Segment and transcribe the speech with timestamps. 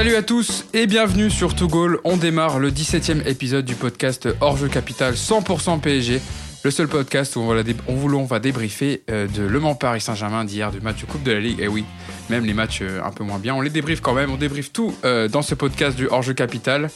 [0.00, 1.98] Salut à tous et bienvenue sur To Goal.
[2.04, 6.22] On démarre le 17e épisode du podcast Hors-jeu Capital 100% PSG.
[6.64, 10.70] Le seul podcast où on va, va débriefer euh, de Le Mans Paris Saint-Germain d'hier,
[10.70, 11.60] du match de Coupe de la Ligue.
[11.60, 11.84] Et oui,
[12.30, 14.30] même les matchs euh, un peu moins bien, on les débriefe quand même.
[14.30, 16.88] On débriefe tout euh, dans ce podcast du Hors-jeu Capital.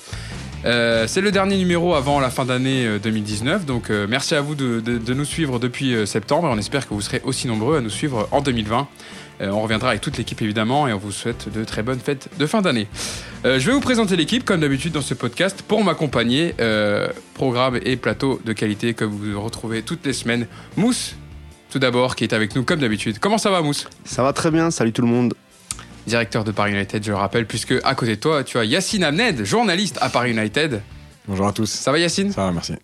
[0.65, 4.55] Euh, c'est le dernier numéro avant la fin d'année euh, 2019, donc merci à vous
[4.55, 8.29] de, nous suivre depuis septembre on espère que vous serez aussi nombreux à nous suivre
[8.33, 8.89] en 2020.
[9.41, 12.29] Euh, on reviendra avec toute l'équipe évidemment et on vous souhaite de très bonnes fêtes
[12.39, 12.87] de fin d'année.
[13.45, 16.55] Euh, je vais vous présenter l'équipe comme d'habitude dans ce podcast pour m'accompagner.
[16.61, 20.47] euh, programme et plateau de qualité que vous retrouvez toutes les semaines.
[20.77, 21.17] Mousse,
[21.71, 23.19] tout d'abord, qui est avec nous comme d'habitude.
[23.19, 23.89] Comment ça va Mousse?
[24.05, 25.35] Ça va très bien, salut tout le monde.
[26.07, 29.05] Directeur de Paris United, je le rappelle, puisque à côté de toi, tu as Yacine
[29.05, 30.81] Amned, journaliste à Paris United.
[31.27, 31.71] Bonjour à tous.
[31.71, 32.31] Ça va Yacine?
[32.31, 32.75] Ça va, merci.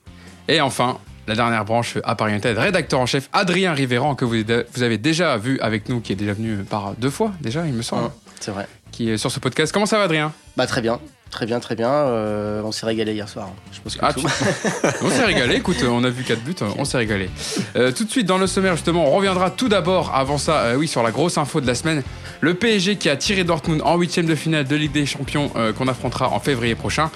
[0.49, 0.99] Et enfin,
[1.31, 4.35] la dernière branche à Paris United, rédacteur en chef Adrien Rivéran, que vous,
[4.75, 7.73] vous avez déjà vu avec nous, qui est déjà venu par deux fois, déjà, il
[7.73, 8.67] me semble, Ouais, c'est vrai.
[8.91, 9.73] qui est sur ce podcast.
[9.73, 10.33] Comment ça va, Adrien?
[10.57, 10.99] Bah très bien,
[11.31, 11.91] très bien, très bien.
[11.91, 13.51] Euh, on s'est régalé hier soir.
[13.73, 14.21] Je pense que Ah, tout.
[15.03, 17.31] On s'est régalé, écoute, on a vu 4 buts, on s'est régalé.
[17.77, 20.75] Euh, tout de suite dans le sommaire, justement, on reviendra tout d'abord, avant ça, euh,
[20.77, 22.03] oui, sur la grosse info de la semaine.
[22.41, 25.89] Le PSG qui a tiré Dortmund en huitième de finale de Ligue des Champions qu'on
[25.89, 27.11] affrontera en février prochain.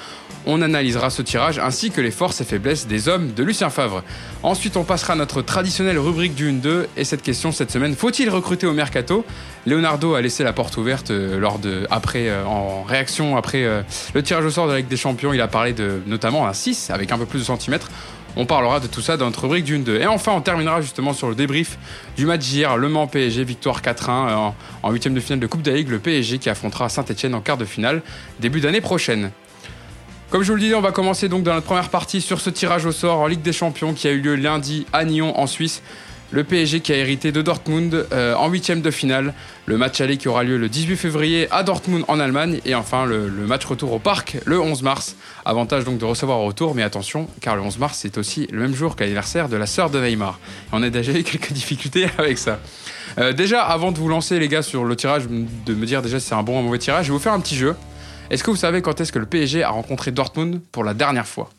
[0.46, 4.02] On analysera ce tirage ainsi que les forces et faiblesses des hommes de Lucien Favre.
[4.42, 8.28] Ensuite, on passera à notre traditionnelle rubrique du 1-2 et cette question cette semaine faut-il
[8.28, 9.24] recruter au mercato?
[9.64, 13.66] Leonardo a laissé la porte ouverte lors de après en réaction après
[14.12, 15.32] le tirage au sort de la Ligue des Champions.
[15.32, 17.88] Il a parlé de notamment un 6 avec un peu plus de centimètres.
[18.36, 20.00] On parlera de tout ça dans notre rubrique du 1-2.
[20.00, 21.78] Et enfin, on terminera justement sur le débrief
[22.16, 25.46] du match d'hier, Le Mans PSG, victoire 4-1 euh, en- en huitième de finale de
[25.46, 28.02] Coupe de la Ligue, le PSG qui affrontera Saint-Etienne en quart de finale
[28.40, 29.30] début d'année prochaine.
[30.30, 32.50] Comme je vous le disais, on va commencer donc dans notre première partie sur ce
[32.50, 35.46] tirage au sort en Ligue des Champions qui a eu lieu lundi à Nyon en
[35.46, 35.80] Suisse.
[36.30, 39.34] Le PSG qui a hérité de Dortmund euh, en huitième de finale.
[39.66, 42.60] Le match aller qui aura lieu le 18 février à Dortmund en Allemagne.
[42.64, 45.16] Et enfin le, match retour au parc le 11 mars.
[45.44, 48.60] Avantage donc de recevoir au retour, mais attention, car le 11 mars c'est aussi le
[48.60, 50.40] même jour que l'anniversaire de la sœur de Weimar.
[50.66, 52.58] Et on a déjà eu quelques difficultés avec ça.
[53.18, 56.18] Euh, déjà, avant de vous lancer les gars sur le tirage, de me dire déjà
[56.18, 57.76] si c'est un bon ou un mauvais tirage, je vais vous faire un petit jeu.
[58.30, 61.26] Est-ce que vous savez quand est-ce que le PSG a rencontré Dortmund pour la dernière
[61.26, 61.50] fois?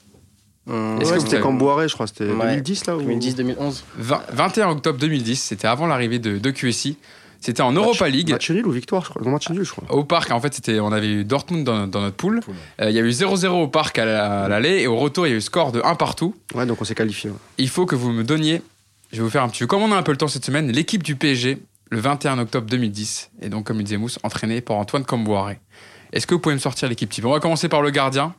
[0.68, 2.48] Hum, Est-ce Ouais, que vous c'était Camboiré, je crois, c'était Ouais.
[2.56, 3.02] 2010 là ou...
[3.04, 3.84] 2010-2011.
[3.98, 6.98] 20 21 octobre 2010, c'était avant l'arrivée de, de QSI.
[7.40, 8.32] C'était en Europa League.
[8.32, 9.22] Match nul ou victoire, je crois.
[9.22, 9.84] Non, match nul, je crois.
[9.92, 12.40] Au parc, en fait, c'était, on avait eu Dortmund dans, dans notre poule.
[12.82, 15.28] Euh, Il y a eu 0-0 au parc à la- à l'aller et au retour,
[15.28, 16.34] il y a eu score de 1 partout.
[16.56, 17.30] Ouais, donc on s'est qualifié.
[17.30, 17.36] ouais.
[17.60, 18.64] Il faut que vous me donniez,
[19.12, 19.68] je vais vous faire un petit jeu.
[19.68, 21.60] Comme on a un peu le temps cette semaine, l'équipe du PSG,
[21.92, 25.60] le 21 octobre 2010, et donc, comme il disait Mousse, entraînée par Antoine Camboiré.
[26.14, 27.26] Est-ce que vous pouvez me sortir l'équipe type?
[27.26, 28.34] On va commencer par le gardien.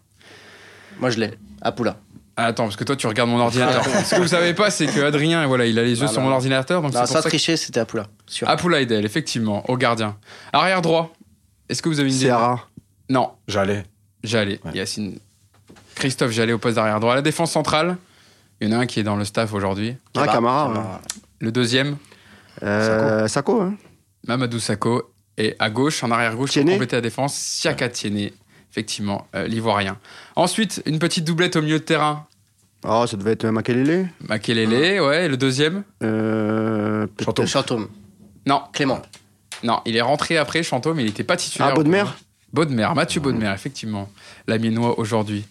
[0.98, 1.30] Moi je l'ai.
[1.62, 1.96] À Poula.
[2.00, 2.02] Ah,
[2.44, 3.84] attends, parce que toi, tu regardes mon ordinateur.
[4.04, 6.20] Ce que vous savez pas, c'est que Adrien, voilà, il a les yeux Ah, sur
[6.22, 6.82] mon ordinateur.
[6.82, 7.28] Donc Non, ça ça que...
[7.28, 8.06] tricher, c'était à Poula.
[8.26, 8.48] Sûr.
[8.48, 10.16] Apula Edel, effectivement, au gardien.
[10.52, 11.12] Arrière droit.
[11.68, 12.26] Est-ce que vous avez une idée?
[12.26, 12.66] Seara.
[13.08, 13.84] Non, J'allais.
[14.64, 14.72] Ouais.
[14.74, 15.18] Yacine.
[15.94, 17.14] Christophe Jallet au poste d'arrière droit.
[17.14, 17.96] La défense centrale.
[18.60, 19.96] Il y en a un qui est dans le staff aujourd'hui.
[20.16, 20.68] Ah, Camara.
[20.72, 21.00] Camara.
[21.40, 21.96] Le deuxième,
[22.62, 23.74] Euh, Sako, hein.
[24.26, 25.12] Mamadou Sakho.
[25.38, 28.32] Et à gauche, en arrière gauche, pour compléter la défense, Siaka Tiennet.
[28.76, 29.96] Effectivement, euh, l'ivoirien.
[30.36, 32.26] Ensuite, une petite doublette au milieu de terrain.
[32.86, 34.10] Oh, ça devait être Makelele.
[34.28, 35.24] Makelele, ouais.
[35.24, 37.46] Et le deuxième Euh, Chantôme.
[37.46, 37.88] Chantôme.
[38.44, 39.00] Non, Clément.
[39.62, 39.80] non.
[39.86, 41.68] Il est rentré après Chantôme, mais il n'était pas titulaire.
[41.70, 42.04] Ah, Baudemer
[42.52, 44.10] Baudemer, Mathieu Baudemer, effectivement.
[44.46, 45.46] L'amiénois aujourd'hui.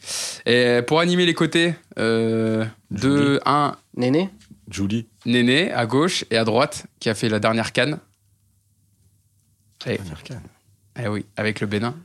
[0.46, 4.30] Et pour animer les côtés, euh, 2, 1, Néné.
[4.70, 5.08] Julie.
[5.26, 7.98] Néné à gauche et à droite, qui a fait la dernière canne.
[9.88, 10.00] Et,
[11.04, 11.96] eh oui, avec le Bénin.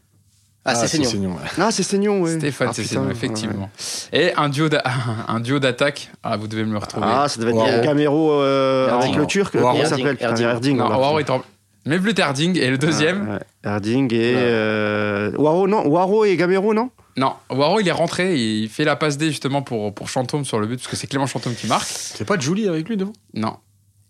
[0.64, 1.08] Ah, c'est Seignon.
[1.08, 1.50] Seignon, ouais.
[1.58, 2.36] Ah, c'est Seignon, ouais.
[2.36, 3.70] Stéphane ah, Cessignon, putain, effectivement.
[4.12, 4.82] Et un duo d'a-
[5.28, 6.10] un duo d'attaque.
[6.22, 7.06] Ah, vous devez me le retrouver.
[7.08, 7.82] Ah, ça devait être.
[7.82, 9.08] Camero euh, Erding.
[9.08, 9.54] avec le Turc.
[9.54, 9.68] Waro.
[9.68, 10.46] Comment ça Erding, s'appelle putain, Erding.
[10.46, 10.76] Erding.
[10.76, 11.42] non, est en...
[11.86, 12.58] Mais Bleu Tarding.
[12.58, 13.40] Et le deuxième Ouais, ouais.
[13.64, 14.34] Erding et.
[14.34, 14.34] Ouais.
[14.36, 16.90] euh, Waro, non Waro et Gamero, non?
[17.16, 18.36] Non, Waro, il est rentré.
[18.36, 21.06] Il fait la passe D justement pour, pour Chantôme sur le but, parce que c'est
[21.06, 21.88] Clément Chantôme qui marque.
[21.88, 23.56] C'est pas Julie avec lui devant Non.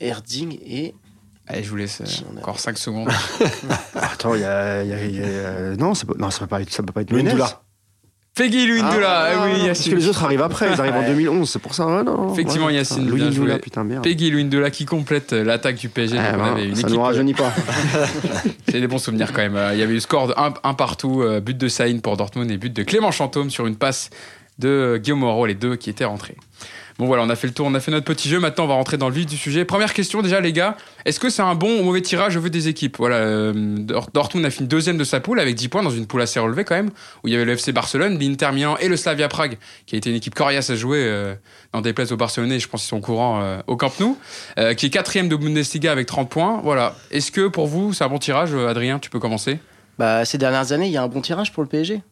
[0.00, 0.94] Erding et.
[1.52, 3.08] Allez, je vous laisse euh, a encore 5 secondes.
[3.96, 4.84] Attends, il y a.
[4.84, 6.70] il y a- il y a- euh, Non, ça peut, non, ça peut pas être,
[6.72, 7.08] ça peut pas être.
[8.32, 9.08] Peggy Luindula.
[9.08, 11.08] Ah, eh oui, Parce que les autres arrivent après, ils arrivent en Ouais.
[11.08, 12.02] 2011, c'est pour ça.
[12.04, 13.58] non, Effectivement, ouais, Yacine, Louis joué.
[13.58, 14.04] putain, merde.
[14.04, 16.16] Peggy Luindula qui complète euh, l'attaque du PSG.
[16.16, 17.52] Eh ben, avait une ça équipe, nous rajeunit pas.
[18.68, 19.58] J'ai des bons souvenirs quand même.
[19.72, 22.72] Il y avait eu score de 1 partout, but de Saïn pour Dortmund et but
[22.72, 24.10] de Clément Chantôme sur une passe
[24.60, 26.36] de Guillaume Moreau, les deux qui étaient rentrés.
[27.00, 28.38] Bon voilà, on a fait le tour, on a fait notre petit jeu.
[28.40, 29.64] Maintenant, on va rentrer dans le vif du sujet.
[29.64, 30.76] Première question déjà, les gars.
[31.06, 32.98] Est-ce que c'est un bon ou mauvais tirage au vu des équipes?
[32.98, 36.06] Voilà, euh, Dort- Dortmund a fini deuxième de sa poule avec 10 points dans une
[36.06, 36.90] poule assez relevée quand même,
[37.24, 39.56] où il y avait le FC Barcelone, l'Inter Milan et le Slavia Prague,
[39.86, 41.34] qui a été une équipe coriace à jouer euh,
[41.72, 42.58] dans des places au Barcelonais.
[42.60, 44.18] Je pense qu'ils sont au courant euh, au Camp Nou,
[44.76, 46.60] qui est quatrième de Bundesliga avec 30 points.
[46.62, 46.96] Voilà.
[47.10, 48.98] Est-ce que pour vous, c'est un bon tirage, Adrien?
[48.98, 49.58] Tu peux commencer
[49.98, 52.02] Bah, ces dernières années, il y a un bon tirage pour le PSG.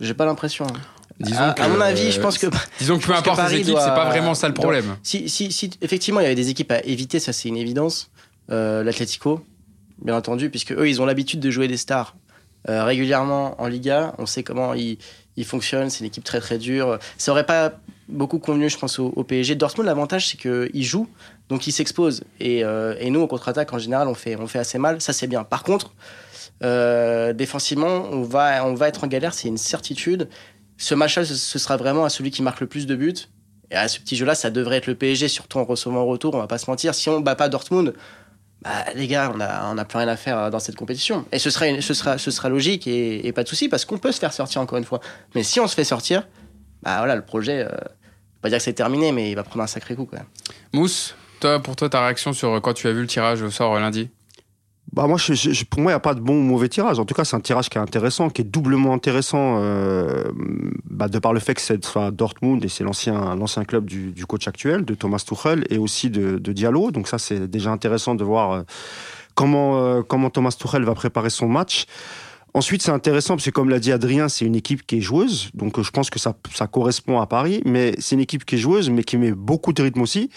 [0.00, 0.66] J'ai pas l'impression.
[0.66, 0.80] hein.
[1.20, 2.46] Disons à, que, à mon avis, je euh, pense que
[2.78, 4.96] Disons que peu importe les équipes, doit- c'est pas vraiment ça le problème.
[5.02, 8.10] si, si, si effectivement il y avait des équipes à éviter, ça c'est une évidence.
[8.50, 9.44] Euh, L'Atlético,
[10.02, 12.16] bien entendu, puisque eux ils ont l'habitude de jouer des stars
[12.68, 14.14] euh, régulièrement en Liga.
[14.18, 14.98] On sait comment ils,
[15.36, 15.88] ils fonctionnent.
[15.90, 16.98] C'est une équipe très très dure.
[17.16, 17.72] Ça aurait pas
[18.08, 19.54] beaucoup convenu, je pense, au, au PSG.
[19.54, 21.08] Dortmund, l'avantage c'est qu'ils jouent,
[21.48, 22.24] donc ils s'exposent.
[22.40, 25.00] Et, euh, et nous, en contre-attaque, en général, on fait, on fait assez mal.
[25.00, 25.44] Ça c'est bien.
[25.44, 25.92] Par contre,
[26.62, 30.28] euh, défensivement, on va, on va être en galère, c'est une certitude.
[30.76, 33.14] Ce match-là, ce- sera vraiment à celui qui marque le plus de buts.
[33.70, 36.34] Et à ce petit jeu-là, ça devrait être le PSG, surtout en recevant en retour,
[36.34, 36.94] on va pas se mentir.
[36.94, 37.94] Si on bat pas Dortmund,
[38.62, 41.24] bah, les gars, on a, on a plus rien à faire euh, dans cette compétition.
[41.32, 43.98] Et ce sera, ce sera, ce sera logique et, et pas de souci, parce qu'on
[43.98, 45.00] peut se faire sortir encore une fois.
[45.34, 46.26] Mais si on se fait sortir,
[46.82, 47.70] bah voilà, le projet, euh,
[48.42, 50.26] pas dire que c'est terminé, mais il va prendre un sacré coup quand même.
[50.72, 53.50] Mousse, toi, pour toi, ta réaction sur euh, quand tu as vu le tirage au
[53.50, 54.10] sort euh, lundi?
[54.94, 57.00] Bah moi, je- je- pour moi, il n'y a pas de bon ou mauvais tirage.
[57.00, 60.24] En tout cas, c'est un tirage qui est intéressant, qui est doublement intéressant euh,
[60.88, 64.12] bah, de par le fait que c'est enfin, Dortmund et c'est l'ancien l'ancien club du,
[64.12, 66.92] du coach actuel, de Thomas Tuchel, et aussi de, de Diallo.
[66.92, 68.62] Donc ça, c'est déjà intéressant de voir euh,
[69.34, 71.86] comment, euh, comment Thomas Tuchel va préparer son match.
[72.56, 75.50] Ensuite, c'est intéressant parce que, comme l'a dit Adrien, c'est une équipe qui est joueuse.
[75.54, 77.60] Donc, euh, je pense que ça, ça correspond à Paris.
[77.64, 80.30] Mais c'est une équipe qui est joueuse, mais qui met beaucoup de rythme aussi.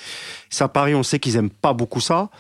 [0.50, 2.32] Ça, Paris, on sait qu'ils aiment pas beaucoup ça.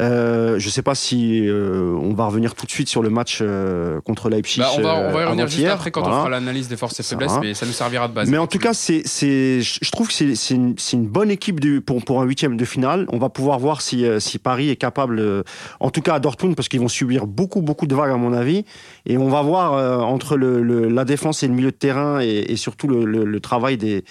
[0.00, 3.38] Euh, je sais pas si euh, on va revenir tout de suite sur le match
[3.40, 4.60] euh, contre Leipzig.
[4.60, 5.72] Bah, on, va, on va y euh, revenir juste avant-hier.
[5.74, 6.16] après quand Voilà.
[6.16, 8.28] on fera l'analyse des forces et faiblesses, mais ça nous servira de base.
[8.30, 11.30] Mais en tout cas, c'est, c'est, je trouve que c'est, c'est, une, c'est une bonne
[11.30, 13.06] équipe du, pour, pour un huitième de finale.
[13.08, 15.42] On va pouvoir voir si, euh, si Paris est capable, euh,
[15.80, 18.32] en tout cas à Dortmund, parce qu'ils vont subir beaucoup, beaucoup de vagues à mon
[18.32, 18.64] avis.
[19.06, 22.20] Et on va voir euh, entre le, le- la défense et le milieu de terrain
[22.20, 24.04] et, et surtout le, le- le travail des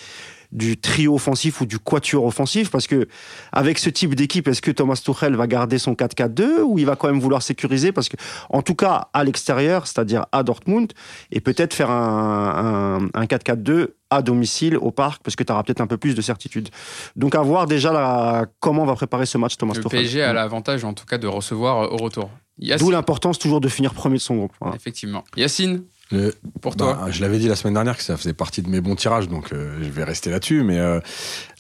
[0.52, 3.08] du trio offensif ou du quatuor offensif parce que
[3.52, 6.96] avec ce type d'équipe est-ce que Thomas Tuchel va garder son 4-4-2 ou il va
[6.96, 8.16] quand même vouloir sécuriser parce que
[8.50, 10.94] en tout cas à l'extérieur c'est-à-dire à Dortmund
[11.32, 15.64] et peut-être faire un, un, un 4-4-2 à domicile au parc parce que tu auras
[15.64, 16.70] peut-être un peu plus de certitude.
[17.18, 20.00] Donc à voir déjà la- comment va préparer ce match Thomas le Tuchel.
[20.00, 22.30] PSG a l'avantage, en tout cas, de recevoir euh, au retour.
[22.80, 24.54] D'où l'importance toujours de finir premier de son groupe.
[24.62, 24.76] Voilà.
[24.78, 25.24] effectivement.
[25.36, 28.62] Yacine, Le- pour toi, bah, je l'avais dit la semaine dernière que ça faisait partie
[28.62, 30.64] de mes bons tirages, donc euh, je vais rester là-dessus.
[30.64, 31.00] Mais euh,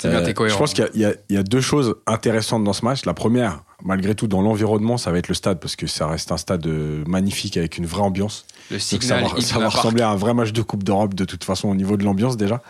[0.03, 0.53] bien, euh, cohérent.
[0.55, 3.05] je pense qu'il y a- y, y deux choses intéressantes dans ce match.
[3.05, 6.31] La première, malgré tout, dans l'environnement, ça va être le stade, parce que ça reste
[6.31, 8.45] un stade euh, magnifique avec une vraie ambiance.
[8.71, 11.43] Le Donc ça va, ça ressembler à un vrai match de Coupe d'Europe de toute
[11.43, 12.61] façon au niveau de l'ambiance déjà.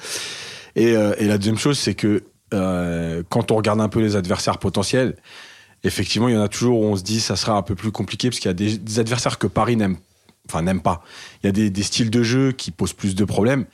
[0.75, 4.15] Et, euh, et la deuxième chose, c'est que euh, quand on regarde un peu les
[4.15, 5.15] adversaires potentiels,
[5.83, 7.91] effectivement, il y en a toujours où on se dit ça sera un peu plus
[7.91, 9.97] compliqué parce qu'il y a des, des adversaires que Paris n'aime,
[10.49, 11.03] enfin n'aime pas.
[11.43, 13.65] Il y a des, styles de jeu qui posent plus de problèmes.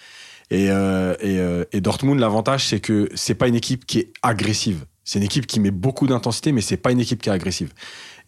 [0.52, 4.14] Et, euh, et, euh, et Dortmund, l'avantage, c'est que c'est pas une équipe qui est
[4.22, 4.86] agressive.
[5.04, 7.74] C'est une équipe qui met beaucoup d'intensité, mais c'est pas une équipe qui est agressive.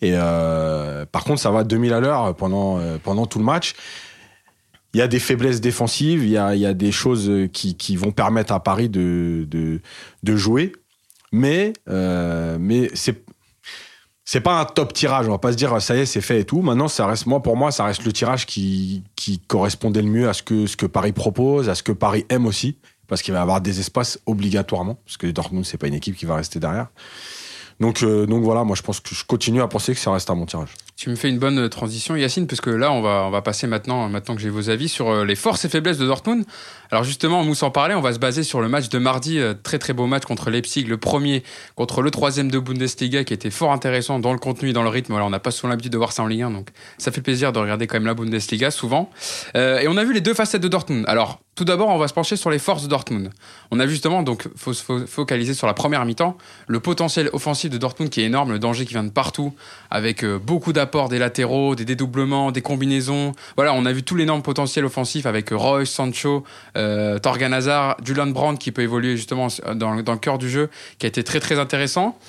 [0.01, 3.75] Et euh, par contre, ça va à 2000 à l'heure pendant, pendant tout le match.
[4.93, 7.75] Il y a des faiblesses défensives, il y a, il y a des choses qui,
[7.75, 9.81] qui vont permettre à Paris de, de,
[10.23, 10.71] de jouer.
[11.31, 13.24] Mais, mais c'est
[14.25, 15.27] c'est pas un top tirage.
[15.27, 16.61] On va pas se dire ça y est, c'est fait et tout.
[16.61, 20.27] Maintenant, ça reste moi pour moi, ça reste le tirage qui, qui correspondait le mieux
[20.27, 22.77] à ce que ce que Paris propose, à ce que Paris aime aussi,
[23.07, 26.25] parce qu'il va avoir des espaces obligatoirement, parce que Dortmund c'est pas une équipe qui
[26.25, 26.87] va rester derrière.
[27.79, 30.29] Donc euh, donc voilà, moi je pense que je continue à penser que ça reste
[30.29, 30.73] un bon tirage.
[30.95, 33.41] Tu me fais une bonne euh, transition, Yacine, parce que là, on va, on va
[33.41, 36.45] passer maintenant, maintenant que j'ai vos avis, sur euh, les forces et faiblesses de Dortmund.
[36.89, 39.53] Alors justement, Mousse en parlait, on va se baser sur le match de mardi, euh,
[39.53, 41.43] très très beau match contre Leipzig, le premier
[41.75, 44.89] contre le troisième de Bundesliga, qui était fort intéressant dans le contenu et dans le
[44.89, 45.11] rythme.
[45.11, 47.21] Voilà, on n'a pas souvent l'habitude de voir ça en Ligue 1, donc ça fait
[47.21, 49.09] plaisir de regarder quand même la Bundesliga, souvent.
[49.57, 51.03] Euh, et on a vu les deux facettes de Dortmund.
[51.07, 53.31] Alors, tout d'abord, on va se pencher sur les forces de Dortmund.
[53.71, 57.69] On a justement, donc, faut se fo- focaliser sur la première mi-temps, le potentiel offensif
[57.69, 59.53] de Dortmund qui est énorme, le danger qui vient de partout,
[59.89, 63.31] avec euh, beaucoup d'apports des latéraux, des dédoublements, des combinaisons.
[63.55, 66.43] Voilà, on a vu tout l'énorme potentiel offensif avec euh, Royce, Sancho,
[66.75, 67.57] euh, Torgan
[68.03, 70.69] Julian Brandt qui peut évoluer justement dans, dans le cœur du jeu,
[70.99, 72.19] qui a été très très intéressant.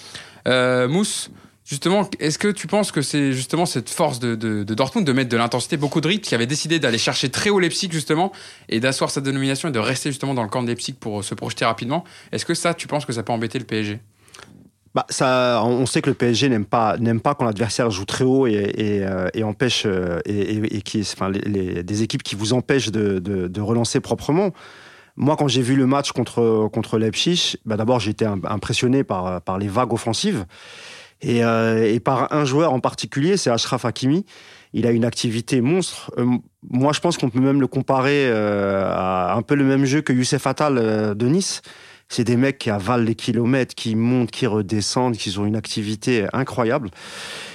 [0.46, 1.30] Euh, Mousse,
[1.66, 5.36] justement, est-ce que tu penses que c'est justement cette force de, Dortmund de mettre de
[5.36, 8.32] l'intensité, beaucoup de rythme, qui avait décidé d'aller chercher très haut Leipzig justement
[8.70, 11.22] et d'asseoir sa dénomination et de rester justement dans le camp de Leipzig pour euh,
[11.22, 12.04] se projeter rapidement?
[12.32, 13.98] Est-ce que ça, tu penses que ça peut embêter le PSG
[14.94, 18.24] Bah, ça, on sait que le PSG n'aime pas, n'aime pas quand l'adversaire joue très
[18.24, 23.18] haut et, euh, empêche euh, et, qui, enfin, les, des équipes qui vous empêchent de,
[23.18, 24.52] de- relancer proprement.
[25.16, 29.58] Moi, quand j'ai vu le match contre contre Leipzig, bah, d'abord im- impressionné par par
[29.58, 30.44] les vagues offensives
[31.22, 34.24] et, euh, et par un joueur en particulier, c'est Ashraf Hakimi.
[34.72, 36.12] Il a une activité monstre.
[36.18, 36.26] Euh,
[36.68, 40.02] moi, je pense qu'on peut même le comparer euh, à un peu le même jeu
[40.02, 41.62] que Youssef Attal de Nice.
[42.08, 46.26] C'est des mecs qui avalent les kilomètres, qui montent, qui redescendent, qui ont une activité
[46.32, 46.90] incroyable.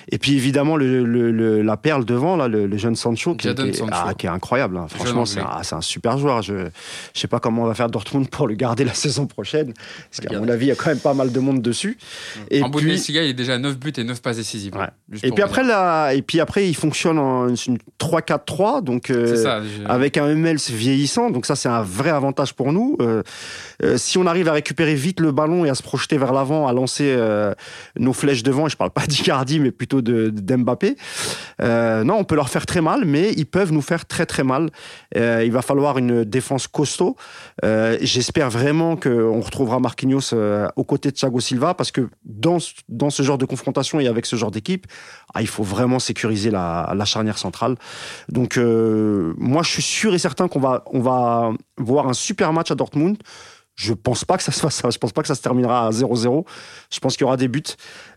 [0.09, 3.87] Et puis évidemment le, le- le- la perle devant là, le, jeune Sancho, qui, Sancho.
[3.91, 4.77] ah, qui est incroyable.
[4.77, 4.87] hein.
[4.89, 6.41] Franchement, c'est un, c'est un super joueur.
[6.41, 6.53] Je
[7.13, 9.73] je sais pas comment on va faire Dortmund pour le garder la saison prochaine,
[10.09, 11.97] parce qu'à mon avis, il y a quand même pas mal de monde dessus.
[12.49, 14.75] Et en puis, Bundesliga, il est déjà à 9 buts et 9 passes décisives.
[14.75, 14.87] Ouais.
[15.11, 19.09] Juste et puis après là, et puis après, il fonctionne en une 3-4-3, donc.
[19.09, 19.61] euh, ça.
[19.87, 22.97] avec un Hummels vieillissant, donc ça c'est un vrai avantage pour nous.
[23.01, 23.23] Euh,
[23.83, 26.67] euh, si on arrive à récupérer vite le ballon et à se projeter vers l'avant,
[26.67, 27.15] à lancer
[27.99, 30.95] nos flèches devant, et je parle pas d'Icardi mais plutôt de d'Mbappé,
[31.61, 34.43] euh, non, on peut leur faire très mal, mais ils peuvent nous faire très très
[34.43, 34.69] mal.
[35.17, 37.17] Euh, il va falloir une défense costaud.
[37.65, 42.59] Euh, J'espère vraiment qu'on retrouvera Marquinhos euh, aux côtés de Thiago Silva, parce que dans
[42.87, 44.85] dans ce genre de confrontation et avec ce genre d'équipe,
[45.33, 47.75] ah, il faut vraiment sécuriser la, la charnière centrale.
[48.29, 52.71] Donc moi je suis sûr et certain qu'on va on va voir un super match
[52.71, 53.17] à Dortmund.
[53.75, 55.89] Je pense pas que ça se fasse, je pense pas que ça se terminera à
[55.91, 56.45] 0-0.
[56.91, 57.63] Je pense qu'il y aura des buts.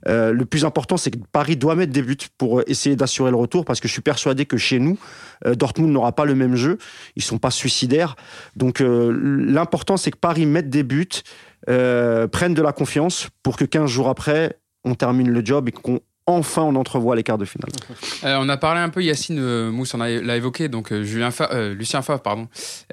[0.08, 3.30] Euh, le plus important c'est que Paris doit mettre des buts pour euh, essayer d'assurer
[3.30, 4.98] le retour parce que je suis persuadé que chez nous
[5.46, 6.78] euh, Dortmund n'aura pas le même jeu,
[7.16, 8.16] ils sont pas suicidaires.
[8.56, 11.08] Donc l'important c'est que Paris mette des buts,
[11.66, 16.00] prenne de la confiance pour que 15 jours après on termine le job et qu'on
[16.26, 17.70] enfin on entrevoit les quarts de finale.
[18.24, 21.02] Euh, on a parlé un peu, Yacine euh, Mousse on a- l'a évoqué, donc euh,
[21.04, 22.48] Julien Fa- Lucien Favre, pardon,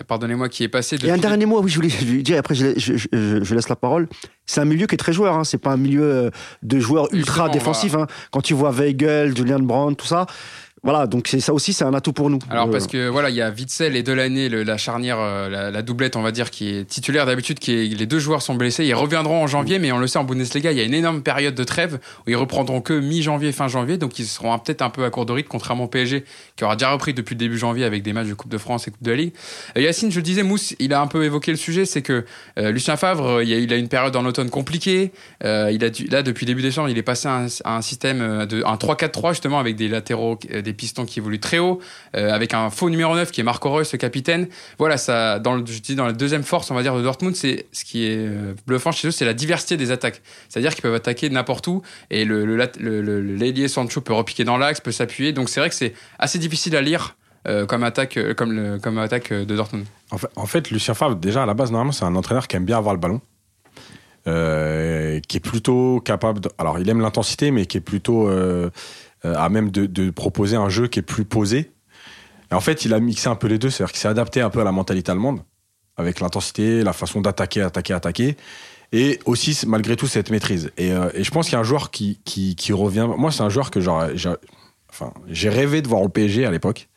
[0.07, 1.07] pardonnez-moi, qui est passé de.
[1.07, 1.89] Et un dernier mot, oui, je voulais
[2.23, 4.07] dire, après je, je- je- je laisse la parole.
[4.45, 5.43] C'est un milieu qui est très joueur, hein.
[5.45, 6.29] c'est pas un milieu
[6.63, 7.95] de joueurs ultra Justement, défensifs.
[7.95, 8.07] hein.
[8.31, 10.25] Quand tu vois Weigel, Julian Brandt, tout ça,
[10.83, 12.39] voilà, donc c'est ça aussi, c'est un atout pour nous.
[12.49, 15.47] Alors Euh, parce que voilà, il y a Witzel et Delaney, le- la charnière, euh,
[15.47, 17.59] la, la doublette, on va dire, qui est titulaire d'habitude.
[17.59, 20.17] Qui est, les deux joueurs sont blessés, ils reviendront en janvier, mais on le sait
[20.17, 23.51] en Bundesliga, il y a une énorme période de trêve où ils reprendront que mi-janvier,
[23.51, 26.25] fin janvier, donc ils seront peut-être un peu à court de rythme, contrairement au PSG
[26.55, 28.87] qui aura déjà repris depuis le début janvier avec des matchs de Coupe de France
[28.87, 29.33] et Coupe de la Ligue.
[29.77, 32.25] Euh, Yacine, je le disais, Mousse, il a un peu évoqué le sujet, c'est que
[32.57, 35.11] euh, Lucien Favre, il, a, il a une période en automne compliquée.
[35.43, 37.81] Euh, il a dû, là, depuis début décembre, il est passé à un, à un
[37.81, 40.39] système de un 3-4-3 justement avec des latéraux,
[40.73, 41.79] pistons qui évoluent très haut,
[42.15, 44.47] euh, avec un faux numéro 9 qui est Marco Reus, le capitaine.
[44.77, 45.63] Voilà, ça, dans le,
[45.95, 48.91] dans la deuxième force, on va dire, de Dortmund, c'est ce qui est euh, bluffant
[48.91, 50.21] chez eux, c'est la diversité des attaques.
[50.49, 54.91] C'est-à-dire qu'ils peuvent attaquer n'importe où et le, l'ailier Sancho peut repiquer dans l'axe, peut
[54.91, 55.33] s'appuyer.
[55.33, 57.15] Donc c'est vrai que c'est assez difficile à lire.
[57.47, 59.85] euh, comme attaque, comme, attaque de Dortmund.
[60.11, 62.55] En fait, en fait, Lucien Favre, déjà à la base, normalement, c'est un entraîneur qui
[62.55, 63.21] aime bien avoir le ballon.
[64.25, 66.41] Qui est plutôt capable.
[66.59, 68.29] Alors, il aime l'intensité, mais qui est plutôt
[69.23, 71.71] à même de, proposer un jeu qui est plus posé.
[72.51, 74.49] Et en fait, il a mixé un peu les deux, c'est-à-dire qu'il s'est adapté un
[74.49, 75.41] peu à la mentalité allemande,
[75.97, 78.37] avec l'intensité, la façon d'attaquer, attaquer, attaquer,
[78.91, 80.71] et aussi malgré tout cette maîtrise.
[80.77, 82.17] Et, euh, et je pense qu'il y a un joueur qui,
[82.71, 83.07] revient.
[83.17, 83.79] Moi, c'est un joueur que
[85.29, 86.89] j'ai rêvé de voir au PSG à l'époque.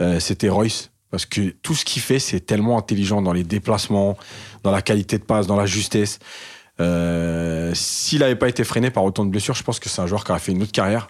[0.00, 0.90] Euh, C'était Royce.
[1.10, 4.18] Parce que tout ce qu'il fait, c'est tellement intelligent dans les déplacements,
[4.64, 6.18] dans la qualité de passe, dans la justesse.
[6.80, 10.06] Euh, S'il n'avait pas été freiné par autant de blessures, je pense que c'est un
[10.06, 11.08] joueur qui aurait fait une autre carrière.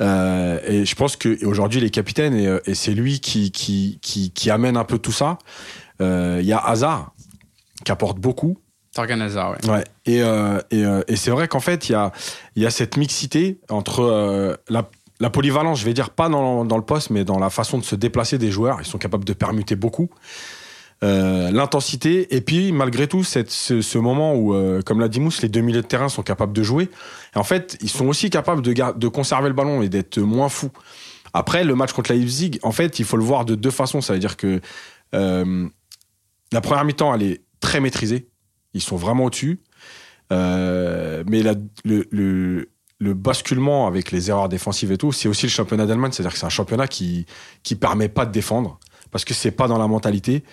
[0.00, 3.98] Euh, et je pense qu'aujourd'hui, il est capitaine et, euh, et c'est lui qui, qui,
[4.00, 5.38] qui, qui amène un peu tout ça.
[6.00, 7.12] Euh, Il y a Hazard
[7.84, 8.58] qui apporte beaucoup.
[8.92, 9.70] Targan Hazard, ouais.
[9.70, 9.84] Ouais.
[10.06, 10.18] Et,
[10.76, 12.12] et, et c'est vrai qu'en fait, il y a,
[12.56, 14.88] il y a cette mixité entre la,
[15.20, 17.84] la polyvalence, je vais dire pas dans, dans le poste, mais dans la façon de
[17.84, 18.78] se déplacer des joueurs.
[18.80, 20.10] Ils sont capables de permuter beaucoup.
[21.04, 25.42] Euh, l'intensité et puis malgré tout cette, ce, moment où euh, comme l'a dit Mousse
[25.42, 26.90] les deux milieux de terrain sont capables de jouer.
[27.36, 30.48] Et en fait ils sont aussi capables de, de conserver le ballon et d'être moins
[30.48, 30.72] fous.
[31.34, 34.00] Après le match contre la Leipzig en fait il faut le voir de deux façons.
[34.00, 34.60] Ça veut dire que
[35.14, 35.68] euh,
[36.50, 38.28] la première mi-temps elle est très maîtrisée.
[38.74, 39.60] Ils sont vraiment au-dessus.
[40.30, 41.44] Mais
[41.84, 42.68] le,
[43.00, 46.10] le basculement avec les erreurs défensives et tout, c'est aussi le championnat d'Allemagne.
[46.10, 47.24] C'est-à-dire que c'est un championnat qui
[47.62, 50.44] qui permet pas de défendre parce que c'est pas dans la mentalité.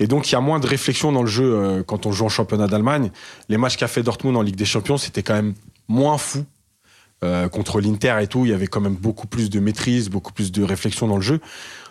[0.00, 2.24] Et donc il y a moins de réflexion dans le jeu euh, quand on joue
[2.24, 3.10] en championnat d'Allemagne.
[3.48, 5.54] Les matchs qu'a fait Dortmund en Ligue des Champions, c'était quand même
[5.88, 6.44] moins fou.
[7.24, 10.32] Euh, contre l'Inter et tout, il y avait quand même beaucoup plus de maîtrise, beaucoup
[10.32, 11.40] plus de réflexion dans le jeu.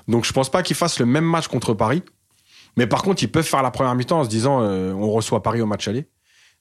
[0.07, 2.01] Donc je pense pas qu'ils fassent le même match contre Paris.
[2.77, 5.43] Mais par contre, ils peuvent faire la première mi-temps en se disant euh, on reçoit
[5.43, 6.07] Paris au match aller.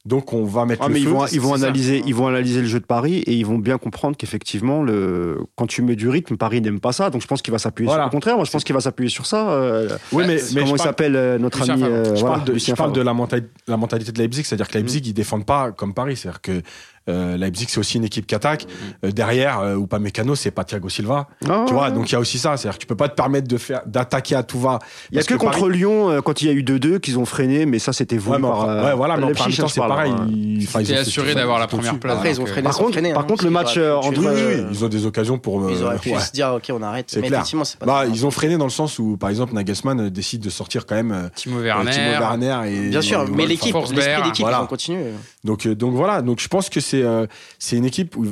[0.07, 1.11] Donc on va mettre Ah, le mais ils feu.
[1.11, 1.65] vont, ils, vont ça.
[1.65, 5.41] analyser, ils vont analyser le jeu de Paris et ils vont bien comprendre qu'effectivement, le...
[5.57, 7.11] quand tu mets du rythme, Paris n'aime pas ça.
[7.11, 8.05] Donc je pense qu'il va s'appuyer Voilà.
[8.05, 8.37] sur le contraire.
[8.37, 9.51] Moi, je pense qu'il va s'appuyer sur ça.
[9.51, 12.47] euh, Oui, mais, mais comment il s'appelle euh, notre Lucien ami euh, je voilà, parle
[12.47, 12.97] de, Lucien je parle Favre.
[12.99, 16.17] de la, mentali- la mentalité de Leipzig, c'est-à-dire que Leipzig, ils défendent pas comme Paris.
[16.17, 16.63] C'est-à-dire que
[17.09, 18.67] euh, Leipzig, c'est aussi une équipe qui attaque.
[19.05, 21.29] Euh, derrière, euh, ou pas Mécano, c'est pas Thiago Silva.
[21.49, 21.93] Ah, Tu vois, ouais.
[21.93, 22.57] donc il y a aussi ça.
[22.57, 24.79] C'est-à-dire que tu peux pas te permettre de faire, d'attaquer à tout va.
[25.11, 26.99] Il y a que, que contre Paris- Lyon, euh, quand il y a eu 2-2,
[26.99, 28.69] qu'ils ont freiné, mais ça, c'était voulu par.
[28.69, 30.13] euh, ouais, voilà, mais Leipzig, je c'est pareil.
[30.13, 30.27] hein.
[30.31, 32.17] Ils, enfin, ils T'es ont fait assuré tout ça, d'avoir la première place.
[32.17, 33.27] Après, ils ont euh, freiné Par contre- freiner, par hein.
[33.27, 35.63] contre, le match, euh, entre- euh, ils ont des occasions pour.
[35.63, 37.17] euh, Ils auraient pu se dire, ok, on arrête.
[37.21, 40.01] Mais effectivement, c'est pas Bah, ils ont freiné dans le sens où, par exemple, Nagelsmann
[40.01, 41.91] euh, décide de sortir quand même euh, Timo euh, Werner.
[41.91, 45.05] Timo Werner et Bien sûr, mais l'équipe, l'esprit d'équipe, ont continué.
[45.45, 46.23] Donc, euh, donc voilà.
[46.23, 47.27] Donc je pense que c'est c'est euh,
[47.59, 48.27] c'est une équipe où,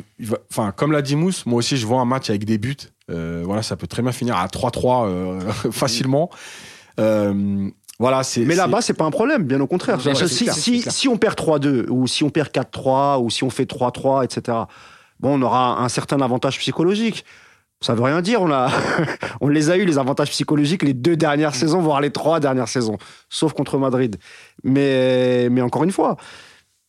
[0.51, 2.77] enfin, comme l'a dit Mousse, moi aussi, je vois un match avec des buts.
[3.11, 5.41] Euh, voilà, ça peut très bien finir à 3-3 euh,
[5.71, 6.31] facilement.
[6.99, 7.69] Euh,
[7.99, 8.41] voilà, c'est.
[8.45, 9.99] Mais là-bas, c'est pas un problème, bien au contraire.
[10.05, 10.93] Ouais, si, clair, si- c'est clair.
[10.93, 14.59] si on perd 3-2, ou si on perd 4-3, ou si on fait 3-3, etc.,
[15.21, 17.25] bon, on aura un certain avantage psychologique.
[17.81, 18.41] Ça veut rien dire.
[18.41, 18.71] On, a
[19.41, 22.69] on les a eu, les avantages psychologiques, les deux dernières saisons, voire les trois dernières
[22.69, 22.97] saisons,
[23.29, 24.17] sauf contre Madrid.
[24.63, 26.17] Mais, mais encore une fois,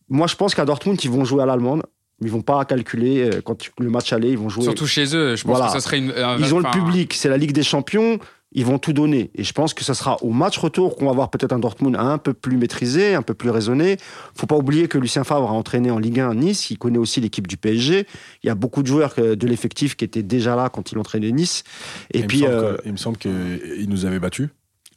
[0.10, 1.84] moi, je pense qu'à Dortmund, ils vont jouer à l'allemande.
[2.22, 4.64] Ils vont pas calculer euh, quand le match aller, ils vont jouer.
[4.64, 5.66] Surtout chez eux, je pense Voilà.
[5.68, 6.12] que ça serait une.
[6.12, 8.20] un- Ils ont le public, c'est la Ligue des Champions,
[8.54, 9.32] ils vont tout donner.
[9.36, 11.98] Et je pense que ce sera au match retour qu'on va voir peut-être un Dortmund
[11.98, 13.98] un peu plus maîtrisé, un peu plus raisonné.
[14.34, 16.98] faut pas oublier que Lucien Favre a entraîné en Ligue 1 à Nice, il connaît
[17.00, 18.08] aussi l'équipe du PSG.
[18.44, 21.34] Il y a beaucoup de joueurs de l'effectif qui étaient déjà là quand il entraînait
[21.34, 21.64] Nice.
[22.14, 24.48] Et il me puis, semble euh, que- il me semble qu'il nous avait battus.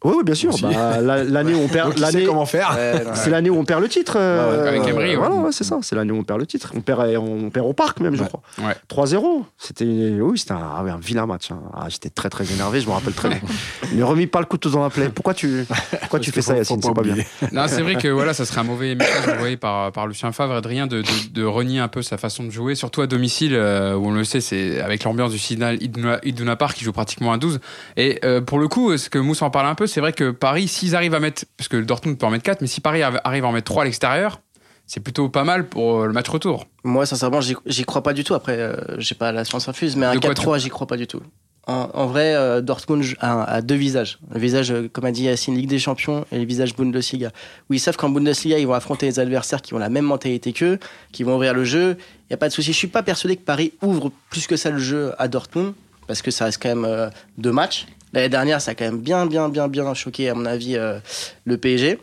[0.05, 0.53] Oui, oui, bien sûr.
[0.63, 2.77] Bah, la- l'année où on perd, l'année, comment faire.
[3.15, 4.15] C'est l'année où on perd le titre.
[4.17, 5.17] euh, Ouais, avec Emery, ouais.
[5.17, 5.79] Voilà, ouais, c'est ça.
[5.83, 6.73] C'est l'année où on perd le titre.
[6.77, 8.41] On perd, on perd au parc même, je crois.
[8.59, 8.75] Ouais.
[8.89, 9.45] 3-0.
[9.57, 9.85] C'était,
[10.21, 11.51] oui, c'était un, ah un vilain match.
[11.51, 11.61] hein.
[11.75, 13.39] Ah, j'étais très très énervé, je me rappelle très bien.
[13.95, 15.09] Ne remis pas le couteau dans la plaie.
[15.09, 15.65] Pourquoi tu,
[16.01, 16.81] pourquoi tu fais ça, Yacine?
[16.83, 17.17] C'est pas bien.
[17.53, 20.53] Non, c'est vrai que voilà, ça serait un mauvais message envoyé par, par Lucien Favre,
[20.55, 23.95] Adrien, de, de, de renier un peu sa façon de jouer, surtout à domicile, euh,
[23.95, 27.33] où on le sait, c'est avec l'ambiance du signal Iduna, Iduna Park qui joue pratiquement
[27.33, 27.59] à 12.
[27.97, 30.31] Et euh, pour le coup, ce que Mousse en parle un peu, c'est vrai que
[30.31, 33.01] Paris, s'ils arrivent à mettre, parce que Dortmund peut en mettre 4, mais si Paris
[33.01, 34.41] arri- arrive à en mettre 3 à l'extérieur,
[34.87, 36.67] c'est plutôt pas mal pour euh, le match retour.
[36.85, 38.35] Moi, sincèrement, j'y crois pas du tout.
[38.35, 40.97] Après, euh, j'ai pas la science infuse, mais un De quoi 4-3, j'y crois pas
[40.97, 41.21] du tout.
[41.67, 44.19] En, en vrai, euh, Dortmund a, a deux visages.
[44.33, 47.31] Le visage, comme a dit Yacine, Ligue des Champions et le visage Bundesliga.
[47.69, 50.55] Où ils savent qu'en Bundesliga, ils vont affronter des adversaires qui ont la même mentalité
[50.55, 50.79] qu'eux,
[51.13, 51.99] qui vont ouvrir le jeu.
[51.99, 52.73] Il n'y a pas de souci.
[52.73, 55.75] Je suis pas persuadé que Paris ouvre plus que ça le jeu à Dortmund,
[56.07, 57.87] parce que ça reste quand même euh, deux matchs.
[58.13, 60.99] L'année dernière, ça a quand même bien, bien, bien, bien choqué, à mon avis, euh,
[61.45, 61.99] le PSG.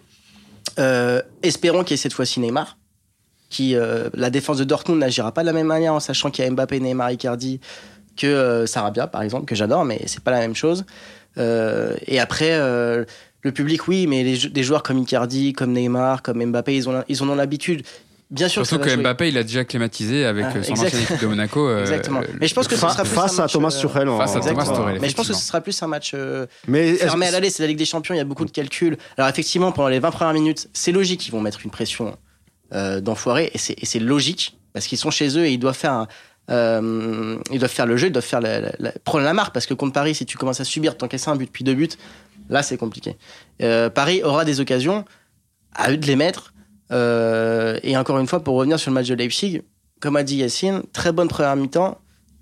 [0.77, 2.77] Euh, espérons qu'il y ait cette fois-ci Neymar
[3.49, 6.43] qui euh, la défense de Dortmund n'agira pas de la même manière en sachant qu'il
[6.43, 7.61] y a Mbappé, Neymar, Icardi
[8.17, 10.83] que Sarabia par exemple que j'adore mais c'est pas la même chose
[11.37, 16.89] et après le public oui mais des joueurs comme Icardi comme Neymar comme Mbappé ils
[16.89, 17.83] ont ils en ont l'habitude
[18.31, 19.01] bien sûr Surtout ça que jouer.
[19.03, 21.67] Mbappé, il a déjà climatisé avec Ah, euh, son ancienne équipe de Monaco.
[21.67, 23.67] euh, exactement euh, mais je pense que ce sera plus face un à match, Thomas
[23.67, 24.07] euh, Tuchel.
[24.17, 24.63] face à Thomas.
[24.65, 27.31] Tuchel, mais je pense que ce sera plus un match euh, Mais fermé que- à
[27.33, 28.97] l'aller, c'est la Ligue des Champions, il y a beaucoup de calculs.
[29.17, 32.17] Alors effectivement, pendant les 20 premières minutes, c'est logique, ils vont mettre une pression
[32.73, 35.77] euh, d'enfoiré, et c'est et c'est logique, parce qu'ils sont chez eux et ils doivent
[35.77, 36.07] faire un-
[36.51, 39.53] euh, ils doivent faire le jeu, ils doivent faire la, la- la- prendre la marque,
[39.53, 41.89] parce que contre Paris, si tu commences à subir, t'encaisses un but puis deux buts,
[42.49, 43.15] là c'est compliqué.
[43.61, 45.05] Euh, Paris aura des occasions,
[45.73, 46.53] à eux de les mettre,
[46.91, 49.61] euh, et encore une fois, pour revenir sur le match de Leipzig,
[49.99, 51.97] comme a dit Yacine, très bonne première mi-temps,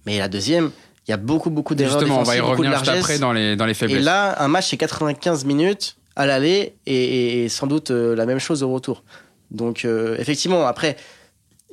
[0.05, 0.71] mais la deuxième,
[1.07, 3.55] il y a beaucoup, beaucoup d'erreurs Justement, on va y revenir juste après dans les,
[3.55, 4.03] dans les Et faiblesses.
[4.03, 8.39] là, un match, c'est 95 minutes à l'aller et, et sans doute euh, la même
[8.39, 9.03] chose au retour.
[9.51, 10.97] Donc, euh, effectivement, après,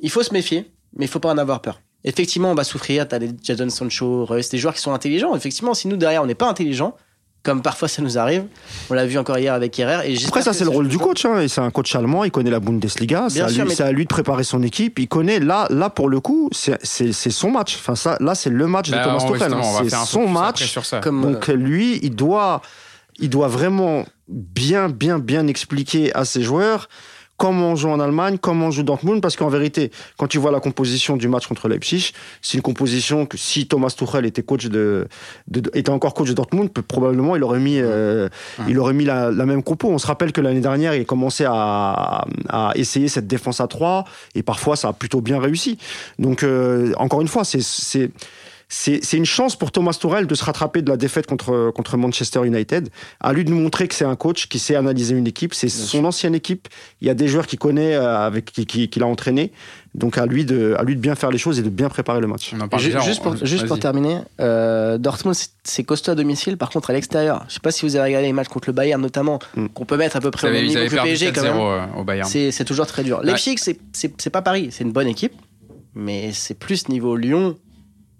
[0.01, 1.81] il faut se méfier, mais il faut pas en avoir peur.
[2.03, 3.07] Effectivement, on va souffrir.
[3.07, 5.35] Tu as des Jadon Sancho, Reus, des joueurs qui sont intelligents.
[5.35, 6.95] Effectivement, si nous, derrière, on n'est pas intelligent,
[7.43, 8.43] comme parfois ça nous arrive,
[8.89, 10.05] on l'a vu encore hier avec Herrera.
[10.05, 11.25] Et Après, ça, c'est le rôle du coach.
[11.25, 13.27] Hein, et c'est un coach allemand, il connaît la Bundesliga.
[13.29, 14.99] C'est à, lui, mais- c'est à lui de préparer son équipe.
[14.99, 16.77] Il connaît, là, là pour le coup, c'est
[17.11, 17.75] son match.
[17.79, 19.53] Enfin, ça, là, c'est le match Bah, de Thomas on- Tuchel.
[19.53, 19.61] hein.
[19.83, 20.61] C'est son match.
[20.61, 20.99] après sur ça.
[20.99, 22.61] Comme, Donc, euh, lui, il doit,
[23.19, 26.89] il doit vraiment bien, bien, bien expliquer à ses joueurs
[27.41, 30.51] comment on joue en Allemagne, comment on joue Dortmund, parce qu'en vérité, quand tu vois
[30.51, 32.11] la composition du match contre Leipzig,
[32.43, 35.07] c'est une composition que si Thomas Tuchel était coach de,
[35.47, 38.29] de- était encore coach de Dortmund, probablement il aurait mis, euh,
[38.69, 39.89] il aurait mis la, la même compo.
[39.89, 44.05] On se rappelle que l'année dernière, il commençait à, à essayer cette défense à 3
[44.35, 45.79] et parfois ça a plutôt bien réussi.
[46.19, 48.11] Donc euh, encore une fois, c'est
[48.73, 52.45] c'est une chance pour Thomas Tuchel de se rattraper de la défaite contre, contre Manchester
[52.45, 52.87] United.
[53.19, 55.53] À lui de nous montrer que c'est un coach qui sait analyser une équipe.
[55.53, 56.69] C'est son ancienne équipe.
[57.01, 59.51] Il y a des joueurs qu'il connaît, euh, avec qui, qui, qu'il a entraîné.
[59.93, 62.21] Donc à lui, de, à lui de bien faire les choses et de bien préparer
[62.21, 62.53] le match.
[62.55, 63.81] On en parle Ju- déjà, juste on- pour, juste pour vas-y.
[63.81, 66.55] terminer, euh, Dortmund, c'est- costaud à domicile.
[66.57, 68.73] Par contre, à l'extérieur, je sais pas si vous avez regardé les matchs contre le
[68.73, 69.67] Bayern, notamment, Mm.
[69.67, 71.51] qu'on peut mettre à peu près au niveau le PSG quand même.
[71.55, 72.29] 4-0 euh, au Bayern.
[72.29, 73.21] C'est toujours très dur.
[73.21, 73.57] Leipzig,
[73.91, 75.33] c'est pas Paris, c'est une bonne équipe,
[75.93, 77.57] mais c'est plus niveau Lyon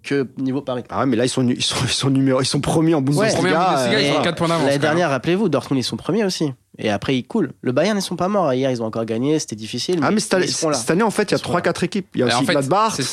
[0.03, 0.83] que niveau Paris.
[0.89, 3.01] Ah ouais, mais là ils sont ils sont ils sont numéro ils sont premiers en
[3.01, 3.29] Bundesliga.
[3.39, 4.23] Ils euh, ont voilà.
[4.23, 4.65] 4 points d'avance.
[4.65, 6.53] L'année dernière, rappelez-vous, Dortmund, ils sont premiers aussi.
[6.77, 7.51] Et après, ils coulent.
[7.61, 8.53] Le Bayern, ils sont pas morts.
[8.53, 9.99] Hier, ils ont encore gagné, c'était difficile.
[10.01, 10.77] Ah mais cette année, ils seront là.
[10.77, 12.07] cette année en fait il y a Ils seront 3-4 équipes.
[12.15, 12.93] Il y a Et en aussi fait, Gladbach.
[12.97, 13.03] ils.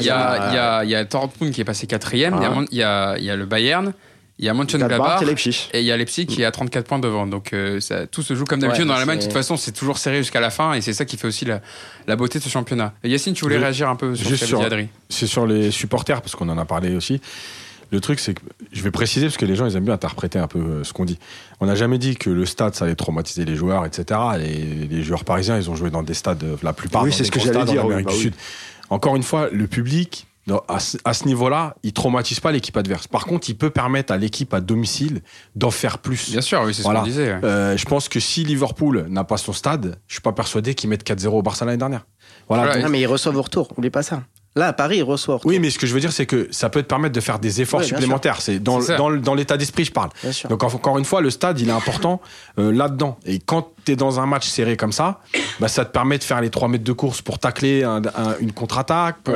[0.00, 2.42] Il y a, il y a, il y a Dortmund qui est passé quatrième, il
[2.42, 2.64] y a Ah.
[2.70, 3.92] Il y a, il y a le Bayern,
[4.38, 6.98] il y a Gladbach Mönchengladbach et il y a Leipzig qui est à 34 points
[6.98, 7.26] devant.
[7.26, 9.18] Donc euh, ça, tout se joue comme d'habitude Ouais, dans l'Allemagne.
[9.18, 11.44] De toute façon, c'est toujours serré jusqu'à la fin et c'est ça qui fait aussi
[11.44, 11.60] la,
[12.08, 12.94] la beauté de ce championnat.
[13.04, 14.68] Et Yacine, tu voulais Je- réagir un peu sur ce juste qu'a sur-
[15.08, 17.20] C'est sur les supporters, parce qu'on en a parlé aussi.
[17.92, 18.40] Le truc, c'est que
[18.72, 20.92] je vais préciser parce que les gens, ils aiment bien interpréter un peu euh, ce
[20.92, 21.18] qu'on dit.
[21.60, 24.18] On n'a jamais dit que le stade, ça allait traumatiser les joueurs, etc.
[24.44, 27.18] Et les joueurs parisiens, ils ont joué dans des stades, euh, la plupart, Oui, c'est
[27.18, 28.20] des ce que j'allais stades en dire, oui, bah du oui.
[28.20, 28.34] Sud.
[28.90, 30.26] Encore une fois, le public,
[30.68, 33.06] à ce, à ce niveau-là, il traumatise pas l'équipe adverse.
[33.06, 35.22] Par contre, il peut permettre à l'équipe à domicile
[35.56, 36.30] d'en faire plus.
[36.30, 37.32] Bien sûr, oui, c'est ce qu'on disait.
[37.34, 37.40] ouais.
[37.44, 40.90] Euh, je pense que si Liverpool n'a pas son stade, je suis pas persuadé qu'ils
[40.90, 42.06] mettent 4-0 au Barça l'année dernière.
[42.48, 42.64] Voilà.
[42.64, 43.72] Voilà, donc- Non, mais ils reçoivent au retour.
[43.78, 44.22] Oublie pas ça.
[44.56, 45.40] Là, à Paris, au retour.
[45.44, 47.40] oui, mais ce que je veux dire, c'est que ça peut te permettre de faire
[47.40, 48.40] des efforts supplémentaires.
[48.40, 48.78] C'est dans,
[49.18, 50.10] dans, l'état d'esprit, je parle.
[50.48, 52.20] Donc encore une fois, le stade, il est important
[52.58, 53.18] euh, là-dedans.
[53.26, 55.20] Et quand tu es dans un match serré comme ça,
[55.60, 58.36] bah, ça te permet de faire les 3 mètres de course pour tacler un- un-
[58.40, 59.16] une contre-attaque.
[59.24, 59.34] pour-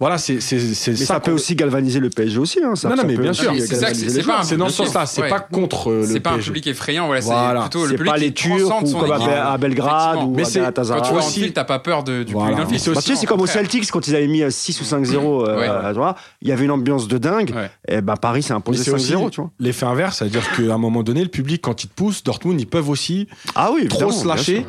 [0.00, 2.60] Voilà, c'est ça, ça peut aussi galvaniser le PSG aussi.
[2.62, 2.76] Hein.
[2.76, 3.52] Ça, Non, non, ça mais bien sûr.
[3.58, 5.28] C'est dans ce public- sens-là, c'est ouais.
[5.30, 7.62] pas contre euh, le C'est pas un public effrayant, voilà, Voilà.
[7.62, 10.44] c'est plutôt le public pas les qui Turcs ou comme à, Belgrade ou Mais à
[10.44, 11.00] c'est- Galatasaray.
[11.02, 13.40] Quand tu aussi- ville, t'as pas peur de- du public c'est Bah, tu c'est comme
[13.40, 15.46] au Celtics quand ils avaient mis euh, 6 ou 5-0.
[15.48, 15.66] euh, Ouais.
[15.68, 16.16] à droite.
[16.42, 17.52] Il y avait une ambiance de dingue.
[17.54, 17.70] Ouais.
[17.88, 19.50] Et ben Paris s'est imposé c'est aussi 5-0, tu vois.
[19.58, 22.66] l'effet inverse, c'est-à-dire qu'à un moment donné, le public, quand il te pousse, Dortmund, ils
[22.66, 24.66] peuvent aussi Ah oui, trop se lâcher.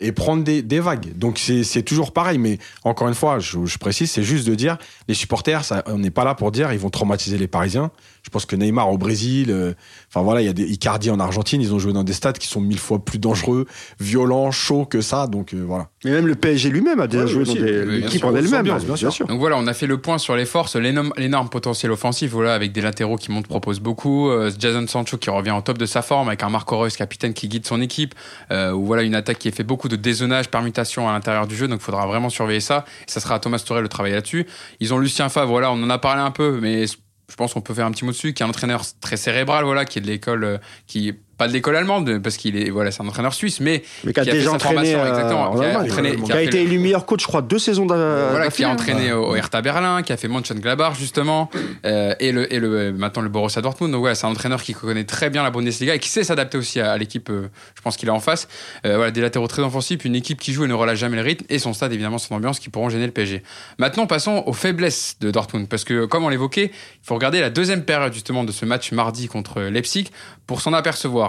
[0.00, 1.16] Et prendre des, des vagues.
[1.16, 4.54] Donc c'est c'est toujours pareil, mais encore une fois, je, je précise, c'est juste de
[4.54, 7.90] dire, les supporters, ça, on n'est pas là pour dire ils vont traumatiser les Parisiens.
[8.22, 9.72] Je pense que Neymar au Brésil, euh,
[10.08, 12.36] enfin voilà, il y a des Icardi en Argentine, ils ont joué dans des stades
[12.38, 13.66] qui sont mille fois plus dangereux,
[14.00, 15.26] violents, chauds que ça.
[15.26, 15.88] Donc euh, voilà.
[16.04, 17.58] Mais même le PSG lui-même a déjà Ouais, joué aussi.
[17.58, 18.64] dans des- l'équipe en elle-même.
[18.64, 19.26] Bien Bien sûr.
[19.26, 22.72] Donc voilà, on a fait le point sur les forces, l'énorme potentiel offensif, voilà, avec
[22.72, 26.02] des latéraux qui montent, proposent beaucoup, euh, Jason Sancho qui revient au top de sa
[26.02, 28.14] forme, avec un Marco Reus capitaine qui guide son équipe,
[28.50, 31.56] euh, ou voilà une attaque qui est fait beaucoup de dézonage, permutation à l'intérieur du
[31.56, 32.84] jeu, donc il faudra vraiment surveiller ça.
[33.06, 34.46] Et ça sera à Thomas Torel de travailler là-dessus.
[34.80, 37.60] Ils ont Lucien Favre, voilà, on en a parlé un peu, mais je pense qu'on
[37.60, 40.02] peut faire un petit mot dessus, qui est un entraîneur très cérébral, voilà, qui est
[40.02, 43.32] de l'école, euh, qui pas de l'école allemande, parce qu'il est, voilà, c'est un entraîneur
[43.32, 46.62] suisse, mais Mais qui a déjà entraîné formation, exactement, en qui a entraîné- Qui été
[46.62, 48.72] élu meilleur coach, je crois, deux saisons voilà, qui a hein.
[48.72, 51.48] entraîné au, au Hertha Berlin, qui a fait Mönchengladbach justement,
[51.86, 53.92] euh, et le et le maintenant le Borussia Dortmund.
[53.92, 56.58] Donc ouais, c'est un entraîneur qui connaît très bien la Bundesliga et qui sait s'adapter
[56.58, 57.30] aussi à, à l'équipe.
[57.30, 58.48] euh, je pense qu'il a en face.
[58.84, 61.22] Euh, voilà, des latéraux très offensifs, une équipe qui joue et ne relâche jamais le
[61.22, 63.42] rythme, et son stade évidemment son ambiance qui pourront gêner le PSG.
[63.78, 67.50] Maintenant, passons aux faiblesses de Dortmund, parce que comme on l'évoquait, il faut regarder la
[67.50, 70.08] deuxième période justement de ce match mardi contre Leipzig
[70.46, 71.27] pour s'en apercevoir.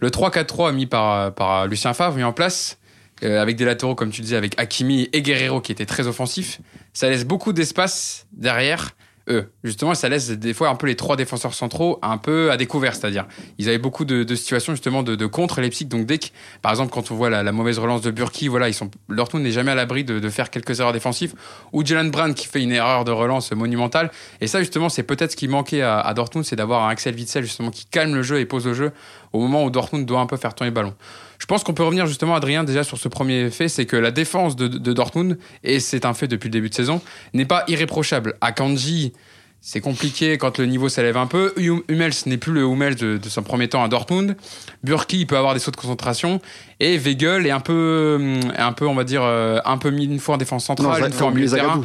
[0.00, 2.78] Le 3-4-3 mis par par Lucien Favre mis en place
[3.22, 6.60] euh, avec des latéraux, comme tu disais, avec Hakimi et Guerrero qui étaient très offensifs,
[6.92, 8.90] ça laisse beaucoup d'espace derrière
[9.28, 9.50] eux.
[9.62, 12.94] Justement, ça laisse des fois un peu les trois défenseurs centraux un peu à découvert,
[12.94, 13.26] c'est-à-dire
[13.58, 15.86] ils avaient beaucoup de, situations justement de, de contre Leipzig.
[15.86, 16.26] Donc dès que,
[16.62, 19.52] par exemple, quand on voit la, mauvaise relance de Burki, voilà, ils sont Dortmund n'est
[19.52, 21.34] jamais à l'abri de, faire quelques erreurs défensives.
[21.72, 24.10] Ou Jalen Brand qui fait une erreur de relance monumentale.
[24.40, 27.44] Et ça, justement, c'est peut-être ce qui manquait à, Dortmund, c'est d'avoir un Axel Witsel
[27.44, 28.92] justement qui calme le jeu et pose le jeu
[29.32, 30.94] au moment où Dortmund doit un peu faire tourner le ballon.
[31.38, 34.10] Je pense qu'on peut revenir justement, Adrien, déjà sur ce premier fait, c'est que la
[34.10, 37.00] défense de, de Dortmund, et c'est un fait depuis le début de saison,
[37.32, 38.34] n'est pas irréprochable.
[38.40, 39.12] Akanji,
[39.60, 41.52] c'est compliqué quand le niveau s'élève un peu.
[41.56, 44.36] Hum- Hummels n'est plus le Hummels de, de son premier temps à Dortmund.
[44.82, 46.40] Burki, il peut avoir des sauts de concentration.
[46.80, 50.04] Et Weigel est un peu, hum, un peu, on va dire, euh, un peu mis
[50.04, 51.80] une fois en défense centrale, une fois en milieu de terrain.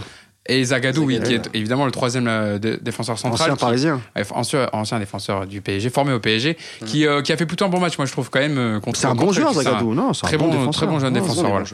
[0.52, 3.42] Et Zagadou, oui, qui est évidemment le troisième euh, dé- défenseur central.
[3.52, 4.02] ancien qui- parisien.
[4.32, 7.70] Ancien, ancien défenseur du PSG, formé au PSG, qui, euh, qui a fait plutôt un
[7.70, 8.58] bon match, moi je trouve quand même.
[8.58, 9.94] euh, contre- C'est un bon joueur, Zagadou.
[9.94, 10.74] Non, c'est un Très bon bon, défenseur.
[10.74, 11.50] très bon jeune défenseur.
[11.50, 11.66] voilà.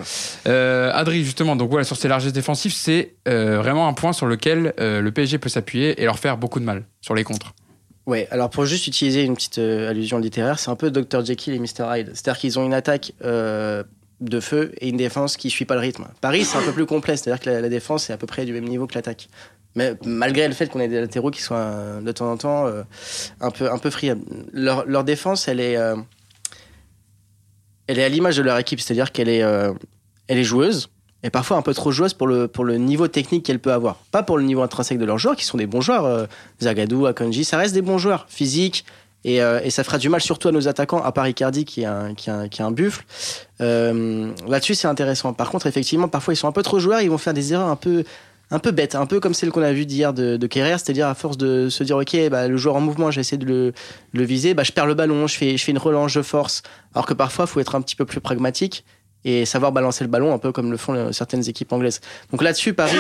[0.47, 4.25] Euh, Adri, justement, donc voilà, sur ces largesses défensives, c'est euh, vraiment un point sur
[4.27, 7.53] lequel euh, le PSG peut s'appuyer et leur faire beaucoup de mal sur les contres.
[8.05, 11.25] Ouais, alors pour juste utiliser une petite euh, allusion littéraire, c'est un peu Dr.
[11.25, 11.85] Jekyll et Mr.
[11.97, 12.11] Hyde.
[12.13, 13.83] C'est-à-dire qu'ils ont une attaque euh,
[14.21, 16.07] de feu et une défense qui suit pas le rythme.
[16.21, 18.53] Paris, c'est un peu plus complet, c'est-à-dire que la, défense est à peu près du
[18.53, 19.27] même niveau que l'attaque.
[19.75, 22.83] Mais malgré le fait qu'on ait des latéraux qui soient de temps en temps euh,
[23.41, 24.21] un peu un peu friables,
[24.53, 25.97] leur, défense, elle est euh,
[27.87, 29.73] elle est à l'image de leur équipe, c'est-à-dire qu'elle est euh,
[30.29, 30.89] est joueuse
[31.23, 33.97] et parfois un peu trop joueuse pour le pour le niveau technique qu'elle peut avoir.
[34.11, 36.27] Pas pour le niveau intrinsèque de leurs joueurs qui sont des bons joueurs.
[36.61, 38.85] Zagadou, Akanji, ça reste des bons joueurs physiques
[39.25, 41.81] et, euh, et ça fera du mal surtout à nos attaquants, à part Icardi qui
[41.81, 43.03] est un, buffle.
[43.59, 45.33] Euh, Là-dessus, c'est intéressant.
[45.33, 47.69] Par contre, effectivement, parfois ils sont un peu trop joueurs, ils vont faire des erreurs
[47.69, 48.03] un peu
[48.51, 51.15] un peu bêtes, un peu comme celle qu'on a vue d'hier de, de c'est-à-dire à
[51.15, 53.73] force de se dire ok, bah, le joueur en mouvement, j'essaie de
[54.13, 56.61] le, viser, bah, je perds le ballon, je fais, une relance, je force.
[56.93, 58.85] Alors que parfois, il faut être un petit peu plus pragmatique
[59.23, 61.99] et savoir balancer le ballon, un peu comme le font euh, certaines équipes anglaises.
[62.31, 62.95] Donc là-dessus, Paris,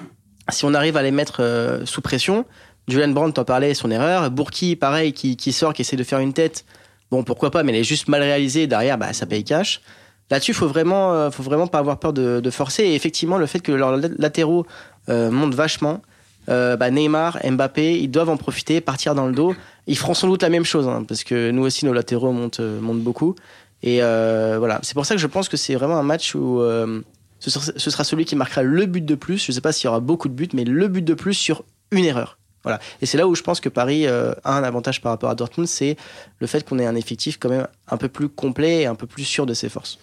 [0.50, 2.44] si on arrive à les mettre sous pression,
[2.88, 4.30] Julian Brandt t'en parlait, son erreur.
[4.30, 6.64] Bourki, pareil, qui, qui sort, qui essaie de faire une tête.
[7.10, 8.66] Bon, pourquoi pas, mais elle est juste mal réalisée.
[8.66, 9.80] Derrière, bah, ça paye cash.
[10.30, 12.84] Là-dessus, faut vraiment, euh, faut vraiment pas avoir peur de, forcer.
[12.84, 14.64] Et effectivement, le fait que leurs lat- latéraux
[15.08, 16.02] euh, montent vachement,
[16.48, 19.54] euh, bah, Neymar, Mbappé, ils doivent en profiter, partir dans le dos.
[19.86, 22.60] Ils feront sans doute la même chose, hein, parce que nous aussi, nos latéraux montent,
[22.60, 23.34] montent beaucoup.
[23.82, 26.60] Et voilà, c'est pour ça que je pense que c'est vraiment un match où
[27.40, 29.44] ce, sera, ce sera celui qui marquera le but de plus.
[29.44, 31.64] Je sais pas s'il y aura beaucoup de buts, mais le but de plus sur
[31.90, 32.39] une erreur.
[32.62, 32.78] Voilà.
[33.00, 35.34] Et c'est là où je pense que Paris euh, a un avantage par rapport à
[35.34, 35.96] Dortmund, c'est
[36.40, 39.06] le fait qu'on ait un effectif quand même un peu plus complet et un peu
[39.06, 39.98] plus sûr de ses forces.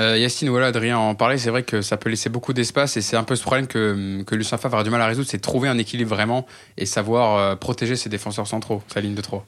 [0.00, 3.00] Euh, Yacine, voilà, Adrien en parlait, c'est vrai que ça peut laisser beaucoup d'espace et
[3.00, 5.38] c'est un peu ce problème que, que Lucien Favre a du mal à résoudre, c'est
[5.38, 6.46] trouver un équilibre vraiment
[6.76, 9.42] et savoir euh, protéger ses défenseurs centraux, sa ligne de trop.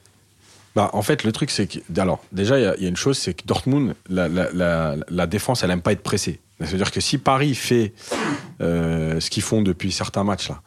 [0.75, 2.01] Bah, en fait, le truc, c'est que.
[2.01, 4.51] Alors, déjà, il y, a- il y a une chose, c'est que Dortmund, la, la-
[4.53, 6.41] la- la défense, elle aime pas être pressée.
[6.65, 7.93] C'est-à-dire que si Paris fait
[8.61, 10.63] euh, ce qu'ils font depuis certains matchs, là,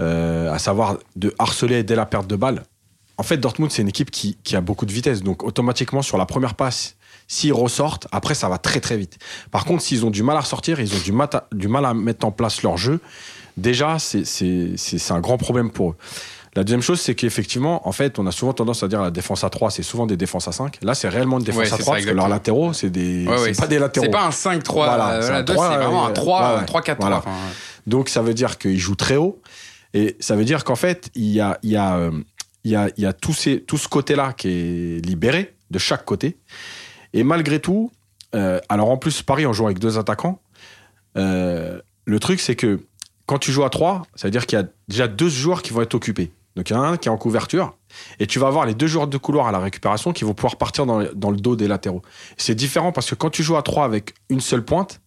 [0.00, 2.62] euh, à savoir de harceler dès la perte de balle,
[3.16, 5.22] en fait, Dortmund, c'est une équipe qui, a beaucoup de vitesse.
[5.22, 6.96] Donc, automatiquement, sur la première passe,
[7.28, 9.18] s'ils ressortent, après, ça va très, très vite.
[9.50, 11.94] Par contre, s'ils ont du mal à ressortir, ils ont du, mat- du mal à
[11.94, 13.00] mettre en place leur jeu,
[13.56, 15.96] déjà, c'est un grand problème pour eux.
[16.56, 19.42] La deuxième chose, c'est qu'effectivement, en fait, on a souvent tendance à dire la défense
[19.42, 20.78] à 3, c'est souvent des défenses à 5.
[20.82, 22.90] Là, c'est réellement une défense Ouais, à c'est 3 ça, parce que leurs latéraux, c'est
[22.90, 24.06] des, Ouais, ouais, pas des latéraux.
[24.06, 26.14] C'est pas un 5-3, Voilà, euh, c'est voilà, un deux, 3, c'est vraiment un ouais,
[26.14, 26.64] 3, ouais, ouais.
[26.64, 26.96] 3-4-3.
[27.00, 27.18] Voilà.
[27.18, 27.30] enfin.
[27.86, 29.40] Donc, ça veut dire qu'ils jouent très haut.
[29.94, 32.10] Et ça veut dire qu'en fait, il y a, il y a, euh,
[32.64, 35.78] il y a, il y a tout, ces, tout ce côté-là qui est libéré de
[35.78, 36.38] chaque côté.
[37.12, 37.92] Et malgré tout,
[38.34, 40.40] euh, alors en plus, Paris, en jouant avec deux attaquants,
[41.16, 42.80] euh, le truc, c'est que
[43.26, 45.72] quand tu joues à 3, ça veut dire qu'il y a déjà deux joueurs qui
[45.72, 46.32] vont être occupés.
[46.56, 47.76] Donc, il y en a un qui est en couverture.
[48.20, 50.56] Et tu vas avoir les deux joueurs de couloir à la récupération qui vont pouvoir
[50.56, 52.02] partir dans, le- dans le dos des latéraux.
[52.36, 55.00] C'est différent parce que quand tu joues à 3 avec une seule pointe,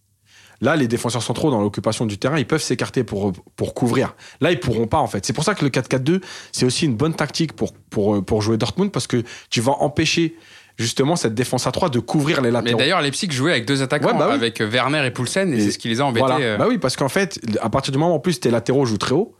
[0.60, 4.16] Là, les défenseurs centraux dans l'occupation du terrain, ils peuvent s'écarter pour, pour couvrir.
[4.40, 5.24] Là, ils pourront pas, en fait.
[5.24, 8.56] C'est pour ça que le 4-4-2, c'est aussi une bonne tactique pour, pour, pour jouer
[8.56, 10.34] Dortmund parce que tu vas empêcher
[10.76, 12.76] justement cette défense à 3 de couvrir les Mais latéraux.
[12.80, 14.34] d'ailleurs, Leipzig jouait avec deux attaquants, Ouais, bah oui.
[14.34, 16.26] avec Werner et Poulsen, et, Et c'est ce qui les a embêtés.
[16.26, 16.44] Voilà.
[16.44, 16.56] euh.
[16.56, 18.98] Bah oui, parce qu'en fait, à partir du moment où en plus tes latéraux jouent
[18.98, 19.36] très haut,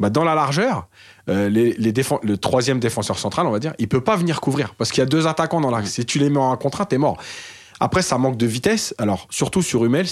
[0.00, 0.86] bah dans la largeur,
[1.28, 4.74] euh, les, les le troisième défenseur central, on va dire, il peut pas venir couvrir
[4.74, 5.90] parce qu'il y a deux attaquants dans l'axe.
[5.90, 7.18] Si tu les mets en un contre un, t'es mort.
[7.80, 8.94] Après, ça manque de vitesse.
[8.98, 10.08] Alors, surtout sur Hummels,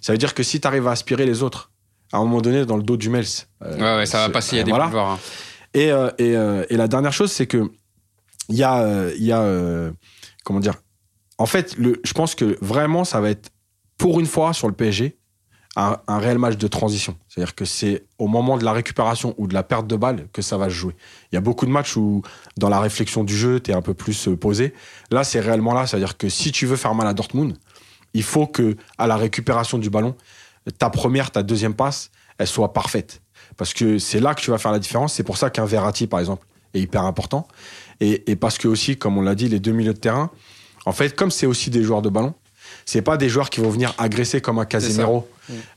[0.00, 1.72] ça veut dire que si tu arrives à aspirer les autres,
[2.12, 3.24] à un moment donné, dans le dos d'Hummels.
[3.64, 4.86] euh, Ouais, ouais, ça va passer, il y a euh, des voilà.
[4.86, 5.10] boulevards.
[5.12, 5.18] hein.
[5.74, 7.70] Et, euh, et, euh, et la dernière chose, c'est que
[8.48, 9.90] il y a, y a
[10.44, 10.74] comment dire.
[11.36, 13.50] En fait, le, je pense que vraiment, ça va être
[13.98, 15.17] pour une fois sur le PSG
[15.78, 17.16] un, un réel match de transition.
[17.28, 20.42] C'est-à-dire que c'est au moment de la récupération ou de la perte de balle que
[20.42, 20.96] ça va se jouer.
[21.30, 22.22] Il y a beaucoup de matchs où,
[22.56, 24.74] dans la réflexion du jeu, tu es un peu plus euh, posé.
[25.10, 25.86] Là, c'est réellement là.
[25.86, 27.56] C'est-à-dire que si tu veux faire mal à Dortmund,
[28.12, 30.16] il faut que à la récupération du ballon,
[30.78, 33.22] ta première, ta deuxième passe, elle soit parfaite.
[33.56, 35.14] Parce que c'est là que tu vas faire la différence.
[35.14, 37.46] C'est pour ça qu'un Verratti, par exemple, est hyper important.
[38.00, 40.30] Et, et parce que aussi, comme on l'a dit, les deux milieux de terrain,
[40.86, 42.34] en fait, comme c'est aussi des joueurs de ballon,
[42.84, 45.28] c'est pas des joueurs qui vont venir agresser comme un Casemiro.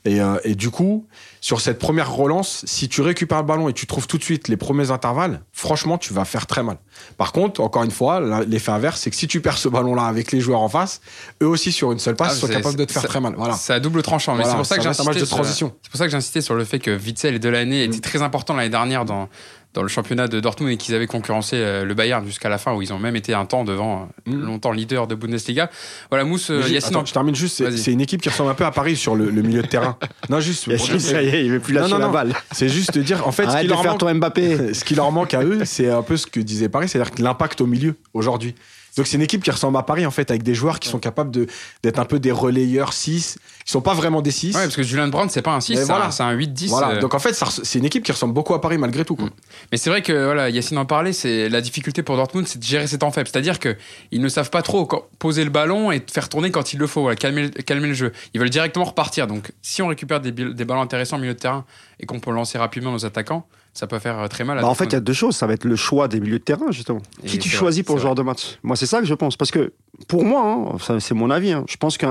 [0.05, 1.05] Et, euh, et du coup,
[1.39, 4.47] sur cette première relance, si tu récupères le ballon et tu trouves tout de suite
[4.47, 6.77] les premiers intervalles, franchement, tu vas faire très mal.
[7.17, 10.31] Par contre, encore une fois, l'effet inverse, c'est que si tu perds ce ballon-là avec
[10.31, 11.01] les joueurs en face,
[11.41, 13.33] eux aussi sur une seule passe Ah, sont capables de te faire ça- très mal.
[13.37, 13.55] Voilà.
[13.55, 15.73] C'est à double tranchant, mais Voilà, c'est pour ça que ça de sur- transition.
[15.81, 18.01] C'est pour ça que j'ai insisté sur le fait que Witzel et Delaney étaient Mm.
[18.01, 19.29] très importants l'année dernière dans,
[19.73, 22.73] dans le championnat de Dortmund et qu'ils avaient concurrencé euh, le Bayern jusqu'à la fin
[22.73, 24.41] où ils ont même été un temps devant euh, Mm.
[24.45, 25.69] longtemps leader de Bundesliga.
[26.09, 27.69] Voilà, Mousse, euh, Yacine, attends, je termine juste.
[27.75, 29.97] C'est une équipe qui ressemble un peu à Paris sur le, le milieu de terrain.
[30.29, 30.69] Non, juste.
[30.99, 32.11] ça y est, il veut plus Non, lâcher non, la non.
[32.11, 32.33] balle.
[32.51, 34.73] C'est juste de dire, en fait, ce qui, leur manque, ton Mbappé.
[34.73, 37.21] ce qui leur manque à eux, c'est un peu ce que disait Paris, c'est-à-dire que
[37.21, 38.55] l'impact au milieu aujourd'hui.
[38.97, 40.99] Donc c'est une équipe qui ressemble à Paris en fait, avec des joueurs qui sont
[40.99, 41.47] capables de
[41.83, 44.55] d'être un peu des relayeurs 6, qui sont pas vraiment des 6.
[44.55, 46.07] Ouais, parce que Julian Brandt, c'est pas un 6, Mais c'est voilà.
[46.07, 46.69] un- c'est un 8-10.
[46.69, 46.89] Voilà.
[46.95, 46.99] euh.
[46.99, 49.15] Donc en fait, c'est une équipe qui ressemble beaucoup à Paris malgré tout.
[49.15, 49.29] Quoi.
[49.71, 52.63] Mais c'est vrai que voilà, Yacine en parlait, c'est la difficulté pour Dortmund, c'est de
[52.63, 53.29] gérer ses temps faibles.
[53.31, 53.77] C'est-à-dire que
[54.11, 54.87] ils ne savent pas trop
[55.19, 58.11] poser le ballon et faire tourner quand il le faut, voilà, calmer, calmer le jeu.
[58.33, 59.27] Ils veulent directement repartir.
[59.27, 61.65] Donc, si on récupère des, des ballons intéressants au milieu de terrain
[61.99, 64.57] et qu'on peut lancer rapidement nos attaquants, ça peut faire euh, très mal.
[64.57, 65.35] À Bah, en fait, il y a deux choses.
[65.35, 67.01] Ça va être le choix des milieux de terrain, justement.
[67.23, 68.57] Et Qui tu choisis vrai, pour le genre de match?
[68.63, 69.37] Moi, c'est ça que je pense.
[69.37, 69.73] Parce que,
[70.07, 72.09] pour moi, hein, c'est mon avis, hein, je pense qu'il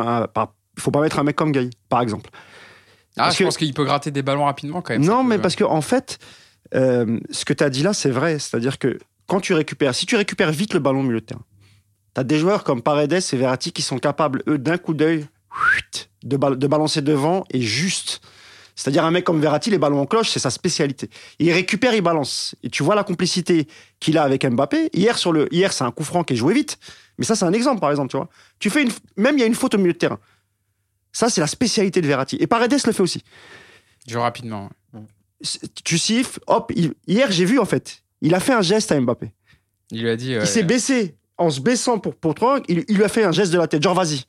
[0.78, 2.30] faut pas mettre un mec comme Gay, par exemple.
[3.16, 5.04] ah, parce je que- pense qu'il peut gratter des ballons rapidement quand même.
[5.04, 6.18] Non, peut- mais parce que en fait,
[6.74, 8.38] euh, ce que tu as dit là, c'est vrai.
[8.38, 11.44] C'est-à-dire que quand tu récupères, si tu récupères vite le ballon au milieu de terrain,
[12.14, 15.26] tu as des joueurs comme Paredes et Verratti qui sont capables, eux, d'un coup d'œil,
[15.52, 18.20] chuit, de, bal- de balancer devant et juste.
[18.80, 21.10] C'est-à-dire un mec comme Verratti, les ballons en cloche, c'est sa spécialité.
[21.38, 22.54] Il récupère, il balance.
[22.62, 23.68] Et tu vois la complicité
[24.00, 24.88] qu'il a avec Mbappé.
[24.94, 26.78] Hier, sur le, hier, c'est un coup franc qui est joué vite.
[27.18, 28.30] Mais ça, c'est un exemple, par exemple, tu vois.
[28.58, 30.18] Tu fais une, même il y a une faute au milieu de terrain.
[31.12, 32.36] Ça, c'est la spécialité de Verratti.
[32.40, 33.22] Et Paredes le fait aussi
[34.06, 34.70] joue rapidement.
[35.84, 38.98] tu siffles, hop, il- hier j'ai vu en fait, il a fait un geste à
[39.00, 39.30] Mbappé.
[39.90, 40.34] Il lui a dit.
[40.34, 42.34] euh, Il s'est baissé, en se baissant pour, pour
[42.68, 44.22] il, il lui a fait un geste de la tête, genre vas-y.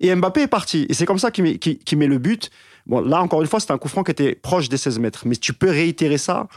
[0.00, 0.86] Et Mbappé est parti.
[0.88, 1.58] Et c'est comme ça qu'il met,
[1.96, 2.50] met le but.
[2.90, 5.22] Bon, là encore une fois, c'était un coup franc qui était proche des 16 mètres.
[5.24, 6.48] Mais tu peux réitérer ça,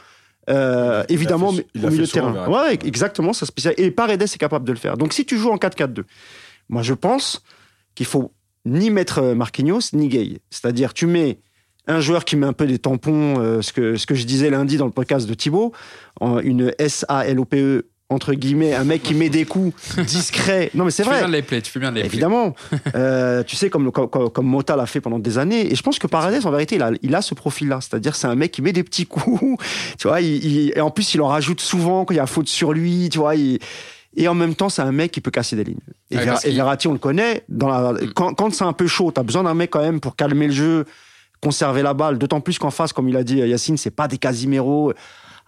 [0.50, 2.50] euh, évidemment, fait- au milieu de terrain.
[2.50, 3.74] Ouais, exactement, ça spécial.
[3.78, 4.98] Et Paredes est capable de le faire.
[4.98, 6.04] Donc si tu joues en 4-4-2,
[6.70, 7.42] moi je pense
[7.96, 8.34] qu'il faut
[8.66, 10.40] ni mettre euh, Marquinhos, ni Gay.
[10.50, 11.40] C'est-à-dire, tu mets
[11.86, 14.50] un joueur qui met un peu des tampons, euh, ce, que, ce que je disais
[14.50, 15.72] lundi dans le podcast de Thibaut,
[16.22, 19.74] en une S-A-L-O-P-E entre guillemets, un mec qui met des coups
[20.06, 20.70] discrets.
[20.76, 21.18] Non, mais c'est Tu vrai.
[21.20, 22.10] fais bien de les plays, tu fais bien de les plays.
[22.12, 22.54] Évidemment.
[22.96, 25.72] Euh, tu sais, comme, comme, comme- Mota l'a fait pendant des années.
[25.72, 27.80] Et je pense que Paredes, en vérité, il a, il a ce profil-là.
[27.82, 29.58] C'est-à-dire, c'est un mec qui met des petits coups.
[29.98, 32.28] Tu vois, il, il- et en plus, il en rajoute souvent quand il y a
[32.28, 33.10] faute sur lui.
[33.10, 33.58] Tu vois, il-
[34.16, 35.78] et en même temps, c'est un mec qui peut casser des lignes.
[36.12, 37.44] Et, Ouais, Ver- et Verratti, on le connaît.
[37.50, 40.16] Dans la, quand quand c'est un peu chaud, t'as besoin d'un mec quand même pour
[40.16, 40.86] calmer le jeu,
[41.42, 42.20] conserver la balle.
[42.20, 44.94] D'autant plus qu'en face, comme il a dit Yacine, c'est pas des Casimiro.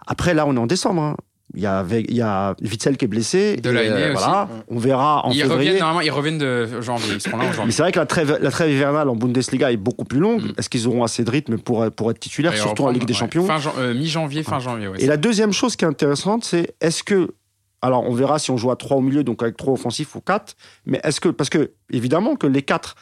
[0.08, 1.02] Après, là, on est en décembre.
[1.02, 1.16] hein.
[1.54, 3.56] Il y a, il y a Witzel qui est blessé.
[3.56, 4.24] Delaney Et, euh, aussi.
[4.24, 4.48] Voilà.
[4.68, 5.56] On verra en Ils février.
[5.56, 7.14] reviennent, normalement, ils reviennent de janvier.
[7.14, 9.70] Ils seront là en Mais c'est vrai que la trêve, la trêve hivernale en Bundesliga
[9.70, 10.42] est beaucoup plus longue.
[10.42, 10.52] Mm.
[10.58, 13.12] Est-ce qu'ils auront assez de rythme pour, pour être titulaires, Et surtout en Ligue des
[13.12, 13.18] ouais.
[13.18, 13.46] Champions
[13.78, 15.00] euh, Mi-janvier, fin janvier, ouais.
[15.00, 17.34] Et la deuxième chose qui est intéressante, c'est est-ce que.
[17.82, 20.20] Alors, on verra si on joue à 3 au milieu, donc avec 3 offensifs ou
[20.20, 20.56] 4.
[20.86, 21.28] Mais est-ce que.
[21.28, 22.96] Parce que, évidemment, que les 4,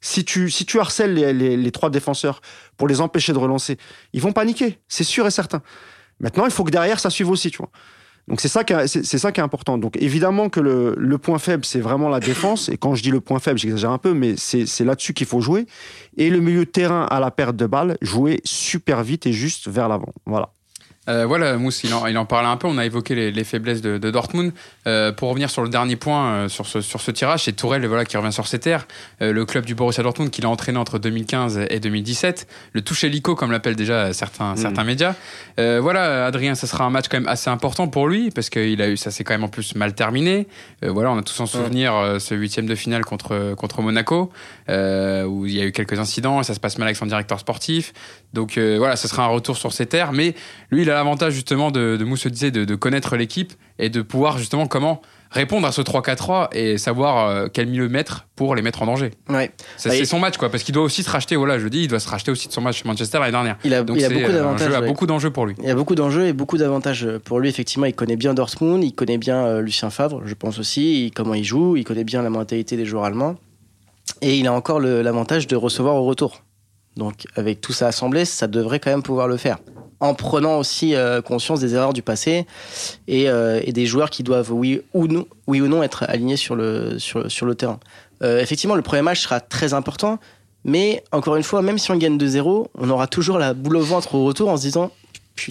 [0.00, 2.40] si tu, si tu harcèles les, les, les 3 défenseurs
[2.78, 3.76] pour les empêcher de relancer,
[4.14, 4.78] ils vont paniquer.
[4.88, 5.60] C'est sûr et certain.
[6.20, 7.70] Maintenant, il faut que derrière, ça suive aussi, tu vois.
[8.28, 9.76] Donc c'est ça, qui est- c'est ça qui est important.
[9.78, 12.68] Donc évidemment que le, point faible, c'est vraiment la défense.
[12.68, 15.26] Et quand je dis le point faible, j'exagère un peu, mais c'est c'est là-dessus qu'il
[15.26, 15.66] faut jouer.
[16.16, 19.66] Et le milieu de terrain à la perte de balle, jouer super vite et juste
[19.68, 20.12] vers l'avant.
[20.26, 20.52] Voilà.
[21.10, 22.66] Euh, voilà, Mousse, il en, il en parlait un peu.
[22.68, 24.52] On a évoqué les, les faiblesses de, de Dortmund.
[24.86, 27.84] Euh, pour revenir sur le dernier point, euh, sur, ce, sur ce tirage, c'est Tourelle
[27.86, 28.86] voilà, qui revient sur ses terres.
[29.20, 32.46] Le club du Borussia Dortmund qu'il a entraîné entre 2015 et 2017.
[32.72, 34.56] Le toucher lico, comme l'appellent déjà certains, Mm.
[34.56, 35.14] certains médias.
[35.58, 38.80] Voilà, Adrien, ça sera un match quand même assez important pour lui parce que il
[38.80, 40.46] a eu, ça s'est quand même en plus mal terminé.
[40.82, 44.30] Voilà, on a tous en souvenir euh, ce huitième de finale contre, contre Monaco
[44.70, 47.06] euh, où il y a eu quelques incidents et ça se passe mal avec son
[47.06, 47.92] directeur sportif.
[48.32, 50.12] Donc euh, voilà, ce sera un retour sur ses terres.
[50.12, 50.34] Mais
[50.70, 53.88] lui, il a l'avantage justement de, de Mousse le disait, de, de connaître l'équipe et
[53.90, 55.02] de pouvoir justement comment
[55.32, 59.12] répondre à ce 3-4-3 et savoir euh, quel milieu mettre pour les mettre en danger.
[59.28, 59.52] Ouais.
[59.76, 61.36] C'est il- son match, quoi, parce qu'il doit aussi se racheter.
[61.36, 63.56] Voilà, je dis, il doit se racheter aussi de son match Manchester l'année dernière.
[63.64, 64.74] Il a, Donc il a beaucoup d'avantages.
[64.74, 64.86] à ouais.
[64.88, 65.54] beaucoup d'enjeux pour lui.
[65.62, 67.48] Il a beaucoup d'enjeux et beaucoup d'avantages pour lui.
[67.48, 71.34] Effectivement, il connaît bien Dortmund, il connaît bien Lucien Favre, je pense aussi, il- comment
[71.34, 73.36] il joue, il connaît bien la mentalité des joueurs allemands.
[74.22, 76.42] Et il a encore l'avantage de recevoir au retour.
[76.96, 79.58] Donc, avec tout ça assemblé, ça devrait quand même pouvoir le faire.
[80.00, 82.46] En prenant aussi euh, conscience des erreurs du passé
[83.06, 86.98] et, euh, et des joueurs qui doivent, oui ou non, être alignés sur le,
[87.56, 87.78] terrain.
[88.22, 90.18] Euh, effectivement, le premier match sera très important.
[90.64, 93.82] Mais encore une fois, même si on gagne 2-0, on aura toujours la boule au
[93.82, 94.90] ventre au retour en se disant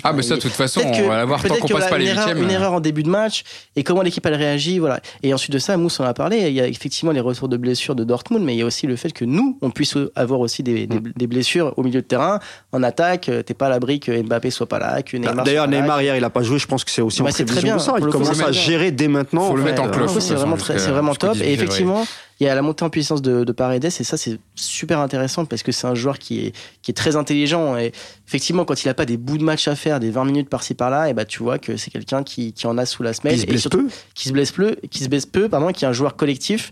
[0.04, 2.12] Ah, mais ça, de toute façon, on va la voir tant qu'on passe pas les
[2.12, 2.42] huitièmes.
[2.44, 3.44] une erreur en début de match
[3.76, 5.00] et comment l'équipe elle réagit, voilà.
[5.24, 6.38] Et ensuite de ça, Mousse en a parlé.
[6.48, 8.88] Il y a effectivement les retours de blessures de Dortmund, mais il y a aussi
[8.88, 12.06] le fait que nous, on puisse avoir aussi des, des- des blessures au milieu de
[12.08, 12.40] terrain,
[12.72, 13.30] en attaque.
[13.30, 15.44] euh, T'es pas à l'abri que Mbappé soit pas là, que Neymar.
[15.44, 16.60] D'ailleurs, soit pas là, Neymar, hier, il a pas joué.
[16.60, 17.78] Je pense que c'est aussi Ouais, en c'est très prévision bien.
[17.78, 17.94] de ça.
[18.00, 19.50] Il commence à gérer dès maintenant.
[19.50, 20.12] Faut le mettre en Euh, cloche.
[20.20, 21.36] C'est vraiment, c'est vraiment jusqu'au top.
[21.38, 22.06] 18 Et effectivement,
[22.40, 25.44] il y a la montée en puissance de, de Paredes, et ça, c'est super intéressant
[25.46, 27.76] parce que c'est un joueur qui est, qui est très intelligent.
[27.78, 27.92] Et
[28.28, 30.74] effectivement, quand il n'a pas des bouts de match à faire, des 20 minutes par-ci
[30.74, 33.36] par-là, et bah, tu vois que c'est quelqu'un qui, qui en a sous la semelle.
[33.36, 33.90] Il se et surtout, peu.
[34.16, 36.72] qui se blesse peu, qui se blesse peu, pardon, qui est un joueur collectif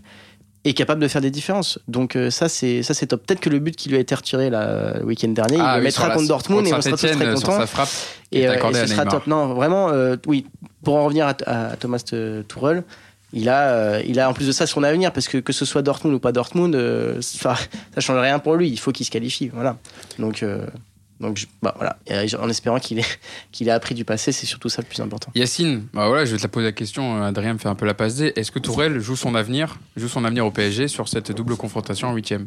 [0.64, 1.78] et capable de faire des différences.
[1.86, 3.24] Donc euh, ça c'est ça c'est top.
[3.26, 5.74] Peut-être que le but qui lui a été retiré là, le week-end dernier, il Ah,
[5.76, 7.66] le oui, mettra sur la- contre Dortmund et on sera tous très contents.
[7.66, 7.88] frappe.
[8.32, 9.26] Et, est euh, et ce sera top.
[9.26, 10.46] Non, vraiment, euh, oui.
[10.82, 12.82] Pour en revenir à, à Thomas Tuchel,
[13.32, 15.64] il a, euh, il a en plus de ça son avenir parce que que ce
[15.64, 17.54] soit Dortmund ou pas Dortmund, euh, ça,
[17.94, 18.68] ça change rien pour lui.
[18.68, 19.76] Il faut qu'il se qualifie, voilà.
[20.18, 20.66] Donc, euh,
[21.20, 21.98] donc, je- bah, voilà.
[22.06, 23.04] Et, en espérant qu'il ait,
[23.52, 25.30] qu'il ait appris du passé, c'est surtout ça le plus important.
[25.34, 27.22] Yacine, bah voilà, je vais te la poser la question.
[27.22, 28.32] Adrien me fait un peu la passe D.
[28.36, 32.08] Est-ce que Tourelle joue son avenir, joue son avenir au PSG sur cette double confrontation
[32.08, 32.46] en huitième?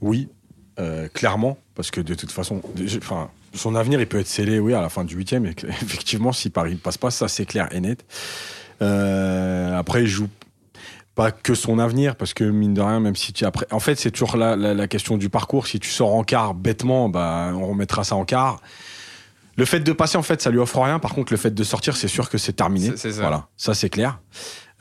[0.00, 0.28] Oui,
[0.80, 2.60] euh, clairement, parce que de toute façon,
[2.98, 5.46] enfin, son avenir, il peut être scellé, oui, à la fin du huitième.
[5.82, 8.04] Effectivement, si Paris ne passe pas, ça c'est clair et net.
[8.82, 10.28] Euh, après, il joue
[11.14, 13.94] pas que son avenir, parce que mine de rien, même si tu après, en fait,
[13.96, 15.66] c'est toujours la, la, la question du parcours.
[15.68, 18.60] Si tu sors en quart bêtement, bah, on remettra ça en quart.
[19.56, 20.98] Le fait de passer, en fait, ça lui offre rien.
[20.98, 22.88] Par contre, le fait de sortir, c'est sûr que c'est terminé.
[22.90, 23.20] C'est- c'est ça.
[23.20, 24.18] Voilà, ça c'est clair.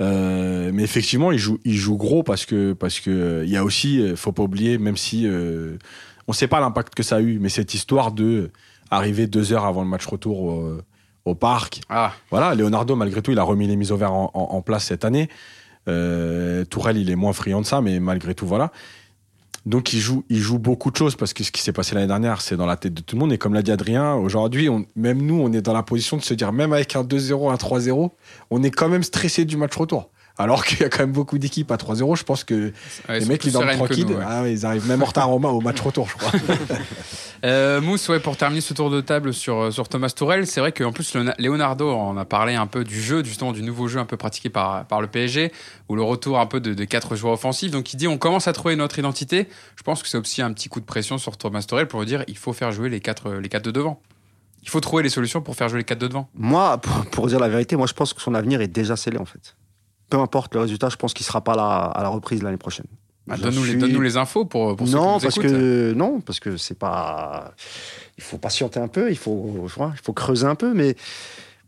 [0.01, 3.57] Euh, mais effectivement, il joue, il joue gros parce que parce que euh, il y
[3.57, 5.77] a aussi, faut pas oublier, même si euh,
[6.27, 8.49] on sait pas l'impact que ça a eu, mais cette histoire de
[8.89, 10.51] arriver deux heures avant le match retour
[11.25, 11.81] au parc.
[11.89, 14.61] Ah, Voilà, Leonardo, malgré tout, il a remis les mises au vert en, en- en
[14.61, 15.29] place cette année.
[15.87, 18.71] Euh, Tourelle, il est moins friand de ça, mais malgré tout, voilà.
[19.65, 22.07] Donc il joue, il joue beaucoup de choses parce que ce qui s'est passé l'année
[22.07, 23.31] dernière, c'est dans la tête de tout le monde.
[23.31, 26.33] Et comme l'a dit Adrien, aujourd'hui, même nous, on est dans la position de se
[26.33, 28.11] dire, même avec un 2-0, un 3-0,
[28.51, 30.09] on est quand même stressé du match retour.
[30.37, 32.15] Alors qu'il y a quand même beaucoup d'équipes à 3-0.
[32.17, 32.73] Je pense que
[33.07, 34.05] Ouais, les mecs, ils dorment tranquilles.
[34.07, 34.23] nous, ouais.
[34.27, 36.31] Ah ils arrivent même en retard au, ma- au match retour, je crois.
[37.45, 40.61] Euh, Mousse, ouais, pour terminer ce tour de table sur, euh, sur Thomas Tourel, c'est
[40.61, 43.89] vrai qu'en plus, Leona- Leonardo, on a parlé un peu du jeu, justement, du nouveau
[43.89, 45.51] jeu un peu pratiqué par, par le PSG,
[45.89, 47.69] ou le retour un peu de, de quatre joueurs offensifs.
[47.69, 49.49] Donc, il dit on commence à trouver notre identité.
[49.75, 52.07] Je pense que c'est aussi un petit coup de pression sur Thomas Tourel pour lui
[52.07, 53.99] dire il faut faire jouer les quatre, les quatre de devant.
[54.61, 56.29] Il faut trouver les solutions pour faire jouer les quatre de devant.
[56.35, 59.17] Moi, pour, pour dire la vérité, moi je pense que son avenir est déjà scellé
[59.17, 59.57] en fait.
[60.13, 62.85] Peu importe le résultat, je pense qu'il sera pas là à la reprise l'année prochaine.
[63.25, 66.39] Bah, Je Donne-nous les, infos pour, pour ceux non, qui nous parce que non, parce
[66.39, 67.55] que c'est pas.
[68.19, 70.95] Il faut patienter un peu, il faut, je vois, il faut creuser un peu, mais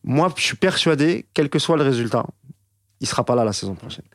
[0.04, 2.28] moi, je suis persuadé, quel que soit le résultat,
[3.00, 4.06] il sera pas là la saison prochaine,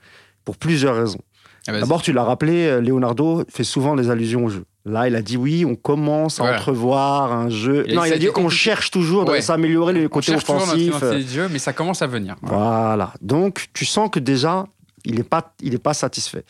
[0.45, 1.23] pour plusieurs raisons.
[1.67, 1.81] Ah.
[1.81, 4.65] D'abord, tu l'as rappelé, euh, Leonardo fait souvent des allusions au jeu.
[4.87, 6.59] Là, il a dit oui, on commence à Voilà.
[6.59, 7.85] entrevoir un jeu.
[7.87, 8.57] Et non, il a dit été on compliqué.
[8.63, 9.43] cherche toujours Ouais.
[9.43, 11.29] s'améliorer le on côté cherche toujours notre offensif.
[11.35, 12.37] jeu, mais ça commence à venir.
[12.43, 13.13] Voilà.
[13.21, 14.67] Donc, tu sens que déjà,
[15.05, 16.45] il n'est pas, il est pas satisfait.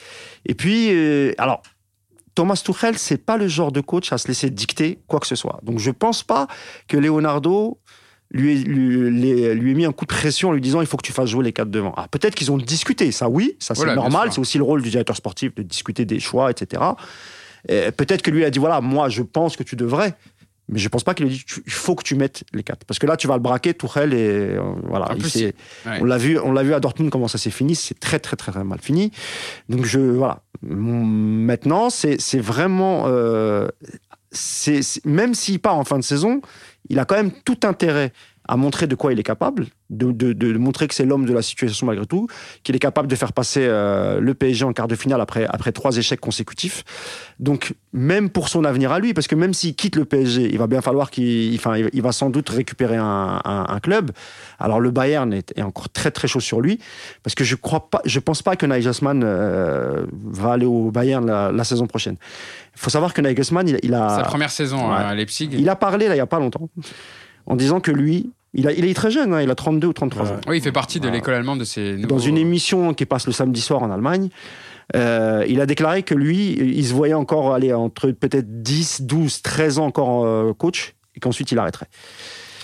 [0.47, 1.63] Et puis, euh, alors,
[2.37, 5.35] Thomas Tuchel, c'est pas le genre de coach à se laisser dicter quoi que ce
[5.35, 5.59] soit.
[5.65, 6.47] Donc, je pense pas
[6.87, 7.79] que Leonardo
[8.31, 10.97] lui, ait- lui, lui- ait mis un coup de pression en lui disant il faut
[10.97, 11.93] que tu fasses jouer les quatre devant.
[11.97, 14.83] Ah, peut-être qu'ils ont discuté, ça oui, ça c'est Voilà, normal, c'est aussi le rôle
[14.83, 16.81] du directeur sportif de discuter des choix, etc.
[17.69, 20.15] Et peut-être que lui a dit voilà, moi je pense que tu devrais.
[20.73, 22.85] Mais je pense pas qu'il a dit il faut que tu mettes les quatre.
[22.85, 24.19] Parce que là, tu vas le braquer, Tourelle, et
[24.57, 25.09] euh, voilà.
[25.17, 25.25] Il
[25.87, 25.99] Ouais.
[26.01, 27.75] on l'a vu, on l'a vu à Dortmund comment ça s'est fini.
[27.75, 29.11] C'est très très très très mal fini.
[29.69, 30.43] Donc je voilà.
[30.63, 33.67] Maintenant, c'est vraiment euh,
[34.31, 36.41] c'est- même s'il part en fin de saison,
[36.89, 38.13] il a quand même tout intérêt
[38.49, 41.33] à montrer de quoi il est capable, de, de- de montrer que c'est l'homme de
[41.33, 42.27] la situation malgré tout,
[42.65, 45.71] qu'il est capable de faire passer euh, le PSG en quart de finale après, après
[45.73, 46.83] trois échecs consécutifs.
[47.39, 50.59] Donc, même pour son avenir à lui, parce que même s'il quitte le PSG, il
[50.59, 54.11] va bien falloir qu'il enfin, il va- sans doute récupérer un, un- un club.
[54.59, 56.81] Alors, le Bayern est, est encore très très chaud sur lui,
[57.23, 61.25] parce que je crois pas, je pense pas que Nagelsmann euh, va aller au Bayern
[61.27, 62.17] la, la saison prochaine.
[62.75, 64.97] Il faut savoir que Nagelsmann, il, il a Sa première saison Ouais.
[64.97, 65.51] à Leipzig.
[65.53, 66.69] il a parlé là il y a pas longtemps
[67.47, 69.93] en disant que lui, il, a, il est très jeune, hein, il a 32 ou
[69.93, 70.31] 33 Ouais.
[70.33, 70.41] ans.
[70.49, 71.17] Oui, il fait partie de Voilà.
[71.19, 72.07] l'école allemande de ces nouveaux...
[72.09, 74.29] Dans une émission qui passe le samedi soir en Allemagne,
[74.97, 79.43] euh, il a déclaré que lui, il se voyait encore aller entre peut-être 10, 12,
[79.43, 81.87] 13 ans encore euh, coach et qu'ensuite il arrêterait.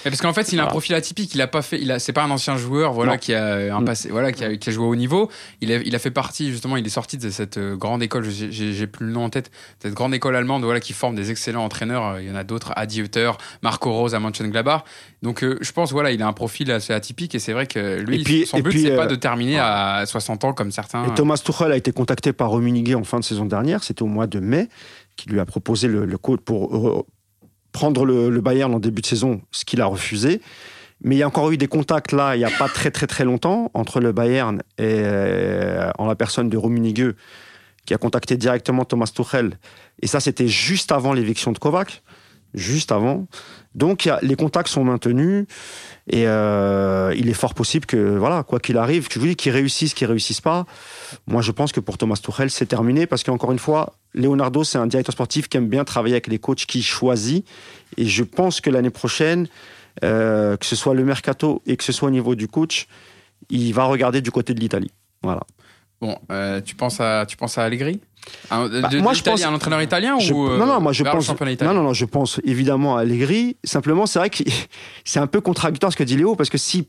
[0.06, 0.70] Et Parce qu'en fait, il a un Voilà.
[0.70, 1.34] profil atypique.
[1.34, 1.80] Il a pas fait.
[1.80, 1.98] Il a.
[1.98, 3.18] C'est pas un ancien joueur, voilà, Non.
[3.18, 3.84] qui a un Mm.
[3.84, 5.28] passé, voilà, qui a, qui a joué au haut niveau.
[5.60, 6.76] Il a, il a fait partie justement.
[6.76, 8.24] Il est sorti de cette euh, grande école.
[8.30, 9.50] J'ai plus le nom en tête.
[9.82, 12.06] Cette grande école allemande, voilà, qui forme des excellents entraîneurs.
[12.06, 12.72] Euh, Il y en a d'autres.
[12.76, 13.32] Adi Hütter,
[13.62, 14.84] Marco Rose à Mönchengladbach.
[15.22, 17.34] Donc, euh, je pense, voilà, il a un profil assez atypique.
[17.34, 20.44] Et c'est vrai que lui, puis- son but, c'est euh, pas de terminer à 60
[20.44, 21.04] ans comme certains.
[21.06, 24.06] Et Thomas Tuchel a été contacté par Rummenigge en fin de saison dernière, c'était au
[24.06, 24.68] mois de mai,
[25.16, 27.06] qui lui a proposé le, le pour
[27.76, 30.40] prendre le, Bayern en début de saison, ce qu'il a refusé.
[31.02, 33.06] Mais il y a encore eu des contacts là, il n'y a pas très très
[33.06, 37.12] très longtemps, entre le Bayern et euh, en la personne de Rummenigge,
[37.84, 39.58] qui a contacté directement Thomas Tuchel.
[40.00, 42.02] Et ça, c'était juste avant l'éviction de Kovac,
[42.56, 43.26] juste avant.
[43.74, 45.46] Donc les contacts sont maintenus
[46.08, 49.52] et euh, il est fort possible que, voilà, quoi qu'il arrive, je vous dis qu'ils
[49.52, 50.64] réussissent, qu'ils réussissent pas.
[51.26, 54.78] Moi, je pense que pour Thomas Tuchel, c'est terminé parce qu'encore une fois, Leonardo, c'est
[54.78, 57.46] un directeur sportif qui aime bien travailler avec les coachs qu'il choisit.
[57.96, 59.46] Et je pense que l'année prochaine,
[60.04, 62.86] euh, que ce soit le mercato et que ce soit au niveau du coach,
[63.50, 64.90] il va regarder du côté de l'Italie.
[65.22, 65.42] Voilà.
[66.00, 68.00] Bon, euh, tu penses à, tu penses à Allegri?
[68.50, 70.92] Un, Bah, de- moi, je pense- un entraîneur italien Je- ou euh, non, non, moi
[70.92, 71.28] je pense.
[71.28, 73.56] Non, non, non, je pense évidemment à Allegri.
[73.64, 74.42] Simplement, c'est vrai que
[75.04, 76.84] c'est un peu contradictoire ce que dit Léo parce que s'il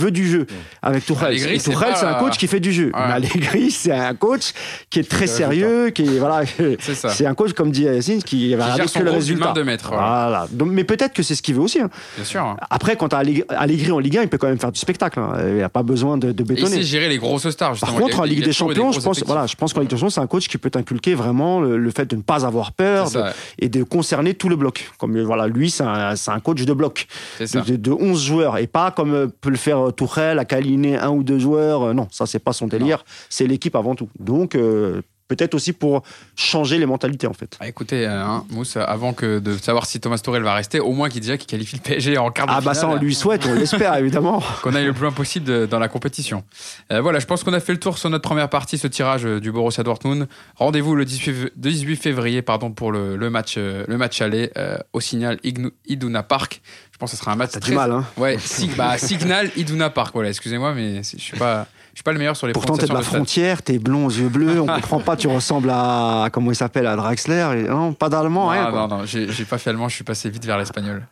[0.00, 0.46] veut du jeu
[0.82, 2.86] avec Tourelle, Allegri, c'est Tourelle, pas- c'est un coach qui fait du jeu.
[2.86, 2.92] Ouais.
[3.06, 4.52] Mais Allegri, c'est un coach
[4.90, 6.42] qui est très sérieux, qui voilà,
[6.80, 7.08] C'est ça.
[7.10, 9.52] c'est un coach comme dit Yacine qui va regarder que le résultat.
[9.52, 9.88] de maître.
[9.88, 10.04] voilà.
[10.24, 10.46] Voilà.
[10.50, 11.80] Donc, mais peut-être que c'est ce qu'il veut aussi.
[11.80, 11.90] hein.
[12.16, 12.56] Bien sûr.
[12.70, 13.22] Après, quand tu as
[13.58, 15.18] Allegri en Ligue 1, il peut quand même faire du spectacle.
[15.18, 15.34] hein.
[15.46, 16.76] Il n'y a pas besoin de, de Et il bétonner.
[16.76, 17.76] sait gérer les grosses stars.
[17.78, 20.10] Par contre, en Ligue des Champions, je pense, voilà, je pense qu'en Ligue des Champions,
[20.10, 23.06] c'est un coach qui peut t'inculquer vraiment le, le fait de ne pas avoir peur
[23.10, 23.18] de-
[23.58, 24.90] et de concerner tout le bloc.
[24.98, 27.06] Comme euh, voilà, lui, c'est un, un coach de bloc,
[27.40, 30.44] de, de, de 11 joueurs et pas comme euh, peut le faire euh, Tourelle, à
[30.44, 31.94] câliner un ou deux joueurs.
[31.94, 33.04] Non, ça c'est pas son délire.
[33.30, 34.08] C'est l'équipe avant tout.
[34.18, 36.02] Donc euh, peut-être aussi pour
[36.36, 37.56] changer les mentalités en fait.
[37.60, 40.92] Ah, écoutez, euh, hein, Mousse, avant que de savoir si Thomas Torel va rester, au
[40.92, 43.04] moins qu'il déjà qu'il qualifie le PSG en quart de Ah bah ça on finale,
[43.04, 44.42] lui souhaite, on l'espère évidemment.
[44.62, 46.44] qu'on aille le plus loin possible de- dans la compétition.
[46.92, 49.24] Euh, voilà, je pense qu'on a fait le tour sur notre première partie, ce tirage
[49.26, 50.28] euh, du Borussia Dortmund.
[50.56, 54.50] Rendez-vous le 18, fév- 18 février pardon, pour le, le match, euh, le match aller
[54.58, 56.60] euh, au Signal Ignu- Iduna Park.
[56.92, 57.70] Je pense que ce sera un match T'as très...
[57.70, 58.04] du mal hein.
[58.16, 60.12] Ouais, Sig- bah, Signal Iduna Park.
[60.14, 62.86] Voilà, excusez-moi, mais je suis pas, Je suis pas le meilleur sur les Pourtant, t'es
[62.86, 66.28] de la de frontière, t'es blond aux yeux bleus, on comprend pas, tu ressembles à.
[66.32, 67.46] Comment il s'appelle À Draxler.
[67.56, 68.64] et- non, pas d'allemand, rien.
[68.66, 68.80] Ah, quoi.
[68.80, 71.06] non, non, j'ai j'ai pas fait allemand, je suis passé vite vers l'espagnol.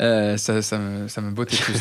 [0.00, 1.74] Euh, ça, ça, me, ça me bottait plus.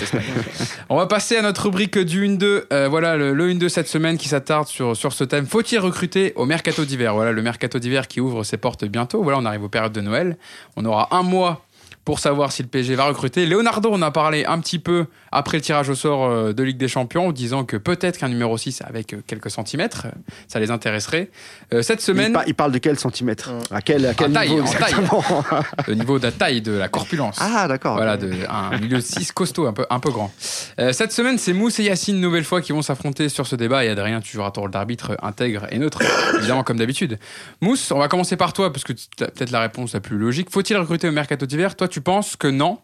[0.89, 2.63] On va passer à notre rubrique du 1-2.
[2.73, 5.45] Euh, voilà, le, le 1-2 cette semaine qui s'attarde sur, sur ce thème.
[5.45, 7.13] Faut-il recruter au mercato d'hiver?
[7.13, 9.21] Voilà, le mercato d'hiver qui ouvre ses portes bientôt.
[9.21, 10.37] Voilà, on arrive aux périodes de Noël.
[10.75, 11.63] On aura un mois
[12.07, 13.45] pour savoir si le PSG va recruter.
[13.45, 16.77] Leonardo, on a parlé un petit peu après le tirage au sort euh, de Ligue
[16.77, 20.71] des Champions, disant que peut-être qu'un numéro 6 avec euh, quelques centimètres, euh, ça les
[20.71, 21.29] intéresserait.
[21.81, 23.51] Cette Il, semaine, il parle de quel centimètre?
[23.51, 23.59] Mm.
[23.71, 24.93] À quel, à taille, niveau taille.
[25.87, 27.39] le niveau de la taille, de la corpulence.
[27.41, 27.97] Ah, d'accord.
[27.97, 30.31] Voilà, de, un milieu 6 costaud, un peu, un peu grand.
[30.37, 33.83] Cette semaine, c'est Mousse et Yacine, nouvelle fois, qui vont s'affronter sur ce débat.
[33.83, 36.01] Et Adrien, tu joueras ton rôle d'arbitre intègre et neutre,
[36.37, 37.19] évidemment, comme d'habitude.
[37.59, 40.17] Mousse, on va commencer par toi, parce que tu as peut-être la réponse la plus
[40.17, 40.49] logique.
[40.49, 41.75] Faut-il recruter au mercato d'hiver?
[41.75, 42.79] Toi, tu penses que non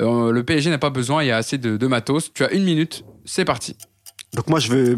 [0.00, 2.32] Euh, Le PSG n'a pas besoin, il y a assez de, matos.
[2.32, 3.76] Tu as une minute, c'est parti.
[4.34, 4.96] Donc moi, je vais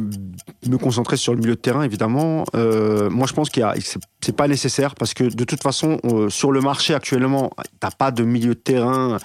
[0.68, 2.44] me concentrer sur le milieu de terrain, évidemment.
[2.54, 6.52] Euh, moi, je pense qu'il c'est- pas nécessaire parce que de toute façon, euh, sur
[6.52, 7.50] le marché actuellement,
[7.80, 9.18] t'as pas de milieu de terrain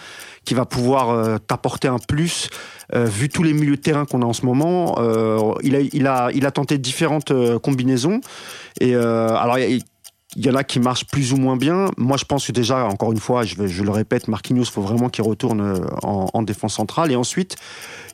[0.46, 2.50] qui va pouvoir t'apporter un plus.
[2.94, 4.96] Vu tous les milieux de terrain qu'on a en ce moment,
[5.62, 7.32] il, a, il, a, il a tenté différentes
[7.62, 8.20] combinaisons.
[8.82, 9.84] Et alors, il
[10.40, 11.90] il y en a qui marchent plus ou moins bien.
[11.98, 15.26] Moi, je pense que déjà, encore une fois, je, le répète, Marquinhos, faut vraiment qu'il
[15.26, 17.12] retourne euh, en, en défense centrale.
[17.12, 17.58] Et ensuite,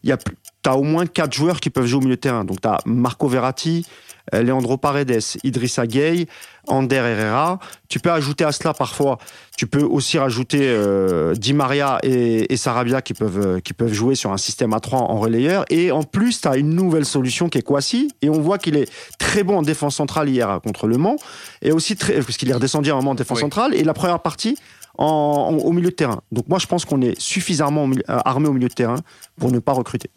[0.01, 0.33] il y a, tu
[0.65, 2.43] as au moins quatre joueurs qui peuvent jouer au milieu de terrain.
[2.43, 3.85] Donc, tu as Marco Verratti,
[4.33, 6.25] Leandro Paredes, Idrissa Gueye,
[6.67, 7.59] Ander Herrera.
[7.89, 9.17] Tu peux ajouter à cela parfois,
[9.57, 13.93] tu peux aussi rajouter euh, Di Maria et, et Sarabia qui peuvent, euh, qui peuvent
[13.93, 15.63] jouer sur un système à 3 en relayeur.
[15.69, 18.09] Et en plus, tu as une nouvelle solution qui est Kwasi.
[18.21, 21.17] Et on voit qu'il est très bon en défense centrale hier contre Le Mans.
[21.61, 23.41] Et aussi, très, parce qu'il est redescendu à un moment en défense Oui.
[23.41, 23.75] centrale.
[23.75, 24.57] Et la première partie,
[24.97, 26.21] en, en- au milieu de terrain.
[26.31, 28.95] Donc moi, je pense qu'on est suffisamment euh, armé au milieu de terrain
[29.39, 30.09] pour ne pas recruter.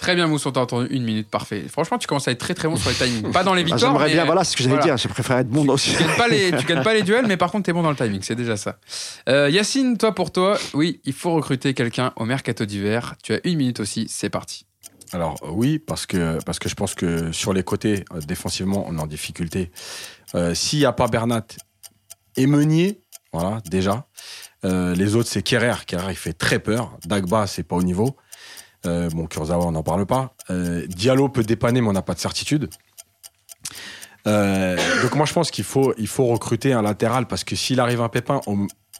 [0.00, 1.64] Très bien, Mousse, on t'a entendu une minute, parfait.
[1.68, 3.30] Franchement, tu commences à être très très bon sur les timings.
[3.32, 3.92] Pas dans les Ah, victoires.
[3.92, 4.86] J'aimerais bien, voilà, c'est ce que j'allais voilà.
[4.92, 4.96] dire.
[4.96, 7.36] J'ai préféré être bon dans Tu gagnes pas les, tu gagnes pas les duels, mais
[7.36, 8.78] par contre, t'es bon dans le timing, c'est déjà ça.
[9.28, 13.14] Euh, Yacine, toi pour toi, oui, il faut recruter quelqu'un au mercato d'hiver.
[13.22, 14.64] Tu as une minute aussi, c'est parti.
[15.12, 18.84] Alors euh, oui, parce que, parce que je pense que sur les côtés, euh, défensivement,
[18.88, 19.70] on est en difficulté.
[20.34, 21.44] Euh, S'il n'y a pas Bernat
[22.36, 23.00] et Meunier,
[23.32, 24.06] voilà, déjà.
[24.64, 25.74] Euh, les autres, c'est Kerrer.
[25.86, 26.96] Kerrer, il fait très peur.
[27.06, 28.16] Dagba, c'est pas au niveau.
[28.86, 30.34] Euh, bon, Kurzawa, on n'en parle pas.
[30.50, 32.70] Euh, Diallo peut dépanner, mais on n'a pas de certitude.
[34.26, 37.80] Euh, donc moi, je pense qu'il faut, il faut recruter un latéral parce que s'il
[37.80, 38.40] arrive un pépin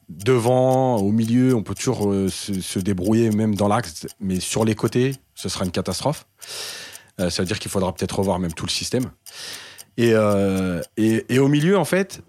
[0.08, 4.74] devant, au milieu, on peut toujours euh, se, débrouiller, même dans l'axe, mais sur les
[4.74, 6.26] côtés, ce sera une catastrophe.
[7.20, 9.10] Euh, ça veut dire qu'il faudra peut-être revoir même tout le système.
[9.96, 10.14] Et,
[10.96, 12.22] et, et au milieu, en fait,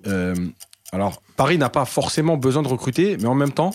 [0.92, 3.72] alors Paris n'a pas forcément besoin de recruter, mais en même temps,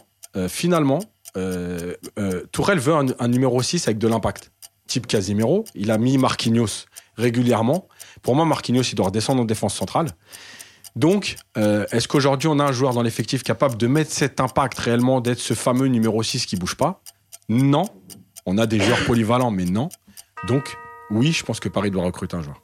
[0.48, 0.98] finalement,
[1.36, 4.52] euh, euh, Tourelle veut un, numéro 6 avec de l'impact,
[4.86, 5.64] type Casimiro.
[5.74, 7.88] Il a mis Marquinhos régulièrement.
[8.22, 10.08] Pour moi, Marquinhos, il doit redescendre en défense centrale.
[10.94, 14.78] Donc, euh, est-ce qu'aujourd'hui, on a un joueur dans l'effectif capable de mettre cet impact
[14.78, 17.02] réellement, d'être ce fameux numéro 6 qui bouge pas?
[17.48, 17.84] Non.
[18.46, 19.88] On a des joueurs polyvalents, mais non.
[20.48, 20.76] Donc,
[21.10, 22.62] oui, je pense que Paris doit recruter un joueur.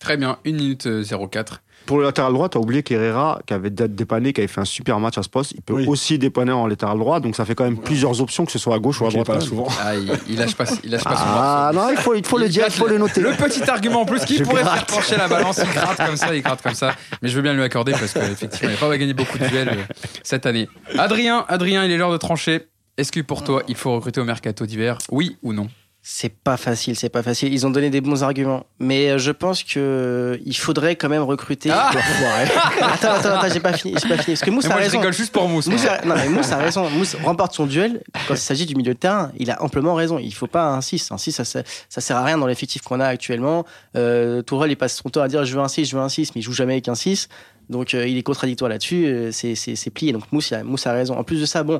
[0.00, 1.62] Très bien, une minute euh, 04.
[1.86, 4.64] Pour le latéral droit, tu as oublié qu'Herrera, qui avait dépanné, qui avait fait un
[4.64, 5.86] super match à ce poste, il peut Oui.
[5.88, 7.18] aussi dépanner en latéral droit.
[7.20, 9.26] Donc ça fait quand même plusieurs options, que ce soit à gauche ou à droite.
[9.26, 9.66] pas souvent.
[9.82, 12.48] Ah, il, il lâche pas, il lâche pas Ah non, il faut, il faut le
[12.48, 13.20] dire, il faut le noter.
[13.20, 16.34] Le petit argument en plus qui pourrait faire pencher la balance, il gratte comme ça,
[16.34, 16.94] il gratte comme ça.
[17.22, 19.68] Mais je veux bien lui accorder parce qu'effectivement, il n'a pas gagné beaucoup de duels
[19.70, 20.68] euh, cette année.
[20.98, 22.66] Adrien, Adrien, il est l'heure de trancher.
[22.98, 24.98] Est-ce que pour toi, il faut recruter au mercato d'hiver?
[25.10, 25.68] Oui ou non?
[26.02, 27.52] C'est pas facile, c'est pas facile.
[27.52, 31.22] Ils ont donné des bons arguments, mais euh, je pense que il faudrait quand même
[31.22, 31.70] recruter.
[31.70, 31.90] Ah
[32.94, 34.34] attends, attends, attends, j'ai pas fini, j'ai pas fini.
[34.34, 34.98] Parce que Mousse Mais a Moi, je raison.
[34.98, 35.66] rigole juste pour Mousse.
[35.66, 36.88] Mousse a, non, mais Mousse a raison.
[36.88, 39.30] Mousse remporte son duel quand il s'agit du milieu de terrain.
[39.36, 40.18] Il a amplement raison.
[40.18, 41.12] Il faut pas un 6.
[41.12, 43.66] Un 6, ça, ça, ça sert à rien dans l'effectif qu'on a actuellement.
[43.94, 46.08] Euh, Tourelle, il passe son temps à dire je veux un 6, je veux un
[46.08, 47.28] 6, mais il joue jamais avec un 6.
[47.68, 49.04] Donc euh, il est contradictoire là-dessus.
[49.06, 50.12] Euh, c'est, plié.
[50.12, 51.18] Donc Mousse, il a- Mousse a raison.
[51.18, 51.78] En plus de ça, bon.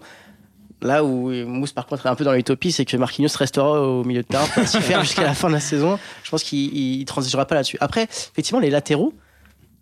[0.82, 4.04] Là où Mousse, par contre, est un peu dans l'utopie, c'est que Marquinhos restera au
[4.04, 5.98] milieu de terrain pour s'y faire jusqu'à la fin de la saison.
[6.24, 7.76] Je pense qu'il il transigera pas là-dessus.
[7.80, 9.12] Après, effectivement, les latéraux,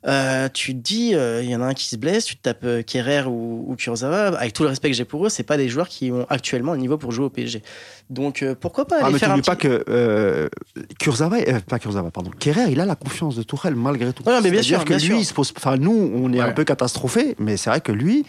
[0.06, 2.42] euh, tu te dis, euh, il y en a un qui se blesse, tu te
[2.42, 4.28] tapes euh, Kerrer ou, ou Kurzawa.
[4.38, 6.72] Avec tout le respect que j'ai pour eux, c'est pas des joueurs qui ont actuellement
[6.72, 7.62] le niveau pour jouer au PSG.
[8.08, 10.48] Donc euh, pourquoi pas Ah, aller mais faire un pas que euh,
[11.00, 14.22] Kurzawa, euh, pas Kurzawa, pardon, Kerrer, il a la confiance de Tourelle malgré tout.
[14.24, 15.16] Ouais, non, mais bien C'est-à-dire sûr, que bien lui, sûr.
[15.18, 15.52] il se pose.
[15.56, 16.42] Enfin, nous, on est Ouais.
[16.44, 18.24] un peu catastrophé, mais c'est vrai que lui,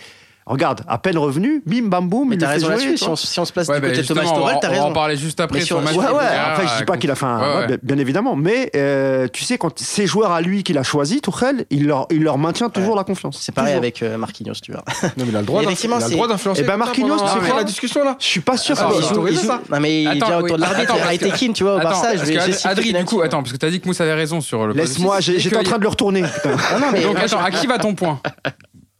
[0.49, 2.97] Regarde, à peine revenu, bim, bam, boum, Mais il t'as raison là-dessus.
[2.97, 4.67] Si on, si on se place Ouais, du bah, côté de Thomas on va- t'as
[4.67, 4.93] On va en raison.
[4.93, 5.93] parler juste après sur match.
[5.95, 7.59] Ouais, ouais, après je dis pas qu'il a fait un.
[7.59, 10.83] Ouais, bien- bien évidemment, mais euh, tu sais, quand ces joueurs à lui qu'il a
[10.83, 13.37] choisi, Tuchel, il leur, il leur maintient toujours la confiance.
[13.39, 13.83] C'est pareil Toujours.
[13.83, 14.83] avec euh, Marquinhos, tu vois.
[15.03, 16.61] Non, mais il a le droit Et d'in- effectivement, il a le c'est- droit d'influencer.
[16.63, 18.15] Eh ben, Marquinhos, tu sais la quoi discussion là.
[18.19, 18.75] Je suis pas sûr.
[18.79, 19.61] Ah, que- bah, il joue, ça.
[19.71, 20.81] Non, mais il Attends, vient autour de l'arbitre.
[20.81, 22.69] Attends, Il a parce été que- kin, tu vois, au Attends, Barça.
[22.69, 24.73] Adri, du coup, attends, parce que t'as dit que Moussa avait raison sur le.
[24.73, 26.23] Laisse-moi, j'étais en Et train de le retourner.
[26.23, 26.55] putain.
[26.73, 28.19] Ah non, mais Donc attends, à qui va ton point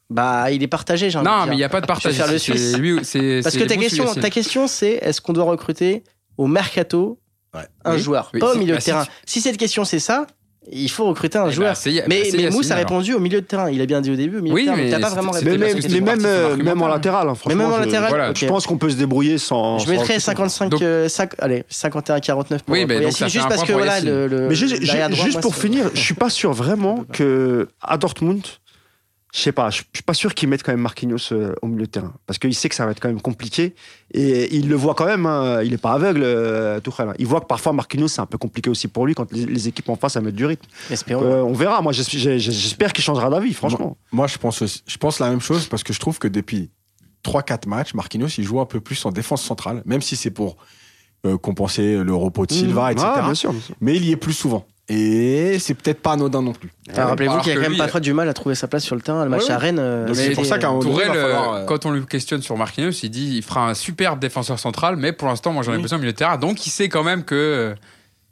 [0.10, 1.48] Bah, il est partagé, j'ai envie de Non, dire.
[1.50, 2.12] mais il n'y a pas de partage.
[2.14, 2.78] Je vais faire le Suisse.
[2.78, 6.04] lui, c'est- Parce c'est que ta question, ta question, c'est est-ce qu'on doit recruter
[6.38, 7.20] au mercato
[7.54, 7.62] Ouais.
[7.86, 8.00] un Oui.
[8.02, 9.06] joueur, Oui, pas au milieu bah, de si terrain?
[9.06, 10.26] Tu- Si cette question c'est ça,
[10.72, 11.76] il faut recruter un Eh ben, joueur.
[11.78, 12.88] c'est- bah, mais c'est mais Mousse a alors.
[12.90, 13.70] répondu au milieu de terrain.
[13.72, 15.04] Il a bien dit au début au milieu Oui, de terrain, mais mais t'as pas
[15.10, 15.64] c'était- vraiment c'était Mais répondu.
[15.66, 17.64] parce même, que mais c'était même, euh, en latéral, hein, franchement.
[17.64, 18.30] même en je- latéral, voilà.
[18.32, 18.38] ok.
[18.38, 19.78] Je pense qu'on peut se débrouiller sans.
[19.80, 20.20] Je sans mettrais recruter.
[20.22, 23.46] 55, Donc- euh, cinq- allez, 51-49 pour, Oui, mais pour donc Yacine, ça fait juste
[23.46, 24.10] un parce point que pour voilà, Yacine.
[24.10, 26.52] le, le- Mais juste, derrière droit, juste moi, pour c'est- finir, je suis pas sûr
[26.54, 28.44] vraiment que à Dortmund,
[29.34, 31.86] je sais pas, je suis pas sûr qu'ils mettent quand même Marquinhos euh, au milieu
[31.86, 33.76] de terrain parce qu'il sait que ça va être quand même compliqué
[34.14, 35.26] et il le voit quand même.
[35.28, 37.14] hein, il est pas aveugle, euh, Tuchel.
[37.20, 39.68] Il voit que parfois Marquinhos c'est un peu compliqué aussi pour lui quand les, les
[39.68, 40.66] équipes en face à mettre du rythme.
[40.90, 41.24] Espérons.
[41.24, 41.82] Euh, on verra.
[41.84, 43.98] Moi, j'espère qu'il changera d'avis, franchement.
[44.12, 46.70] Moi, je pense, aussi- je pense la même chose parce que je trouve que depuis
[47.24, 50.58] 3-4 matchs, Marquinhos, il joue un peu plus en défense centrale, même si c'est pour
[51.26, 52.92] euh, compenser le repos de Silva, Mmh.
[52.94, 53.08] etc.
[53.14, 53.76] Ah, bien sûr, bien sûr.
[53.82, 54.66] Mais il y est plus souvent.
[54.92, 56.70] Et c'est peut-être pas anodin non plus.
[56.90, 58.68] Enfin, Rappelez-vous qu'il a que quand même lui, pas trop du mal à trouver sa
[58.68, 59.24] place sur le terrain.
[59.24, 59.58] Le match Ouais, à.
[59.60, 59.78] Rennes.
[59.80, 62.92] euh, c'est pour ça qu'à Tourelle, il falloir, euh, quand on lui questionne sur Marquinhos,
[63.04, 65.82] il dit il fera un superbe défenseur central, mais pour l'instant, moi j'en ai Oui.
[65.84, 66.38] besoin au milieu de terrain.
[66.38, 67.76] Donc il sait quand même que euh,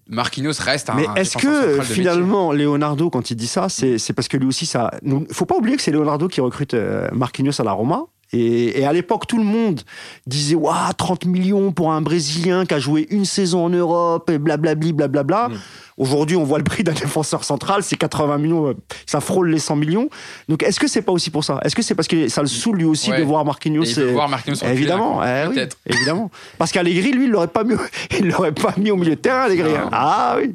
[0.09, 0.95] Marquinhos reste un.
[0.95, 4.47] Mais est-ce que central de finalement Leonardo, quand il dit ça, c'est parce que lui
[4.47, 4.91] aussi ça.
[5.03, 6.75] nous- Faut pas oublier que c'est Leonardo qui recrute
[7.11, 8.03] Marquinhos à la Roma.
[8.33, 9.81] Et, et à l'époque, tout le monde
[10.25, 14.37] disait Waouh, 30 millions pour un Brésilien qui a joué une saison en Europe et
[14.37, 15.49] blablabli, blablabla.
[15.49, 15.53] Mm.
[15.97, 18.73] Aujourd'hui, on voit le prix d'un défenseur central, c'est 80 millions, euh,
[19.07, 20.09] ça frôle les 100 millions.
[20.47, 21.59] Donc, est-ce que c'est pas aussi pour ça?
[21.63, 23.19] Est-ce que c'est parce que ça le saoule lui aussi Ouais.
[23.19, 26.29] de voir Marquinhos Et voir Marquinhos Évidemment, eh oui, évidemment.
[26.57, 27.75] Parce qu'Allegri, lui, il l'aurait pas mis,
[28.19, 29.73] il l'aurait pas mis au milieu de terrain, Allegri.
[29.75, 29.89] Hein.
[29.91, 30.53] Ah oui.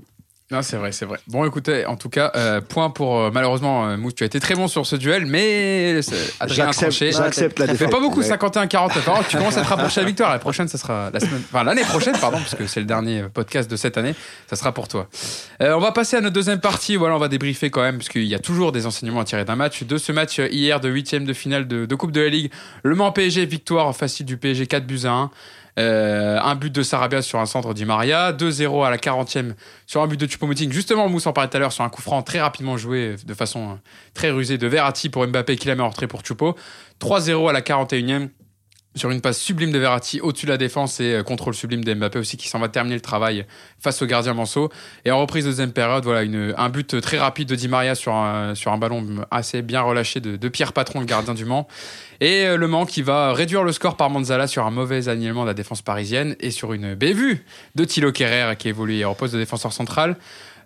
[0.52, 1.18] Non, c'est vrai, c'est vrai.
[1.28, 4.38] Bon, écoutez, en tout cas, euh, point pour euh, malheureusement euh, Mousse, tu as été
[4.38, 7.90] très bon sur ce duel, mais c'est- Adrien a J'accepte, la défaite.
[7.90, 8.26] pas beaucoup, Ouais.
[8.28, 9.02] 51-49.
[9.06, 10.30] Alors, tu commences à te rapprocher de la victoire.
[10.30, 13.22] La prochaine, ça sera la semaine, enfin l'année prochaine, pardon, parce que c'est le dernier
[13.32, 14.14] podcast de cette année.
[14.48, 15.08] Ça sera pour toi.
[15.62, 16.96] Euh, on va passer à notre deuxième partie.
[16.96, 19.46] Voilà, on va débriefer quand même, parce qu'il y a toujours des enseignements à tirer
[19.46, 19.84] d'un match.
[19.84, 22.50] De ce match euh, hier de huitième de finale de, de Coupe de la Ligue,
[22.82, 25.30] Le Mans PSG, victoire facile du PSG, 4 buts à 1.
[25.78, 29.54] Euh, un but de Sarabia sur un centre d'I Maria, 2-0 à la 40e
[29.86, 30.70] sur un but de Choupo-Moting.
[30.70, 33.34] Justement, Mousse en parlait tout à l'heure sur un coup franc très rapidement joué de
[33.34, 33.74] façon euh,
[34.12, 36.56] très rusée de Verratti pour Mbappé qui la met en retrait pour Choupo.
[37.00, 38.28] 3-0 à la 41e
[38.94, 41.94] sur une passe sublime de Verratti au-dessus de la défense et euh, contrôle sublime de
[41.94, 43.46] Mbappé aussi qui s'en va terminer le travail
[43.80, 44.70] face au gardien Manso.
[45.04, 46.20] Et en reprise de deuxième période, voilà
[46.56, 50.48] un but très rapide de Di Maria sur un, ballon assez bien relâché de, de
[50.48, 51.66] Pierre Patron, le gardien du Mans.
[52.20, 55.42] Et euh, Le Mans qui va réduire le score par Manzala sur un mauvais alignement
[55.42, 59.34] de la défense parisienne et sur une bévue de Thilo Kerrer qui évolue en poste
[59.34, 60.16] de défenseur central.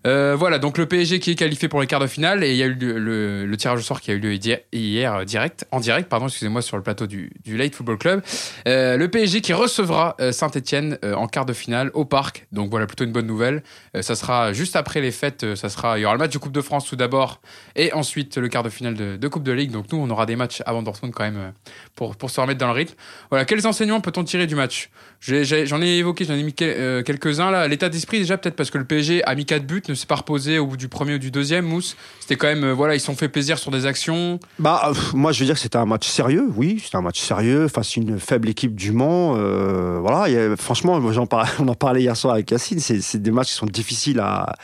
[0.07, 2.57] Euh, voilà, donc le PSG qui est qualifié pour les quarts de finale et il
[2.57, 4.39] y a eu le, tirage au sort qui a eu lieu
[4.73, 8.23] hier, euh, direct, en direct, pardon, excusez-moi, sur le plateau du, Late Football Club.
[8.69, 12.47] Euh, le PSG qui recevra Saint-Etienne en quart de finale au Parc.
[12.53, 13.63] Donc voilà, plutôt une bonne nouvelle.
[14.01, 15.55] Ça sera juste après les fêtes.
[15.57, 17.41] ça sera, il y aura le match de Coupe de France tout d'abord
[17.75, 19.71] et ensuite le quart de finale de, Coupe de Ligue.
[19.71, 21.53] Donc nous, on aura des matchs avant Dortmund quand même
[21.95, 22.95] pour, se remettre dans le rythme.
[23.31, 24.91] Voilà, quels enseignements peut-on tirer du match?
[25.21, 27.67] J'en ai, évoqué, j'en ai mis euh, quelques-uns là.
[27.67, 30.17] L'état d'esprit déjà peut-être parce que le PSG a mis 4 buts, ne s'est pas
[30.17, 31.65] reposé au bout du premier ou du deuxième.
[31.65, 34.39] Mousse, c'était quand même euh, voilà, ils se sont fait plaisir sur des actions.
[34.59, 37.69] Bah, moi, je veux dire que c'était un match sérieux, oui, c'était un match sérieux
[37.69, 39.35] face à une faible équipe du Mans.
[39.37, 40.95] euh, voilà, franchement,
[41.59, 44.55] on en parlait hier soir avec c'est c'est des matchs qui sont difficiles à,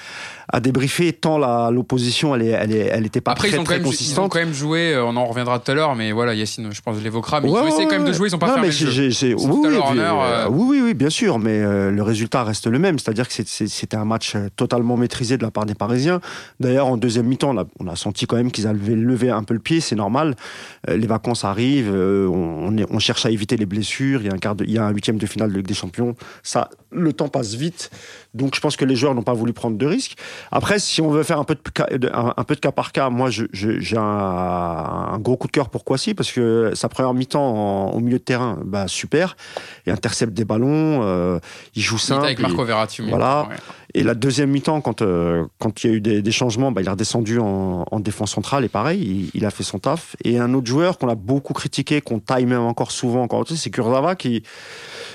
[0.49, 3.61] à débriefer, tant la- l'opposition, elle, est, elle, est, elle était pas Après, très, ils,
[3.61, 4.33] ont quand même, ils ont consistante.
[4.33, 7.01] quand même joué, euh, on en reviendra tout à l'heure, mais voilà, Yacine, je pense,
[7.03, 8.53] l'évoquera, mais Ouais, ils ont essayé ouais, quand même de jouer, ils ont pas non,
[8.55, 9.11] fermé mais le jeu.
[9.13, 12.67] C'est oui, oui, euh, euh, oui, oui, oui, bien sûr, mais euh, le résultat reste
[12.67, 16.21] le même, c'est-à-dire que c'était un match totalement maîtrisé de la part des Parisiens.
[16.61, 19.43] D'ailleurs, en deuxième mi-temps, on a, on a senti quand même qu'ils avaient levé un
[19.45, 20.35] peu le pied, c'est normal.
[20.89, 24.21] Euh, les vacances arrivent, on, on est- on cherche à éviter les blessures.
[24.23, 25.67] Il y a un quart de- il y a un huitième de finale de Ligue
[25.67, 26.15] des Champions.
[26.43, 27.91] Ça, le temps passe vite,
[28.35, 30.17] donc je pense que les joueurs n'ont pas voulu prendre de risques.
[30.51, 32.93] Après, si on veut faire un peu de cas, un, un peu de cas par
[32.93, 37.13] cas, moi, j'ai un, un gros coup de cœur pour Kwasi parce que sa première
[37.15, 39.37] mi-temps au milieu de terrain, bah super,
[39.87, 41.39] il intercepte des ballons, euh,
[41.75, 42.25] il joue Il simple.
[42.25, 43.03] avec il- Marco Verratti.
[43.03, 43.47] voilà.
[43.51, 43.57] ouais.
[43.95, 46.81] Et la deuxième mi-temps, quand, euh, quand il y a eu des, des changements, bah,
[46.81, 50.17] il est redescendu en, en défense centrale et pareil, il, il a fait son taf.
[50.25, 53.71] Et un autre joueur qu'on a beaucoup critiqué, qu'on taille même encore souvent, encore c'est
[53.71, 54.43] Kurzawa qui,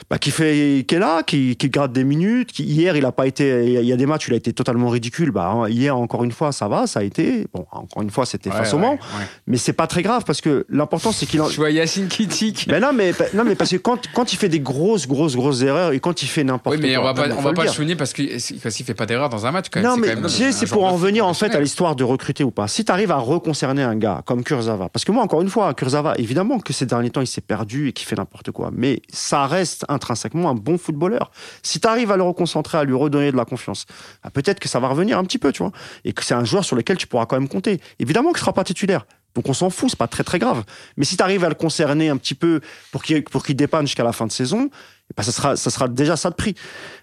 [0.09, 2.51] bah, qui fait, qui est là, qui, qui garde des minutes.
[2.51, 3.65] Qui, hier, il a pas été.
[3.65, 5.32] Il y a des matchs, où il a été totalement ridicule.
[5.32, 7.45] Bah, hein, hier, encore une fois, ça va, ça a été.
[7.53, 9.25] Bon, encore une fois, c'était Ouais, face au ouais, Mans, ouais.
[9.47, 11.49] mais c'est pas très grave parce que l'important, c'est qu'il en.
[11.49, 12.67] Je vois Yacine qui tique.
[12.69, 15.61] Mais non, mais non, mais parce que quand, quand il fait des grosses, grosses, grosses
[15.61, 16.89] erreurs et quand il fait n'importe Oui, quoi.
[16.89, 18.39] mais on va pas, on va pas le souligner parce qu'il
[18.76, 19.89] qu'il fait pas d'erreur dans un match quand même.
[19.89, 22.68] Non, mais c'est pour en venir en fait à l'histoire de recruter ou pas.
[22.68, 25.74] Si tu arrives à reconcerner un gars comme Kurzawa, parce que moi, encore une fois,
[25.74, 29.01] Kurzawa, évidemment que ces derniers temps, il s'est perdu et qu'il fait n'importe quoi, mais
[29.11, 31.32] ça reste intrinsèquement un bon footballeur.
[31.63, 33.86] Si tu arrives à le reconcentrer, à lui redonner de la confiance,
[34.24, 35.72] bah, peut-être que ça va revenir un petit peu, tu vois,
[36.05, 37.80] et que c'est un joueur sur lequel tu pourras quand même compter.
[37.99, 39.05] Évidemment qu'il sera pas titulaire.
[39.38, 40.63] Donc on s'en fout, c'est pas très très grave.
[40.97, 42.59] Mais si tu arrives à le concerner un petit peu
[42.91, 45.69] pour qu'il pour qu'il dépanne jusqu'à la fin de saison, eh ben, ça sera ça
[45.69, 46.55] sera déjà ça de prix.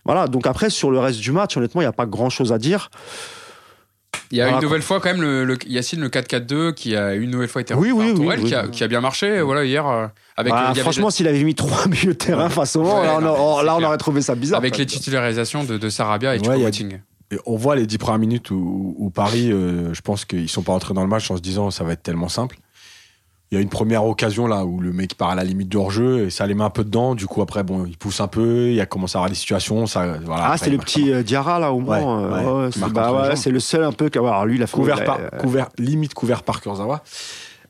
[0.04, 0.26] Voilà.
[0.26, 2.58] Donc après sur le reste du match, honnêtement, il y a pas grand chose à
[2.58, 2.90] dire.
[4.32, 6.96] Il y a Voilà, une nouvelle fois quand même le, le- Yacine le 4-4-2 qui
[6.96, 8.46] a une nouvelle fois été Oui, oui, Tourelle, oui.
[8.48, 10.06] qui, a, qui a bien marché voilà hier euh,
[10.36, 13.18] avec Bah, avait- franchement, s'il avait mis trois milieux de terrain face au Ouais, là,
[13.20, 14.58] on, a- oh, là, on aurait trouvé ça bizarre.
[14.58, 16.94] avec les titularisations de, de Sarabia et Ouais, il
[17.46, 20.72] on voit les dix premières minutes où, où Paris, euh, je pense qu'ils sont pas
[20.72, 22.56] entrés dans le match en se disant ça va être tellement simple.
[23.52, 25.76] Il y a une première occasion là où le mec part à la limite de
[25.78, 27.14] hors-jeu et ça les met un peu dedans.
[27.14, 29.86] Du coup, après, bon, il pousse un peu, il a commencé à avoir des situations.
[29.86, 32.18] Ça, voilà, Ah, il le petit euh, Diarra là au Ouais, Mans.
[32.18, 32.30] euh,
[32.60, 34.10] ouais, ouais, c'est bah, c'est le seul un peu.
[34.14, 37.04] Alors lui, il a fait couvert par, euh, couvert, limite couvert par Kurzawa.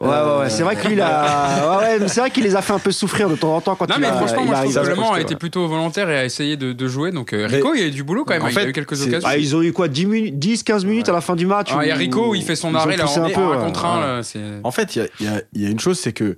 [0.00, 1.78] Ouais, ouais, ouais, c'est vrai que lui, il a.
[1.78, 3.60] Ouais, ouais, mais c'est vrai qu'il les a fait un peu souffrir de temps en
[3.60, 4.90] temps quand Non il mais a- franchement il moi je arrive trouve à que se
[4.90, 7.46] Le Mans a projeter, été plutôt volontaire et a essayé de, de jouer donc euh,
[7.46, 9.00] Rico il y a eu du boulot quand même En il a fait, eu quelques
[9.06, 9.28] occasions.
[9.30, 11.68] Ah, ils ont eu quoi 10 minutes, 10, 15 minutes à la fin du match
[11.72, 13.64] Ah, il y a Rico il fait son arrêt là un peu, un ouais.
[13.64, 14.06] contre un Ouais.
[14.16, 15.98] là, c'est En fait, il y a, il y a- il y a une chose,
[15.98, 16.36] c'est que.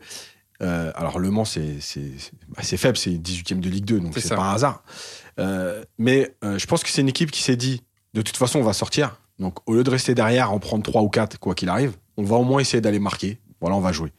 [0.63, 4.01] euh, alors, Le Mans, c'est c'est- c'est- bah, c'est faible, c'est 18ème de Ligue 2,
[4.01, 4.83] donc C'est pas un hasard.
[5.39, 7.83] Euh, mais je pense que c'est une équipe qui s'est dit
[8.15, 9.17] de toute façon, on va sortir.
[9.39, 12.23] Donc, au lieu de rester derrière, en prendre 3 ou 4, quoi qu'il arrive, on
[12.23, 13.39] va au moins essayer d'aller marquer.
[13.67, 14.13] Voilà, on va jouer.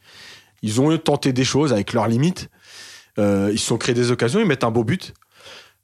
[0.62, 2.50] Ils ont tenté des choses avec leurs limites.
[3.18, 5.14] Euh, ils se sont créés des occasions, ils mettent un beau but.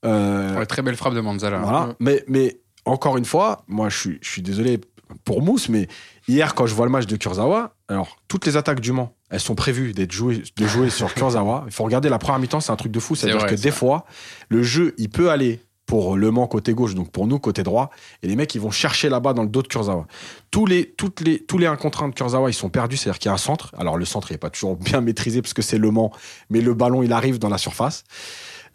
[0.04, 1.58] Euh, Ouais, très belle frappe de Manzala.
[1.58, 1.94] voilà.
[1.98, 4.80] Mais, mais encore une fois, moi, je suis, je suis désolé
[5.24, 5.88] pour Mousse, mais
[6.28, 9.40] hier, quand je vois le match de Kurzawa, alors toutes les attaques du Mans, elles
[9.40, 11.64] sont prévues d'être jouées, de jouer sur Kurzawa.
[11.66, 13.14] Il faut regarder la première mi-temps, c'est un truc de fou.
[13.14, 14.04] C'est C'est-à-dire que des fois,
[14.50, 17.90] le jeu, il peut aller pour Le Mans côté gauche, donc pour nous côté droit,
[18.22, 20.06] et les mecs, ils vont chercher là-bas dans le dos de Kurzawa.
[20.50, 23.18] Tous les, toutes les, tous les 1 contre 1 de Kurzawa, ils sont perdus, c'est-à-dire
[23.18, 23.70] qu'il y a un centre.
[23.78, 26.10] Alors le centre, il n'est pas toujours bien maîtrisé parce que c'est Le Mans,
[26.50, 28.04] mais le ballon, il arrive dans la surface.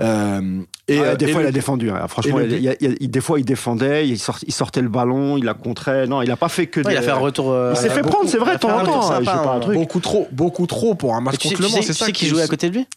[0.02, 1.90] Euh, et, Ah, euh, des et fois, le- il a défendu.
[1.92, 2.08] hein.
[2.08, 4.18] Franchement, et le il, y a- il y a- il- des fois, il défendait, il,
[4.18, 6.08] sort- il sortait le ballon, il la contrait.
[6.08, 6.80] Non, il a pas fait que.
[6.80, 7.52] Ouais, des- il a fait un retour.
[7.52, 9.10] euh, Il s'est fait beaucoup- prendre, c'est vrai, temps en retour
[9.60, 9.74] temps.
[9.74, 11.82] beaucoup trop, beaucoup trop pour un match Et tu sais, contre Le tu Mans.
[11.82, 12.88] sais- C'est tu ça sais qui jouait à côté de lui?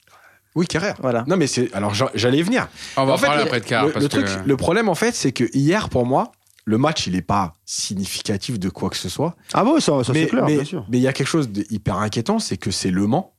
[0.55, 0.97] Oui, Carrère.
[1.01, 1.25] Voilà.
[1.27, 1.73] Non, mais c'est.
[1.75, 2.69] Alors, j'a- j'allais y venir.
[2.97, 4.57] On va en fait, parler le- après de quart le, parce le que truc, le
[4.57, 6.33] problème, en fait, c'est que hier, pour moi,
[6.65, 9.35] le match, il n'est pas significatif de quoi que ce soit.
[9.53, 10.85] Ah bon, ça, ça mais c'est clair, mais- bien sûr.
[10.91, 13.35] mais il y a quelque chose d'hyper inquiétant, c'est que c'est Le Mans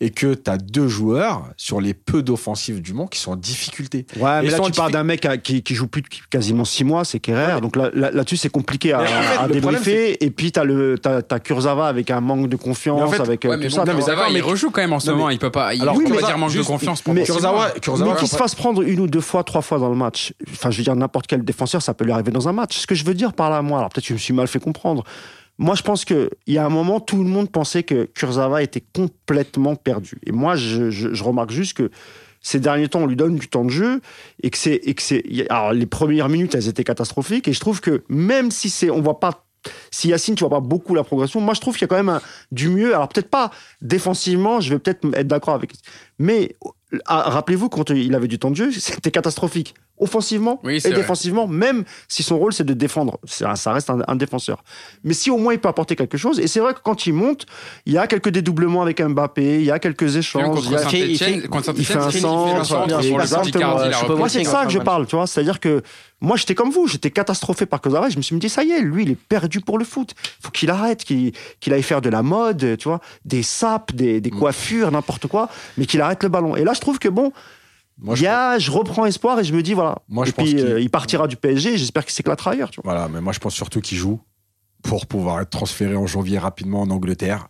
[0.00, 3.36] et que tu as deux joueurs sur les peu d'offensives du Mans qui sont en
[3.36, 4.06] difficulté.
[4.16, 6.64] Ouais, mais Ils là, tu parles d'un mec à- qui, qui joue plus de quasiment
[6.64, 7.60] 6 mois, c'est Kerrer.
[7.60, 10.24] Donc là- là- là-dessus, c'est compliqué à, Mais en fait, à le problème, débriefer.
[10.24, 13.20] Et puis, t'as le t'as, t'as Kurzawa avec un manque de confiance, Mais en fait-
[13.22, 13.84] avec euh, Ouais, mais tout bon, ça.
[13.86, 15.30] non, mais Kurzawa, il mais- rejoue quand même en ce Non, mais- moment.
[15.30, 15.74] Il peut pas.
[15.74, 17.02] Il Alors, peut pas Kurzawa, dire manque de confiance.
[17.06, 17.80] mais- pendant six Kurzawa-.
[17.80, 20.32] Kurzawa, mais qu'il se fasse prendre une ou deux fois, trois fois dans le match,
[20.52, 22.78] enfin, je veux dire, n'importe quel défenseur, ça peut lui arriver dans un match.
[22.78, 24.46] Ce que je veux dire par là, moi, alors peut-être que je me suis mal
[24.46, 25.02] fait comprendre.
[25.58, 28.82] Moi, je pense qu'il y a un moment, tout le monde pensait que Kurzawa était
[28.94, 30.18] complètement perdu.
[30.24, 31.90] Et moi, je, remarque juste que
[32.40, 34.00] ces derniers temps, on lui donne du temps de jeu
[34.42, 34.80] et que c'est.
[35.50, 37.48] Alors, les premières minutes, elles étaient catastrophiques.
[37.48, 39.44] Et je trouve que même si c'est, on voit pas.
[39.90, 42.02] Si Yacine, tu vois pas beaucoup la progression, moi je trouve qu'il y a quand
[42.02, 42.20] même
[42.52, 42.94] du mieux.
[42.94, 43.50] Alors peut-être pas
[43.82, 45.72] défensivement, je vais peut-être être d'accord avec.
[46.20, 46.54] Mais
[47.06, 49.74] ah, rappelez-vous, quand il avait du temps de jeu, c'était catastrophique.
[50.00, 50.92] Offensivement Oui, et vrai.
[50.92, 53.18] défensivement, même si son rôle c'est de défendre.
[53.26, 54.62] Ça reste un, un défenseur.
[55.04, 57.12] Mais si au moins il peut apporter quelque chose, et c'est vrai que quand il
[57.14, 57.46] monte,
[57.86, 60.44] il y a quelques dédoublements avec Mbappé, il y a quelques échanges.
[60.44, 61.34] contre il y a- fait- il fait-
[61.76, 64.16] il fait un il fait centre.
[64.16, 65.26] Moi, c'est de ça que je parle, tu vois.
[65.26, 65.82] C'est-à-dire que
[66.20, 68.08] moi, j'étais comme vous, j'étais catastrophé par Kozara.
[68.08, 70.14] Je me suis dit, ça y est, lui, il est perdu pour le foot.
[70.42, 74.20] faut qu'il arrête, qu'il qu'il aille faire de la mode, tu vois, des sapes, des,
[74.20, 76.56] des coiffures, n'importe quoi, mais qu'il arrête le ballon.
[76.56, 77.32] Et là, je trouve que bon,
[78.00, 79.96] Moi, il je y a, je reprends espoir et je me dis, voilà.
[80.08, 81.76] Moi, je et puis, pense euh, il partira du PSG.
[81.76, 82.92] J'espère qu'il s'éclatera ailleurs, tu vois.
[82.92, 84.20] Voilà, mais moi je pense surtout qu'il joue
[84.82, 87.48] pour pouvoir être transféré en janvier rapidement en Angleterre.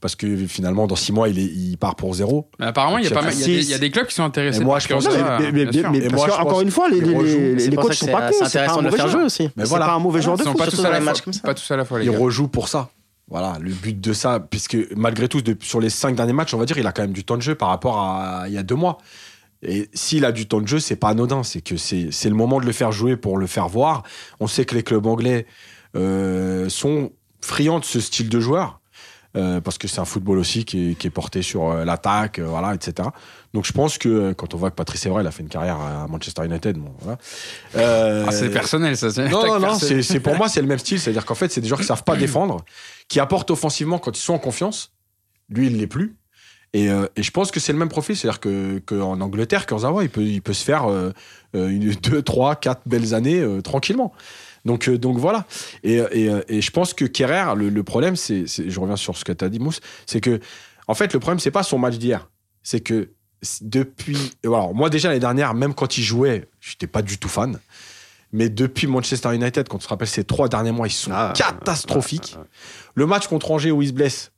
[0.00, 2.48] Parce que finalement, dans six mois, il, est, il part pour zéro.
[2.60, 3.68] Mais apparemment, il y a C'est pas mal- il y a des- six.
[3.68, 4.60] il y a des clubs qui sont intéressés.
[4.60, 7.54] Et moi, je pense- Non, mais, mais- parce moi, que, encore une fois, les, les,
[7.68, 8.34] les, coachs sont que pas cons.
[8.34, 9.36] c'est pas intéressant un de le mauvais faire jouer aussi.
[9.42, 9.92] C'est Mais pas voilà.
[9.94, 10.58] un mauvais joueur de Ils sont foot.
[10.60, 11.40] pas tous à la comme ça.
[11.42, 12.90] Pas tous à la fois, les Il rejoue pour ça.
[13.26, 16.58] Voilà, le but de ça, puisque malgré tout, de- sur les cinq derniers matchs, on
[16.58, 18.58] va dire, il a quand même du temps de jeu par rapport à il y
[18.58, 18.98] a deux mois.
[19.62, 21.42] Et s'il a du temps de jeu, c'est pas anodin.
[21.42, 24.02] C'est que c'est le moment de le faire jouer pour le faire voir.
[24.40, 25.46] On sait que les clubs anglais
[25.96, 28.80] euh, sont friands de ce style de joueur.
[29.36, 32.38] euh, parce que c'est un football aussi qui est, qui est porté sur euh, l'attaque,
[32.40, 33.08] voilà, etc.
[33.52, 35.78] Donc je pense que quand on voit que Patrice Evra, il a fait une carrière
[35.80, 37.18] à Manchester United, bon, voilà.
[37.76, 39.08] Ah, c'est personnel, ça.
[39.28, 40.98] non, non, non, c'est c'est- pour moi, c'est le même style.
[40.98, 42.64] C'est-à-dire qu'en fait, c'est des joueurs qui savent pas défendre,
[43.08, 44.92] qui apportent offensivement quand ils sont en confiance.
[45.50, 46.16] Lui, il l'est plus.
[46.74, 48.16] Et, euh, et je pense que c'est le même profil.
[48.16, 51.12] C'est-à-dire que qu'en Angleterre, Kurzawa, il peut, il peut se faire euh,
[51.54, 54.12] euh, une, deux, trois, quatre belles années euh, tranquillement.
[54.64, 55.46] Donc, donc voilà.
[55.82, 59.24] Et, et, et je pense que Kerrer, le, le problème, c'est, je reviens sur ce
[59.24, 60.40] que tu as dit, Mousse, c'est que,
[60.88, 62.28] en fait, le problème, c'est pas son match d'hier.
[62.62, 63.12] C'est que
[63.62, 64.32] depuis.
[64.44, 67.58] Alors, moi, déjà, l'année dernière, même quand il jouait, j'étais pas du tout fan.
[68.32, 71.32] Mais depuis Manchester United, quand on se rappelle ces trois derniers mois, ils sont Ah,
[71.34, 72.34] catastrophiques.
[72.36, 72.48] ouais, ouais.
[72.94, 74.32] Le match contre Angers où il se blesse,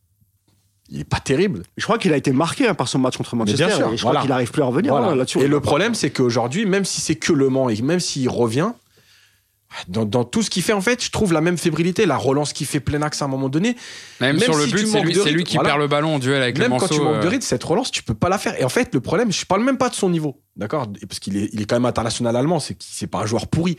[0.91, 1.63] il est pas terrible.
[1.77, 3.67] Je crois qu'il a été marqué hein, par son match contre Manchester.
[3.67, 4.19] bien sûr, et je voilà.
[4.19, 5.09] crois qu'il n'arrive plus à revenir Voilà.
[5.09, 5.39] hein, là-dessus.
[5.41, 8.73] Et le problème, c'est qu'aujourd'hui, même si c'est que Le Mans et même s'il revient,
[9.87, 12.53] dans, dans tout ce qu'il fait, en fait, je trouve la même fébrilité, la relance
[12.53, 13.77] qui fait plein axe à un moment donné.
[14.21, 15.69] Même, même sur le but, c'est lui, qui voilà.
[15.71, 16.89] perd le ballon en duel avec le Même manceau.
[16.89, 18.61] quand tu manques de euh, rythme, cette relance, tu peux pas la faire.
[18.61, 20.87] Et en fait, le problème, je parle même pas de son niveau, d'accord?
[21.09, 23.77] Parce qu'il est, il est quand même international allemand, c'est pas un joueur pourri.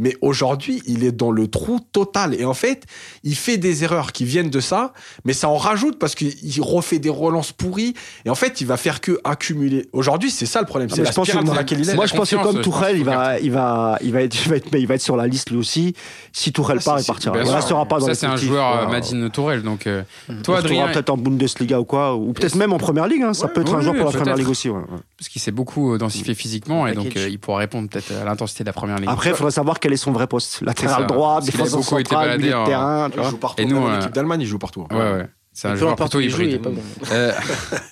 [0.00, 2.34] Mais aujourd'hui, il est dans le trou total.
[2.34, 2.82] Et en fait,
[3.22, 4.92] il fait des erreurs qui viennent de ça,
[5.24, 7.94] mais ça en rajoute parce qu'il refait des relances pourries.
[8.24, 9.88] Et en fait, il va faire que accumuler.
[9.92, 10.88] Aujourd'hui, c'est ça le problème.
[10.90, 11.94] Ah, C'est mais la je pense que- dans laquelle il est.
[11.94, 14.56] Moi, je pense que comme Tourelle, il va, il va, il va être, il va
[14.56, 15.94] être, il va être sur la liste lui aussi.
[16.32, 17.36] Si Tourelle Ah, part, il partira.
[17.40, 18.88] Il restera pas dans Ça, c'est un joueur euh, voilà.
[18.90, 19.62] Madine Tourelle.
[19.62, 23.06] Donc, euh, Il toi, Adrien, peut-être en Bundesliga ou quoi, ou peut-être même en Première
[23.06, 23.22] Ligue.
[23.22, 23.32] hein.
[23.34, 24.10] Ça Ouais, peut être un joueur pour la.
[24.12, 24.68] Première Ligue aussi.
[24.70, 24.80] ouais.
[25.18, 28.24] Parce qu'il s'est beaucoup euh, densifié physiquement et donc euh, il pourra répondre peut-être à
[28.24, 29.08] l'intensité de la première ligue.
[29.08, 30.60] Après, il faudrait savoir quel est son vrai poste.
[30.62, 33.10] Latéral droit, défenseur beaucoup été central, baladé milieu de terrain.
[33.16, 33.62] Il joue partout.
[33.62, 34.86] Et nous, euh, équipe d'Allemagne, il joue partout.
[34.90, 35.28] Ouais, ouais.
[35.56, 36.60] C'est un Peu joueur plutôt hybride.
[36.62, 36.74] bon.
[37.12, 37.32] Euh,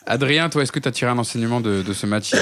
[0.07, 2.35] Adrien, toi, est-ce que tu as tiré un enseignement de, de ce match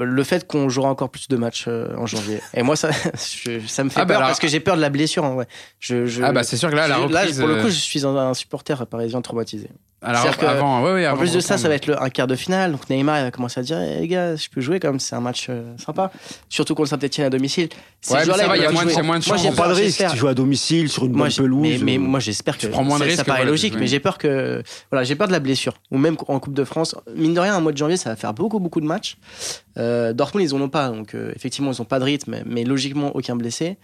[0.00, 2.40] Le fait qu'on jouera encore plus de matchs euh, en janvier.
[2.54, 2.90] Et moi, ça,
[3.44, 5.24] je- ça me fait Ah bah peur alors- parce que j'ai peur de la blessure.
[5.24, 5.46] en vrai.
[5.80, 7.38] Je, je- Ah bah c'est sûr que là, la reprise.
[7.38, 9.68] pour le coup, je suis un, un supporter parisien traumatisé.
[10.00, 12.26] Alors, que- avant, ouais, ouais, En plus de ça, ça va être le, un quart
[12.28, 12.72] de finale.
[12.72, 15.00] Donc Neymar il va commencer à dire Eh, les gars, je peux jouer quand même,
[15.00, 16.10] c'est un match euh, sympa.
[16.48, 17.68] Surtout contre Saint-Etienne à domicile.
[18.00, 19.42] Ces Ouais, joueurs-là, il y a moins de- moins de Moi, chances.
[19.42, 20.04] j'ai Prends pas peur, de risque.
[20.10, 21.62] Tu joues à domicile sur une Moi, bonne pelouse.
[21.62, 23.50] mais, mais euh, moi j'espère que Tu prends moins de ça- risques, Ça paraît voilà,
[23.50, 25.74] logique, mais j'ai peur que voilà, j'ai peur de la blessure.
[25.90, 28.16] Ou même en Coupe de France, mine de rien, un mois de janvier, ça va
[28.16, 29.16] faire beaucoup beaucoup de matchs.
[29.78, 32.64] Euh, Dortmund, ils en ont pas, donc euh, effectivement, ils ont pas de rythme, mais
[32.64, 33.78] logiquement aucun blessé.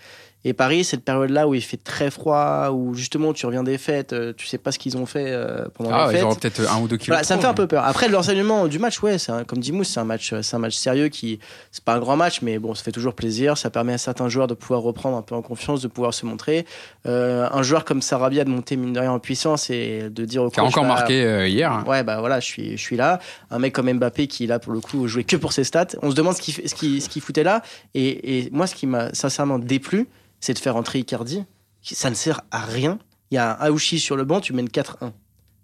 [0.47, 4.13] Et Paris, cette période-là où il fait très froid, où justement tu reviens des fêtes,
[4.13, 6.41] euh, tu sais pas ce qu'ils ont fait euh, pendant Ah, les fêtes.
[6.41, 7.09] peut-être un ou deux kilos.
[7.15, 7.83] Voilà, ça me fait un peu peur.
[7.85, 10.59] Après, l'enseignement du match, ouais, c'est un- comme dit Mousse, c'est un match, c'est un
[10.59, 11.39] match sérieux qui,
[11.73, 13.57] c'est pas un grand match, mais bon, ça fait toujours plaisir.
[13.57, 16.27] Ça permet à certains joueurs de pouvoir reprendre un peu en confiance, de pouvoir se
[16.27, 16.67] montrer.
[17.07, 20.43] Euh, un joueur comme Sarabia de monter mine de rien en puissance et de dire
[20.43, 21.83] au Qui a coach, encore bah, marqué hier.
[21.87, 23.19] Ouais, bah voilà, je suis, je suis là.
[23.51, 25.87] Un mec comme Mbappé qui, là, pour le coup, jouait que pour ses stats.
[26.03, 27.63] On se demande ce qu'il ce qu'il ce qu'il foutait là.
[27.95, 30.07] Et, et moi, ce qui m'a sincèrement déplu,
[30.45, 31.43] c'est de faire entrer Icardi.
[31.81, 32.99] Ça ne sert à rien.
[33.31, 35.13] Il y a un Aouchi sur le banc, tu mènes 4-1.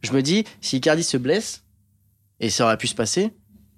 [0.01, 1.65] Je me dis, si Icardi se blesse,
[2.41, 3.35] et ça aurait pu se passer,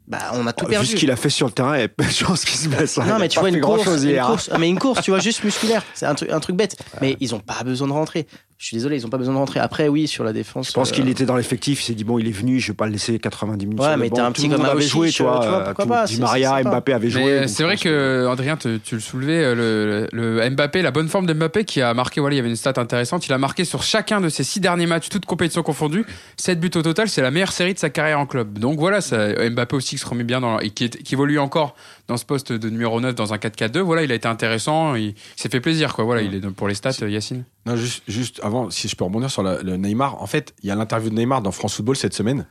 [0.06, 0.86] bah, on a tout Vu perdu.
[0.86, 2.98] ce qu'il a fait sur le terrain, il de chances qu'il se blesse.
[2.98, 3.04] hein.
[3.06, 4.26] Non, mais tu vois une course, grand-chose une hier.
[4.26, 5.82] course, mais une course, tu vois, juste musculaire.
[5.94, 6.76] C'est un truc, un truc bête.
[7.00, 8.28] Mais ils ont pas besoin de rentrer.
[8.62, 9.58] Je suis désolé, ils ont pas besoin de rentrer.
[9.58, 10.68] Après, oui, sur la défense.
[10.68, 11.82] Je pense euh, qu'il était dans l'effectif.
[11.82, 13.80] Il s'est dit bon, il est venu, je vais pas le laisser 90 minutes.
[13.80, 15.40] Ouais, sur mais t'as un Tout petit comme avait joué, tu vois.
[15.42, 16.62] tu vois, euh, pourquoi tout- pas, Di c'est- Maria.
[16.62, 17.48] Mbappé avaient joué.
[17.48, 21.26] C'est vrai que, Adrien, te- tu le soulevais, euh, le, le Mbappé, la bonne forme
[21.26, 23.64] de Mbappé qui a marqué, voilà, il y avait une stat intéressante, il a marqué
[23.64, 26.06] sur chacun de ses six derniers matchs, toutes compétitions confondues,
[26.36, 28.60] 7 buts au total, c'est la meilleure série de sa carrière en club.
[28.60, 31.40] Donc voilà, ça, Mbappé aussi qui se remet bien dans, et qui, est- qui évolue
[31.40, 31.74] encore
[32.08, 35.04] dans ce poste de numéro 9 dans un 4-4-2, voilà, il a été intéressant, il,
[35.08, 37.44] il s'est fait plaisir, quoi, voilà, il est pour les stats, Yacine.
[37.66, 40.20] Non, juste, juste avant, si je peux rebondir sur la- le Neymar.
[40.20, 42.46] En fait, il y a l'interview de Neymar dans France Football cette semaine.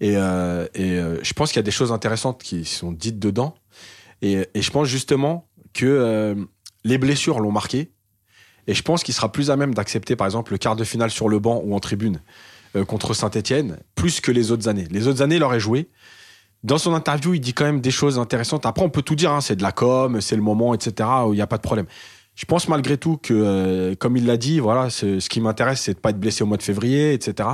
[0.00, 3.18] Et, euh, et euh, je pense qu'il y a des choses intéressantes qui sont dites
[3.18, 3.54] dedans.
[4.22, 6.34] Et, et je pense justement que euh,
[6.84, 7.90] les blessures l'ont marqué.
[8.68, 11.10] Et je pense qu'il sera plus à même d'accepter, par exemple, le quart de finale
[11.10, 12.20] sur le banc ou en tribune
[12.86, 14.86] contre Saint-Etienne, plus que les autres années.
[14.90, 15.88] Les autres années, il aurait joué.
[16.64, 18.66] Dans son interview, il dit quand même des choses intéressantes.
[18.66, 21.32] Après, on peut tout dire, hein, c'est de la com, c'est le moment, etc., où
[21.32, 21.86] il n'y a pas de problème.
[22.34, 25.94] Je pense malgré tout que, euh, comme il l'a dit, voilà, ce, qui m'intéresse, c'est
[25.94, 27.48] de pas être blessé au mois de février, etc.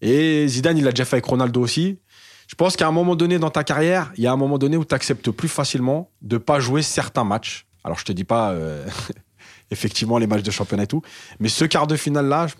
[0.00, 1.98] Et Zidane, il l'a déjà fait avec Ronaldo aussi.
[2.48, 4.76] Je pense qu'à un moment donné dans ta carrière, il y a un moment donné
[4.76, 7.66] où tu acceptes plus facilement de pas jouer certains matchs.
[7.84, 8.84] Alors, je te dis pas euh,
[9.70, 11.02] effectivement les matchs de championnat et tout,
[11.38, 12.54] mais ce quart de finale là, je,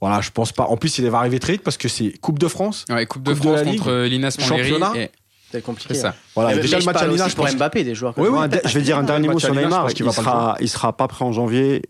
[0.00, 0.64] voilà, je pense pas.
[0.64, 2.84] En plus, il va arriver très vite parce que c'est Coupe de France.
[2.90, 4.92] Ouais, Coupe de Coupe de France la Ligue, contre euh, l'Inas Montlhéry championnat.
[4.96, 5.10] et,
[5.52, 5.94] C'est compliqué.
[5.94, 6.08] C'est ça.
[6.08, 6.14] hein.
[6.34, 8.14] Voilà, Mais- déjà mais le match à Milan, je pour pense Mbappé, des joueurs.
[8.14, 9.88] comme Oui, je vais dire un dernier mot sur Neymar.
[9.90, 11.82] Il sera, il sera pas prêt en janvier.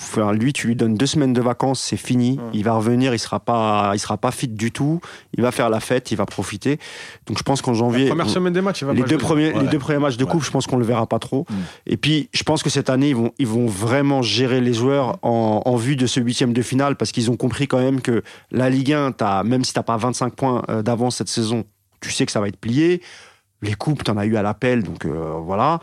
[0.00, 2.38] Enfin, lui, tu lui donnes deux semaines de vacances, c'est fini.
[2.52, 5.00] Il va revenir, il sera pas, il sera pas fit du tout.
[5.36, 6.78] Il va faire la fête, il va profiter.
[7.26, 9.24] Donc, je pense qu'en janvier, Première semaine des matchs, il va les pas deux jouer.
[9.26, 9.62] premiers, Ouais.
[9.62, 10.30] les deux premiers matchs de Ouais.
[10.30, 11.46] coupe, je pense qu'on le verra pas trop.
[11.50, 11.54] Mm.
[11.86, 15.18] Et puis, je pense que cette année, ils vont, ils vont vraiment gérer les joueurs
[15.22, 18.22] en, en vue de ce huitième de finale parce qu'ils ont compris quand même que
[18.52, 21.64] la Ligue 1, as, même si t'as pas 25 points euh, d'avance cette saison,
[22.00, 23.02] tu sais que ça va être plié.
[23.62, 25.80] Les coupes, t'en as eu à l'appel, donc euh, voilà.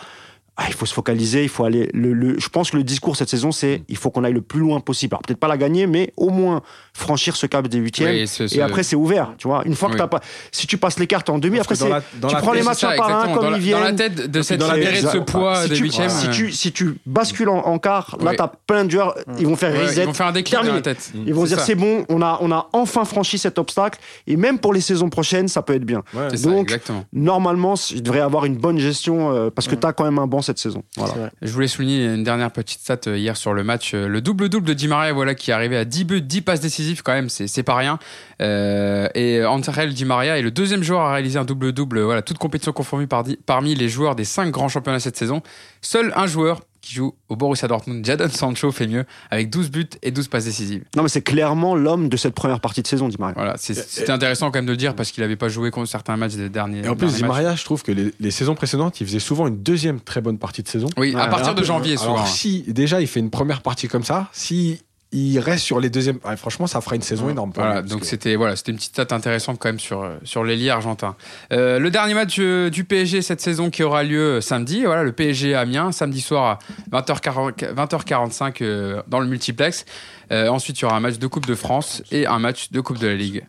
[0.58, 1.90] Ah, il faut se focaliser, il faut aller.
[1.94, 4.40] Le, le- je pense que le discours cette saison, c'est il faut qu'on aille le
[4.42, 5.14] plus loin possible.
[5.14, 6.62] Alors peut-être pas la gagner, mais au moins
[6.94, 8.08] franchir ce cap des huitièmes.
[8.40, 9.64] Oui, Et après, c'est ouvert, tu vois.
[9.66, 10.00] Une fois que Oui.
[10.00, 10.22] t'as pas,
[10.54, 12.86] si tu passes les cartes en demi, Parce après que la- tu prends les matchs
[12.86, 13.80] un par un comme la, ils viennent.
[13.80, 16.10] dans la tête de cette dans la libérée de ce poids si des huitièmes.
[16.10, 18.38] si euh, tu, si tu bascules en, en quart, là, Oui.
[18.38, 20.04] t'as plein de joueurs, ils vont faire reset.
[20.04, 21.12] ils vont faire un déclic dans la tête.
[21.26, 24.58] Ils vont dire c'est bon, on a, on a enfin franchi cet obstacle et même
[24.60, 26.02] pour les saisons prochaines, ça peut être bien.
[26.44, 26.80] Donc.
[27.12, 30.28] Normalement, il devrait avoir une bonne gestion euh, parce que tu as quand même un
[30.28, 30.84] banc cette saison.
[30.98, 31.32] Voilà.
[31.42, 33.94] Je voulais souligner une dernière petite stat euh, hier sur le match.
[33.94, 36.60] Euh, Le double-double de Di Maria, voilà, qui est arrivé à 10 buts, 10 passes
[36.62, 38.00] décisives, quand même, c'est c'est pas rien.
[38.42, 42.38] Euh, et Angel Di Maria est le deuxième joueur à réaliser un double-double, voilà, toute
[42.38, 45.42] compétition confondue par- parmi les joueurs des 5 grands championnats cette saison.
[45.82, 49.90] Seul un joueur qui joue au Borussia Dortmund, Jadon Sancho, fait mieux, avec 12 buts
[50.04, 50.84] et 12 passes décisives.
[50.96, 53.34] Non, mais c'est clairement l'homme de cette première partie de saison, dit Maria.
[53.36, 55.90] Voilà, c'est- c'était intéressant quand même de le dire parce qu'il n'avait pas joué contre
[55.90, 56.86] certains matchs des derniers.
[56.86, 57.28] Et en plus, Di matchs.
[57.28, 60.38] Maria, je trouve que les, les saisons précédentes, il faisait souvent une deuxième très bonne
[60.38, 60.88] partie de saison.
[60.98, 62.16] Oui, à partir de janvier, souvent.
[62.16, 64.82] Alors, si déjà il fait une première partie comme ça, si
[65.16, 67.52] il reste sur les deuxièmes, franchement, ça fera une saison énorme.
[67.54, 70.04] pour Voilà, lui, donc que- c'était voilà, c'était une petite stat intéressante quand même sur
[70.04, 71.16] euh, sur l'ailier argentin.
[71.54, 75.04] Euh, le dernier match euh, du PSG cette saison qui aura lieu euh, samedi, voilà,
[75.04, 76.60] le PSG Amiens samedi soir
[76.92, 79.86] à 20h40 20h45 euh, dans le multiplex.
[80.32, 82.82] Euh, ensuite, il y aura un match de Coupe de France et un match de
[82.82, 83.44] Coupe de la Ligue.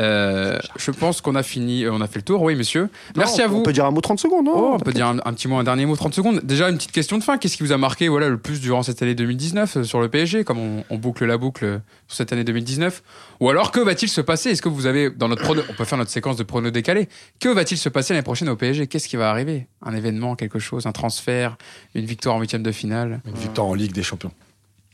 [0.00, 2.88] Euh, je pense qu'on a fini, euh, on a fait le tour, oui, monsieur.
[3.16, 3.56] Merci Non, à vous.
[3.58, 5.48] On peut dire un mot 30 secondes, non Oh, on peut dire un, un petit
[5.48, 6.40] mot, un dernier mot, 30 secondes.
[6.44, 7.36] Déjà, une petite question de fin.
[7.38, 10.08] Qu'est-ce qui vous a marqué voilà, le plus durant cette année 2019 euh, sur le
[10.08, 13.02] PSG, comme on, on boucle la boucle sur cette année 2019
[13.40, 14.50] Ou alors, que va-t-il se passer?
[14.50, 17.08] Est-ce que vous avez, dans notre prono, on peut faire notre séquence de pronos décalés,
[17.40, 19.66] que va-t-il se passer l'année prochaine au PSG Qu'est-ce qui va arriver?
[19.84, 21.56] Un événement, quelque chose, un transfert,
[21.94, 24.32] une victoire en huitième de finale, Une victoire en Ligue des Champions.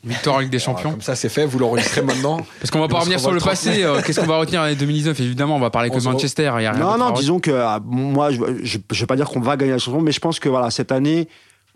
[0.04, 1.46] Victoire en Ligue des Champions comme ça, c'est fait.
[1.46, 2.38] Vous l'enregistrez maintenant.
[2.60, 3.82] Parce qu'on va pas revenir sur le passé.
[3.82, 6.52] euh, Qu'est-ce qu'on va retenir l'année 2019 Évidemment, on va parler que de Manchester.
[6.58, 9.16] Il y a rien Non, non, disons que ah, moi, je, je, je vais pas
[9.16, 11.28] dire qu'on va gagner la chanson, mais je pense que voilà, cette année,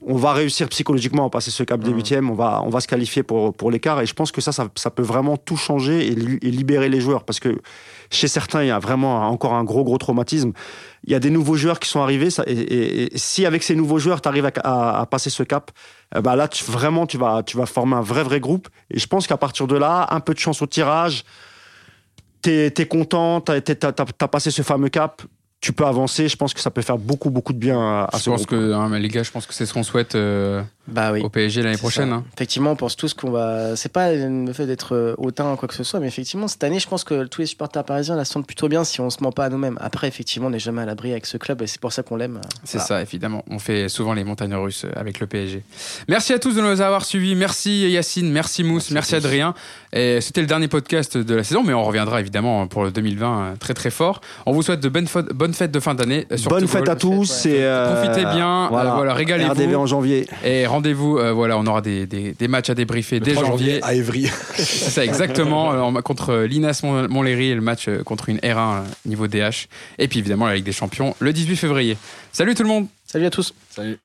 [0.07, 2.87] on va réussir psychologiquement à passer ce cap des huitièmes, on va, on va se
[2.87, 6.07] qualifier pour, pour l'écart, et je pense que ça, ça, ça peut vraiment tout changer
[6.07, 7.59] et, li- et libérer les joueurs, parce que
[8.09, 10.53] chez certains, il y a vraiment encore un gros, gros traumatisme.
[11.05, 13.65] Il y a des nouveaux joueurs qui sont arrivés, ça, et, et- et si avec
[13.65, 15.73] ces nouveaux joueurs, tu arrives à, à- à passer ce cap,
[16.15, 19.07] ben là, tu- vraiment, tu vas, tu vas former un vrai, vrai groupe, et je
[19.07, 21.25] pense qu'à partir de là, un peu de chance au tirage,
[22.43, 25.23] t'es es content, t'as t'as passé ce fameux cap,
[25.61, 26.29] tu peux avancer.
[26.29, 28.47] Je pense que ça peut faire beaucoup, beaucoup de bien à, à Je ce pense
[28.47, 28.51] groupe.
[28.51, 31.21] que, hein, mais les gars, je pense que c'est ce qu'on souhaite euh, Bah oui.
[31.23, 32.13] au PSG l'année C'est prochaine.
[32.13, 32.25] hein.
[32.35, 33.77] Effectivement, on pense tous qu'on va.
[33.77, 36.65] C'est pas le fait d'être euh, hautain ou quoi que ce soit, mais effectivement, cette
[36.65, 39.23] année, je pense que tous les supporters parisiens la sentent plutôt bien si on se
[39.23, 39.79] ment pas à nous-mêmes.
[39.81, 42.17] Après, effectivement, on n'est jamais à l'abri avec ce club et c'est pour ça qu'on
[42.17, 42.41] l'aime.
[42.65, 42.87] C'est Voilà.
[42.87, 43.45] ça, évidemment.
[43.51, 45.63] On fait souvent les montagnes russes euh, avec le PSG.
[46.09, 47.35] Merci à tous de nous avoir suivis.
[47.35, 49.15] Merci Yacine, merci Mousse, merci.
[49.15, 49.55] Adrien.
[49.93, 53.41] Et c'était le dernier podcast de la saison, mais on reviendra évidemment pour le 2020
[53.41, 54.21] euh, très très fort.
[54.47, 56.27] On vous souhaite de bonnes, fêtes- bonnes fêtes de fin d'année.
[56.33, 57.47] euh, Bonne fête à tous.
[57.47, 59.51] et, euh, Profitez bien, euh, Voilà, voilà, régalez-vous.
[59.53, 60.27] RDV en janvier.
[60.45, 63.47] Et rendez-vous, euh, voilà, on aura des, des, des matchs à débriefer Le dès 3
[63.47, 63.81] janvier.
[63.83, 64.29] à Évry.
[64.55, 65.71] C'est ça, exactement.
[65.73, 69.67] Alors, contre l'Inas Mon- Montlhéry et le match euh, contre une R1 euh, niveau DH.
[69.99, 71.97] Et puis évidemment la Ligue des Champions le 18 février.
[72.33, 73.55] Salut tout le monde Salut à tous.
[73.71, 73.97] Salut.